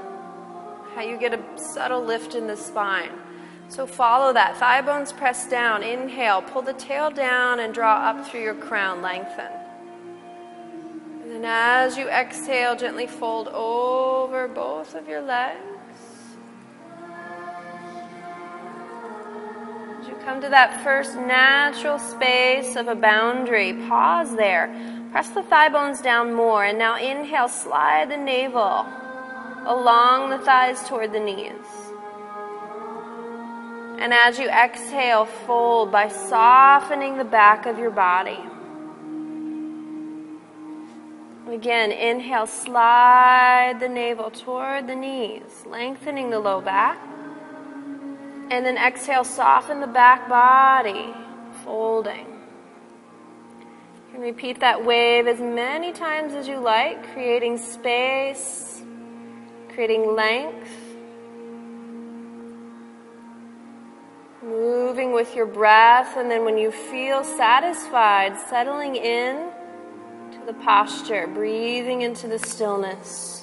how 0.93 1.01
you 1.01 1.17
get 1.17 1.33
a 1.33 1.39
subtle 1.57 2.03
lift 2.03 2.35
in 2.35 2.45
the 2.45 2.55
spine. 2.55 3.26
So 3.69 3.85
follow 3.85 4.33
that. 4.33 4.57
Thigh 4.57 4.81
bones 4.81 5.11
press 5.11 5.49
down. 5.49 5.83
Inhale. 5.83 6.41
Pull 6.41 6.61
the 6.61 6.73
tail 6.73 7.11
down 7.11 7.59
and 7.59 7.73
draw 7.73 8.09
up 8.09 8.25
through 8.25 8.41
your 8.41 8.55
crown. 8.55 9.01
Lengthen. 9.01 9.51
And 11.23 11.31
then 11.31 11.45
as 11.45 11.97
you 11.97 12.07
exhale, 12.07 12.75
gently 12.75 13.07
fold 13.07 13.49
over 13.49 14.47
both 14.47 14.95
of 14.95 15.07
your 15.09 15.21
legs. 15.21 15.59
As 19.99 20.07
you 20.07 20.15
come 20.23 20.39
to 20.41 20.49
that 20.49 20.81
first 20.83 21.15
natural 21.15 21.99
space 21.99 22.77
of 22.77 22.87
a 22.87 22.95
boundary, 22.95 23.73
pause 23.89 24.33
there. 24.37 24.73
Press 25.11 25.29
the 25.29 25.43
thigh 25.43 25.69
bones 25.69 26.01
down 26.01 26.33
more. 26.33 26.63
And 26.63 26.77
now 26.77 26.95
inhale, 26.97 27.49
slide 27.49 28.09
the 28.09 28.17
navel 28.17 28.85
along 29.65 30.29
the 30.29 30.39
thighs 30.39 30.87
toward 30.87 31.11
the 31.11 31.19
knees. 31.19 31.86
And 33.99 34.13
as 34.13 34.37
you 34.37 34.47
exhale, 34.47 35.25
fold 35.25 35.91
by 35.91 36.07
softening 36.07 37.17
the 37.17 37.23
back 37.23 37.65
of 37.65 37.79
your 37.79 37.89
body. 37.89 38.39
Again, 41.51 41.91
inhale, 41.91 42.45
slide 42.45 43.77
the 43.79 43.89
navel 43.89 44.29
toward 44.29 44.85
the 44.85 44.95
knees, 44.95 45.63
lengthening 45.65 46.29
the 46.29 46.39
low 46.39 46.61
back. 46.61 46.99
And 48.51 48.65
then 48.65 48.77
exhale, 48.77 49.23
soften 49.23 49.79
the 49.79 49.87
back 49.87 50.29
body, 50.29 51.13
folding. 51.63 52.27
You 52.27 54.13
can 54.13 54.21
repeat 54.21 54.59
that 54.59 54.85
wave 54.85 55.25
as 55.25 55.39
many 55.39 55.91
times 55.91 56.33
as 56.33 56.47
you 56.47 56.59
like, 56.59 57.13
creating 57.13 57.57
space, 57.57 58.83
creating 59.69 60.15
length. 60.15 60.86
Moving 64.47 65.11
with 65.11 65.35
your 65.35 65.45
breath, 65.45 66.15
and 66.15 66.31
then 66.31 66.45
when 66.45 66.57
you 66.57 66.71
feel 66.71 67.25
satisfied, 67.25 68.37
settling 68.49 68.95
in 68.95 69.49
to 70.31 70.45
the 70.45 70.53
posture, 70.53 71.27
breathing 71.27 72.01
into 72.01 72.29
the 72.29 72.39
stillness. 72.39 73.36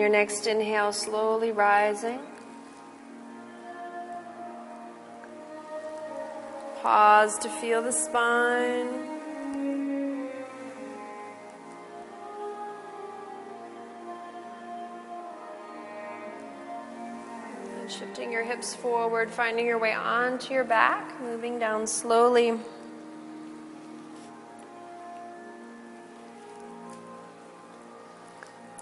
Your 0.00 0.08
next 0.08 0.46
inhale, 0.46 0.92
slowly 0.92 1.52
rising. 1.52 2.20
Pause 6.82 7.38
to 7.40 7.48
feel 7.48 7.82
the 7.82 7.92
spine. 7.92 9.10
shifting 17.90 18.30
your 18.30 18.44
hips 18.44 18.72
forward, 18.72 19.28
finding 19.30 19.66
your 19.66 19.76
way 19.78 19.92
onto 19.92 20.54
your 20.54 20.62
back, 20.62 21.20
moving 21.20 21.58
down 21.58 21.86
slowly. 21.86 22.56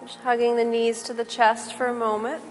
Just 0.09 0.21
hugging 0.21 0.57
the 0.57 0.65
knees 0.65 1.03
to 1.03 1.13
the 1.13 1.23
chest 1.23 1.75
for 1.75 1.89
a 1.89 1.93
moment. 1.93 2.43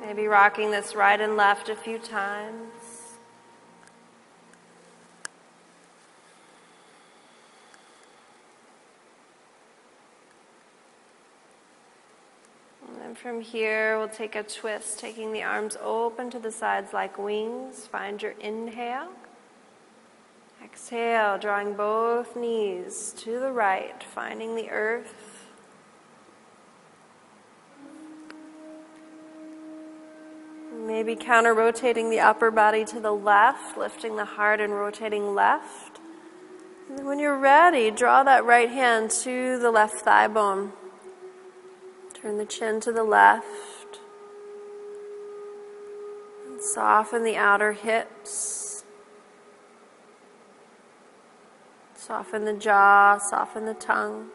Maybe 0.00 0.26
rocking 0.26 0.72
this 0.72 0.96
right 0.96 1.20
and 1.20 1.36
left 1.36 1.68
a 1.68 1.76
few 1.76 2.00
times. 2.00 2.81
From 13.22 13.40
here, 13.40 13.96
we'll 13.98 14.08
take 14.08 14.34
a 14.34 14.42
twist, 14.42 14.98
taking 14.98 15.32
the 15.32 15.44
arms 15.44 15.76
open 15.80 16.28
to 16.28 16.40
the 16.40 16.50
sides 16.50 16.92
like 16.92 17.16
wings. 17.18 17.86
Find 17.86 18.20
your 18.20 18.32
inhale. 18.40 19.10
Exhale, 20.64 21.38
drawing 21.38 21.74
both 21.74 22.34
knees 22.34 23.14
to 23.18 23.38
the 23.38 23.52
right, 23.52 24.02
finding 24.02 24.56
the 24.56 24.70
earth. 24.70 25.14
Maybe 30.84 31.14
counter 31.14 31.54
rotating 31.54 32.10
the 32.10 32.18
upper 32.18 32.50
body 32.50 32.84
to 32.86 32.98
the 32.98 33.12
left, 33.12 33.78
lifting 33.78 34.16
the 34.16 34.24
heart 34.24 34.60
and 34.60 34.72
rotating 34.72 35.32
left. 35.32 36.00
And 36.90 37.06
when 37.06 37.20
you're 37.20 37.38
ready, 37.38 37.92
draw 37.92 38.24
that 38.24 38.44
right 38.44 38.68
hand 38.68 39.12
to 39.22 39.60
the 39.60 39.70
left 39.70 40.00
thigh 40.00 40.26
bone. 40.26 40.72
Turn 42.22 42.38
the 42.38 42.44
chin 42.44 42.78
to 42.82 42.92
the 42.92 43.02
left. 43.02 43.98
And 46.46 46.60
soften 46.60 47.24
the 47.24 47.36
outer 47.36 47.72
hips. 47.72 48.84
Soften 51.96 52.44
the 52.44 52.52
jaw, 52.52 53.18
soften 53.18 53.66
the 53.66 53.74
tongue. 53.74 54.30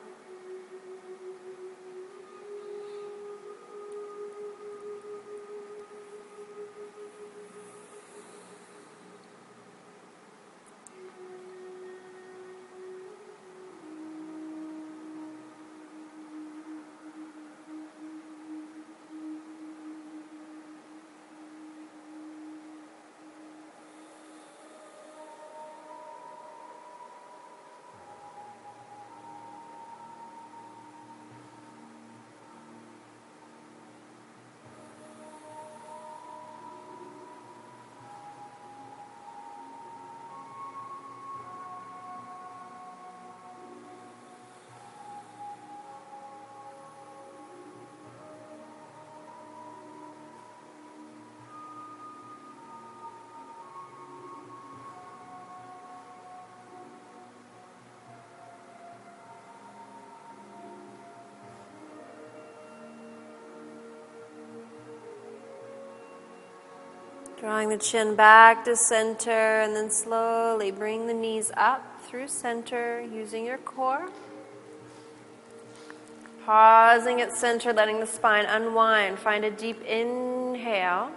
Drawing 67.39 67.69
the 67.69 67.77
chin 67.77 68.15
back 68.15 68.65
to 68.65 68.75
center 68.75 69.29
and 69.61 69.75
then 69.75 69.91
slowly 69.91 70.71
bring 70.71 71.05
the 71.05 71.13
knees 71.13 71.51
up 71.55 72.01
through 72.01 72.29
center 72.29 72.99
using 72.99 73.45
your 73.45 73.59
core. 73.59 74.09
Pausing 76.45 77.21
at 77.21 77.31
center, 77.33 77.73
letting 77.73 77.99
the 77.99 78.07
spine 78.07 78.45
unwind. 78.45 79.19
Find 79.19 79.45
a 79.45 79.51
deep 79.51 79.83
inhale. 79.83 81.11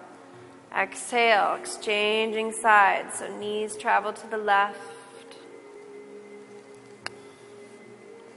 Exhale, 0.77 1.55
exchanging 1.55 2.53
sides. 2.53 3.21
So 3.21 3.39
knees 3.39 3.75
travel 3.77 4.13
to 4.13 4.27
the 4.27 4.37
left. 4.37 4.77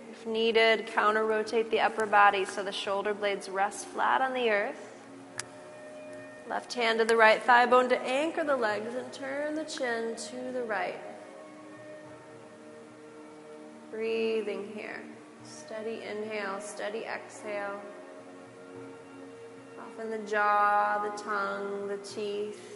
If 0.10 0.26
needed, 0.26 0.88
counter 0.88 1.26
rotate 1.26 1.70
the 1.70 1.82
upper 1.82 2.06
body 2.06 2.46
so 2.46 2.64
the 2.64 2.72
shoulder 2.72 3.14
blades 3.14 3.50
rest 3.50 3.88
flat 3.88 4.22
on 4.22 4.34
the 4.34 4.52
earth. 4.52 4.93
Left 6.48 6.74
hand 6.74 7.00
to 7.00 7.06
the 7.06 7.16
right 7.16 7.42
thigh 7.42 7.66
bone 7.66 7.88
to 7.90 8.02
anchor 8.02 8.44
the 8.44 8.56
legs 8.56 8.96
and 8.96 9.12
turn 9.14 9.56
the 9.56 9.64
chin 9.64 10.16
to 10.16 10.52
the 10.52 10.64
right. 10.64 11.00
Breathing 13.90 14.72
here. 14.76 15.04
Steady 15.44 16.02
inhale, 16.04 16.60
steady 16.60 17.06
exhale. 17.06 17.82
Soften 19.76 20.10
the 20.10 20.30
jaw, 20.30 21.02
the 21.04 21.24
tongue, 21.24 21.88
the 21.88 21.98
teeth. 21.98 22.73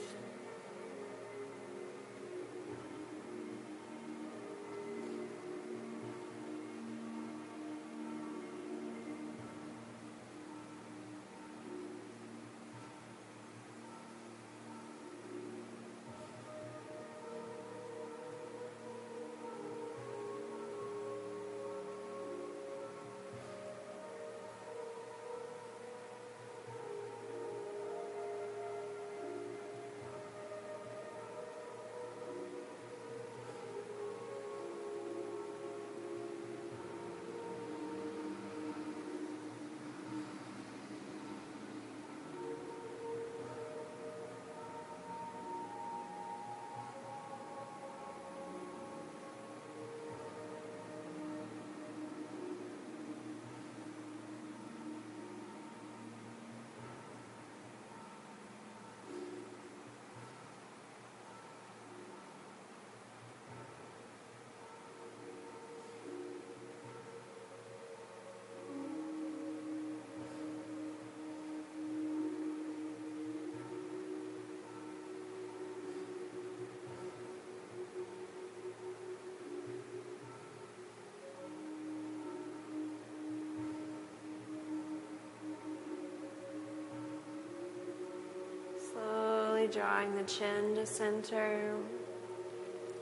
Drawing 89.71 90.15
the 90.15 90.23
chin 90.23 90.75
to 90.75 90.85
center. 90.85 91.75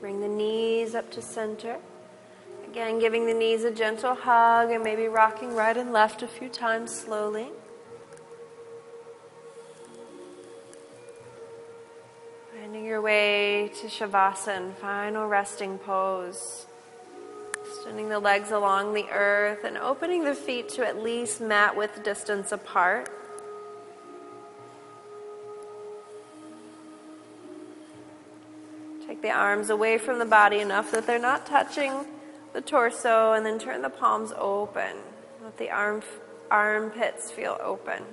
Bring 0.00 0.20
the 0.20 0.28
knees 0.28 0.96
up 0.96 1.10
to 1.12 1.22
center. 1.22 1.76
Again, 2.66 2.98
giving 2.98 3.26
the 3.26 3.34
knees 3.34 3.62
a 3.62 3.70
gentle 3.70 4.14
hug 4.14 4.70
and 4.70 4.82
maybe 4.82 5.06
rocking 5.06 5.54
right 5.54 5.76
and 5.76 5.92
left 5.92 6.22
a 6.22 6.28
few 6.28 6.48
times 6.48 6.92
slowly. 6.92 7.48
Finding 12.52 12.84
your 12.84 13.00
way 13.00 13.70
to 13.80 13.86
Shavasana, 13.86 14.74
final 14.74 15.28
resting 15.28 15.78
pose. 15.78 16.66
Extending 17.64 18.08
the 18.08 18.18
legs 18.18 18.50
along 18.50 18.92
the 18.92 19.06
earth 19.10 19.62
and 19.62 19.78
opening 19.78 20.24
the 20.24 20.34
feet 20.34 20.68
to 20.70 20.86
at 20.86 21.00
least 21.00 21.40
mat 21.40 21.76
width 21.76 22.02
distance 22.02 22.50
apart. 22.50 23.08
The 29.26 29.32
arms 29.32 29.70
away 29.70 29.98
from 29.98 30.20
the 30.20 30.24
body 30.24 30.60
enough 30.60 30.92
that 30.92 31.04
they're 31.04 31.18
not 31.18 31.44
touching 31.46 32.06
the 32.52 32.60
torso, 32.60 33.32
and 33.32 33.44
then 33.44 33.58
turn 33.58 33.82
the 33.82 33.90
palms 33.90 34.32
open. 34.38 34.96
Let 35.42 35.58
the 35.58 35.68
arm, 35.68 36.00
armpits 36.48 37.32
feel 37.32 37.58
open. 37.60 38.04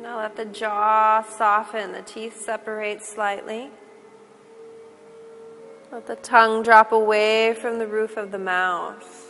Now 0.00 0.18
let 0.18 0.36
the 0.36 0.44
jaw 0.44 1.22
soften, 1.22 1.92
the 1.92 2.02
teeth 2.02 2.40
separate 2.40 3.02
slightly. 3.02 3.70
Let 5.90 6.06
the 6.06 6.16
tongue 6.16 6.62
drop 6.62 6.92
away 6.92 7.54
from 7.54 7.78
the 7.78 7.86
roof 7.86 8.16
of 8.16 8.30
the 8.30 8.38
mouth. 8.38 9.26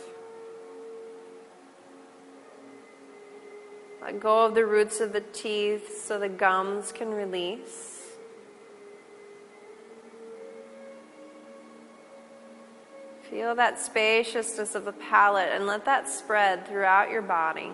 Let 4.01 4.19
go 4.19 4.45
of 4.45 4.53
the 4.53 4.65
roots 4.65 4.99
of 4.99 5.11
the 5.11 5.21
teeth 5.21 6.03
so 6.05 6.19
the 6.19 6.29
gums 6.29 6.91
can 6.91 7.13
release. 7.13 7.95
Feel 13.29 13.55
that 13.55 13.79
spaciousness 13.79 14.75
of 14.75 14.85
the 14.85 14.93
palate 14.93 15.49
and 15.51 15.65
let 15.65 15.85
that 15.85 16.09
spread 16.09 16.67
throughout 16.67 17.09
your 17.09 17.21
body. 17.21 17.71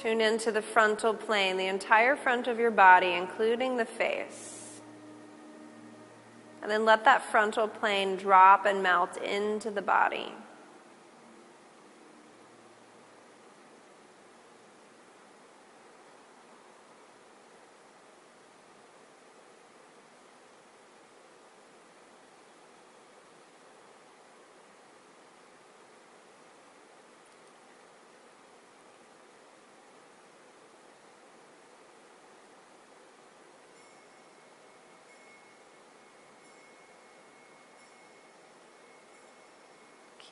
Tune 0.00 0.20
into 0.20 0.50
the 0.50 0.62
frontal 0.62 1.14
plane, 1.14 1.56
the 1.56 1.66
entire 1.66 2.16
front 2.16 2.48
of 2.48 2.58
your 2.58 2.70
body, 2.70 3.12
including 3.12 3.76
the 3.76 3.84
face. 3.84 4.80
And 6.62 6.70
then 6.70 6.84
let 6.84 7.04
that 7.04 7.22
frontal 7.30 7.68
plane 7.68 8.16
drop 8.16 8.66
and 8.66 8.82
melt 8.82 9.16
into 9.18 9.70
the 9.70 9.82
body. 9.82 10.32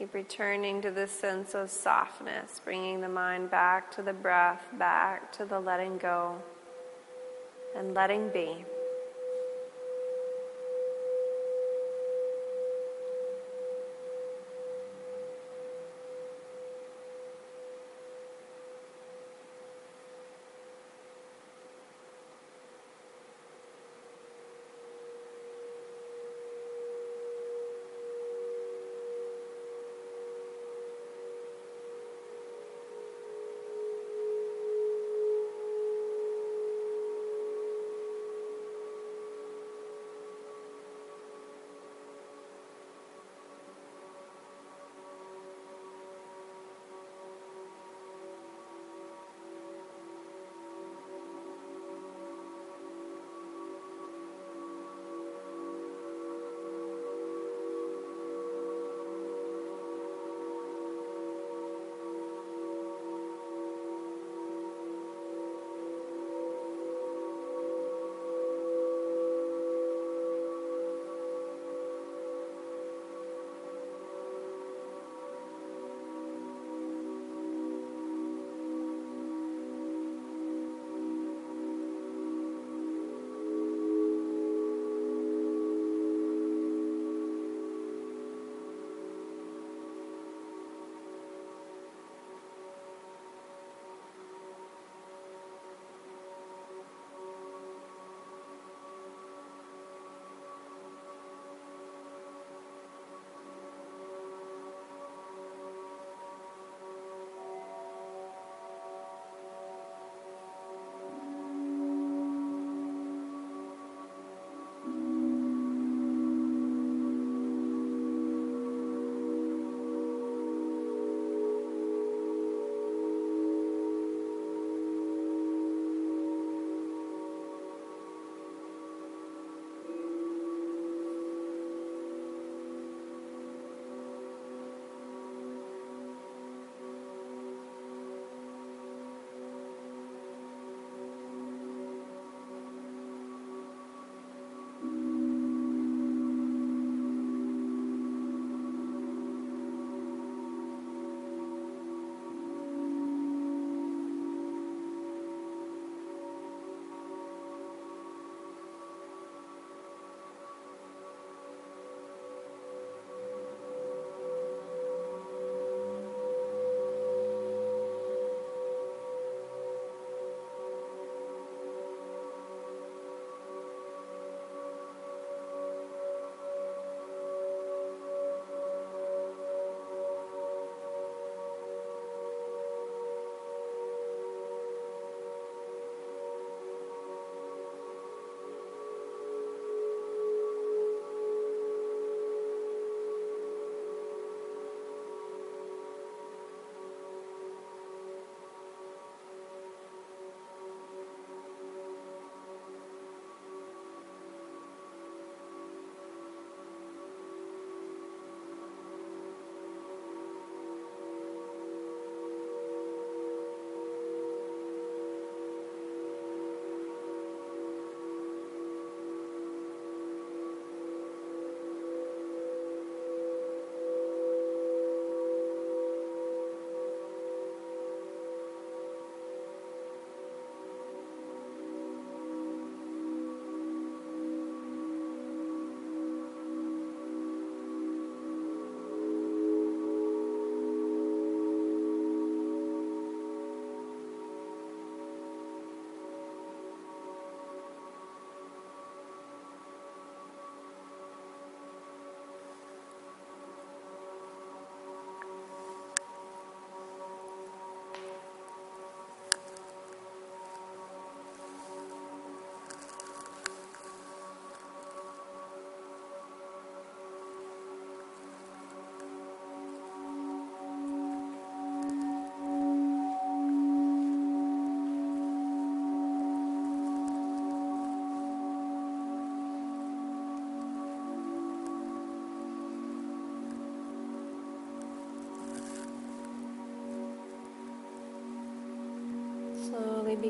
Keep 0.03 0.15
returning 0.15 0.83
to 0.83 0.91
this 0.91 1.13
sense 1.13 1.55
of 1.55 1.71
softness, 1.71 2.61
bringing 2.65 3.01
the 3.01 3.09
mind 3.09 3.53
back 3.53 3.89
to 3.93 4.03
the 4.03 4.13
breath, 4.13 4.65
back 4.77 5.31
to 5.31 5.45
the 5.45 5.61
letting 5.61 5.97
go 5.97 6.43
and 7.77 7.95
letting 7.95 8.29
be. 8.31 8.65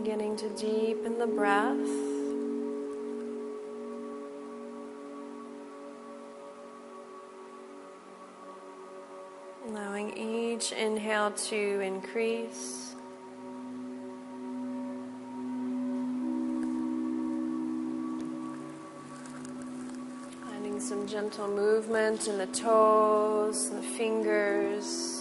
Beginning 0.03 0.37
to 0.37 0.49
deepen 0.57 1.17
the 1.17 1.27
breath. 1.29 1.77
Allowing 9.69 10.17
each 10.19 10.73
inhale 10.73 11.31
to 11.31 11.81
increase. 11.81 12.97
Finding 20.43 20.81
some 20.81 21.07
gentle 21.07 21.47
movement 21.47 22.27
in 22.27 22.39
the 22.39 22.47
toes, 22.47 23.71
the 23.71 23.83
fingers. 23.83 25.12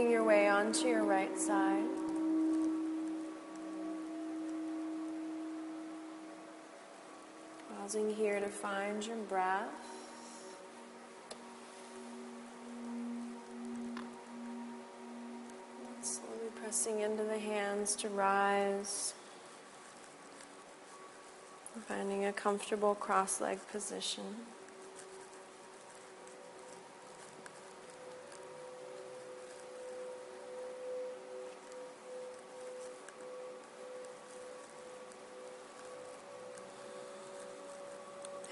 Making 0.00 0.12
your 0.12 0.24
way 0.24 0.48
onto 0.48 0.88
your 0.88 1.04
right 1.04 1.38
side. 1.38 1.84
Pausing 7.76 8.14
here 8.14 8.40
to 8.40 8.48
find 8.48 9.04
your 9.06 9.16
breath. 9.16 9.68
Slowly 16.00 16.50
pressing 16.62 17.00
into 17.00 17.24
the 17.24 17.38
hands 17.38 17.94
to 17.96 18.08
rise. 18.08 19.12
Finding 21.86 22.24
a 22.24 22.32
comfortable 22.32 22.94
cross 22.94 23.38
leg 23.38 23.58
position. 23.70 24.24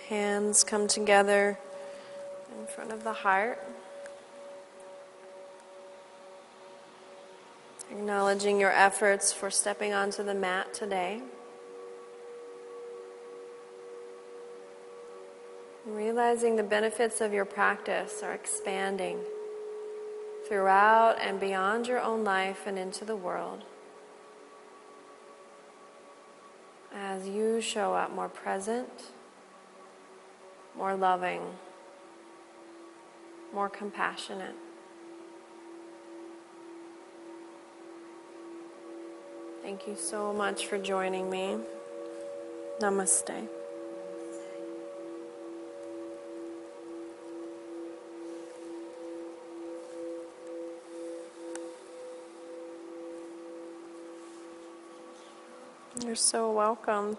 Hands 0.08 0.64
come 0.64 0.88
together 0.88 1.58
in 2.58 2.66
front 2.66 2.92
of 2.92 3.04
the 3.04 3.12
heart. 3.12 3.62
Acknowledging 7.90 8.58
your 8.58 8.72
efforts 8.72 9.34
for 9.34 9.50
stepping 9.50 9.92
onto 9.92 10.22
the 10.22 10.32
mat 10.32 10.72
today. 10.72 11.20
Realizing 15.84 16.56
the 16.56 16.62
benefits 16.62 17.20
of 17.20 17.34
your 17.34 17.44
practice 17.44 18.22
are 18.22 18.32
expanding 18.32 19.18
throughout 20.48 21.20
and 21.20 21.38
beyond 21.38 21.86
your 21.86 22.00
own 22.00 22.24
life 22.24 22.62
and 22.66 22.78
into 22.78 23.04
the 23.04 23.16
world. 23.16 23.62
As 26.94 27.28
you 27.28 27.60
show 27.60 27.92
up 27.92 28.10
more 28.10 28.30
present 28.30 29.12
more 30.78 30.94
loving, 30.94 31.42
more 33.52 33.68
compassionate. 33.68 34.54
Thank 39.62 39.88
you 39.88 39.96
so 39.96 40.32
much 40.32 40.66
for 40.66 40.78
joining 40.78 41.28
me. 41.28 41.58
Namaste. 42.80 43.48
You're 56.04 56.14
so 56.14 56.52
welcome. 56.52 57.16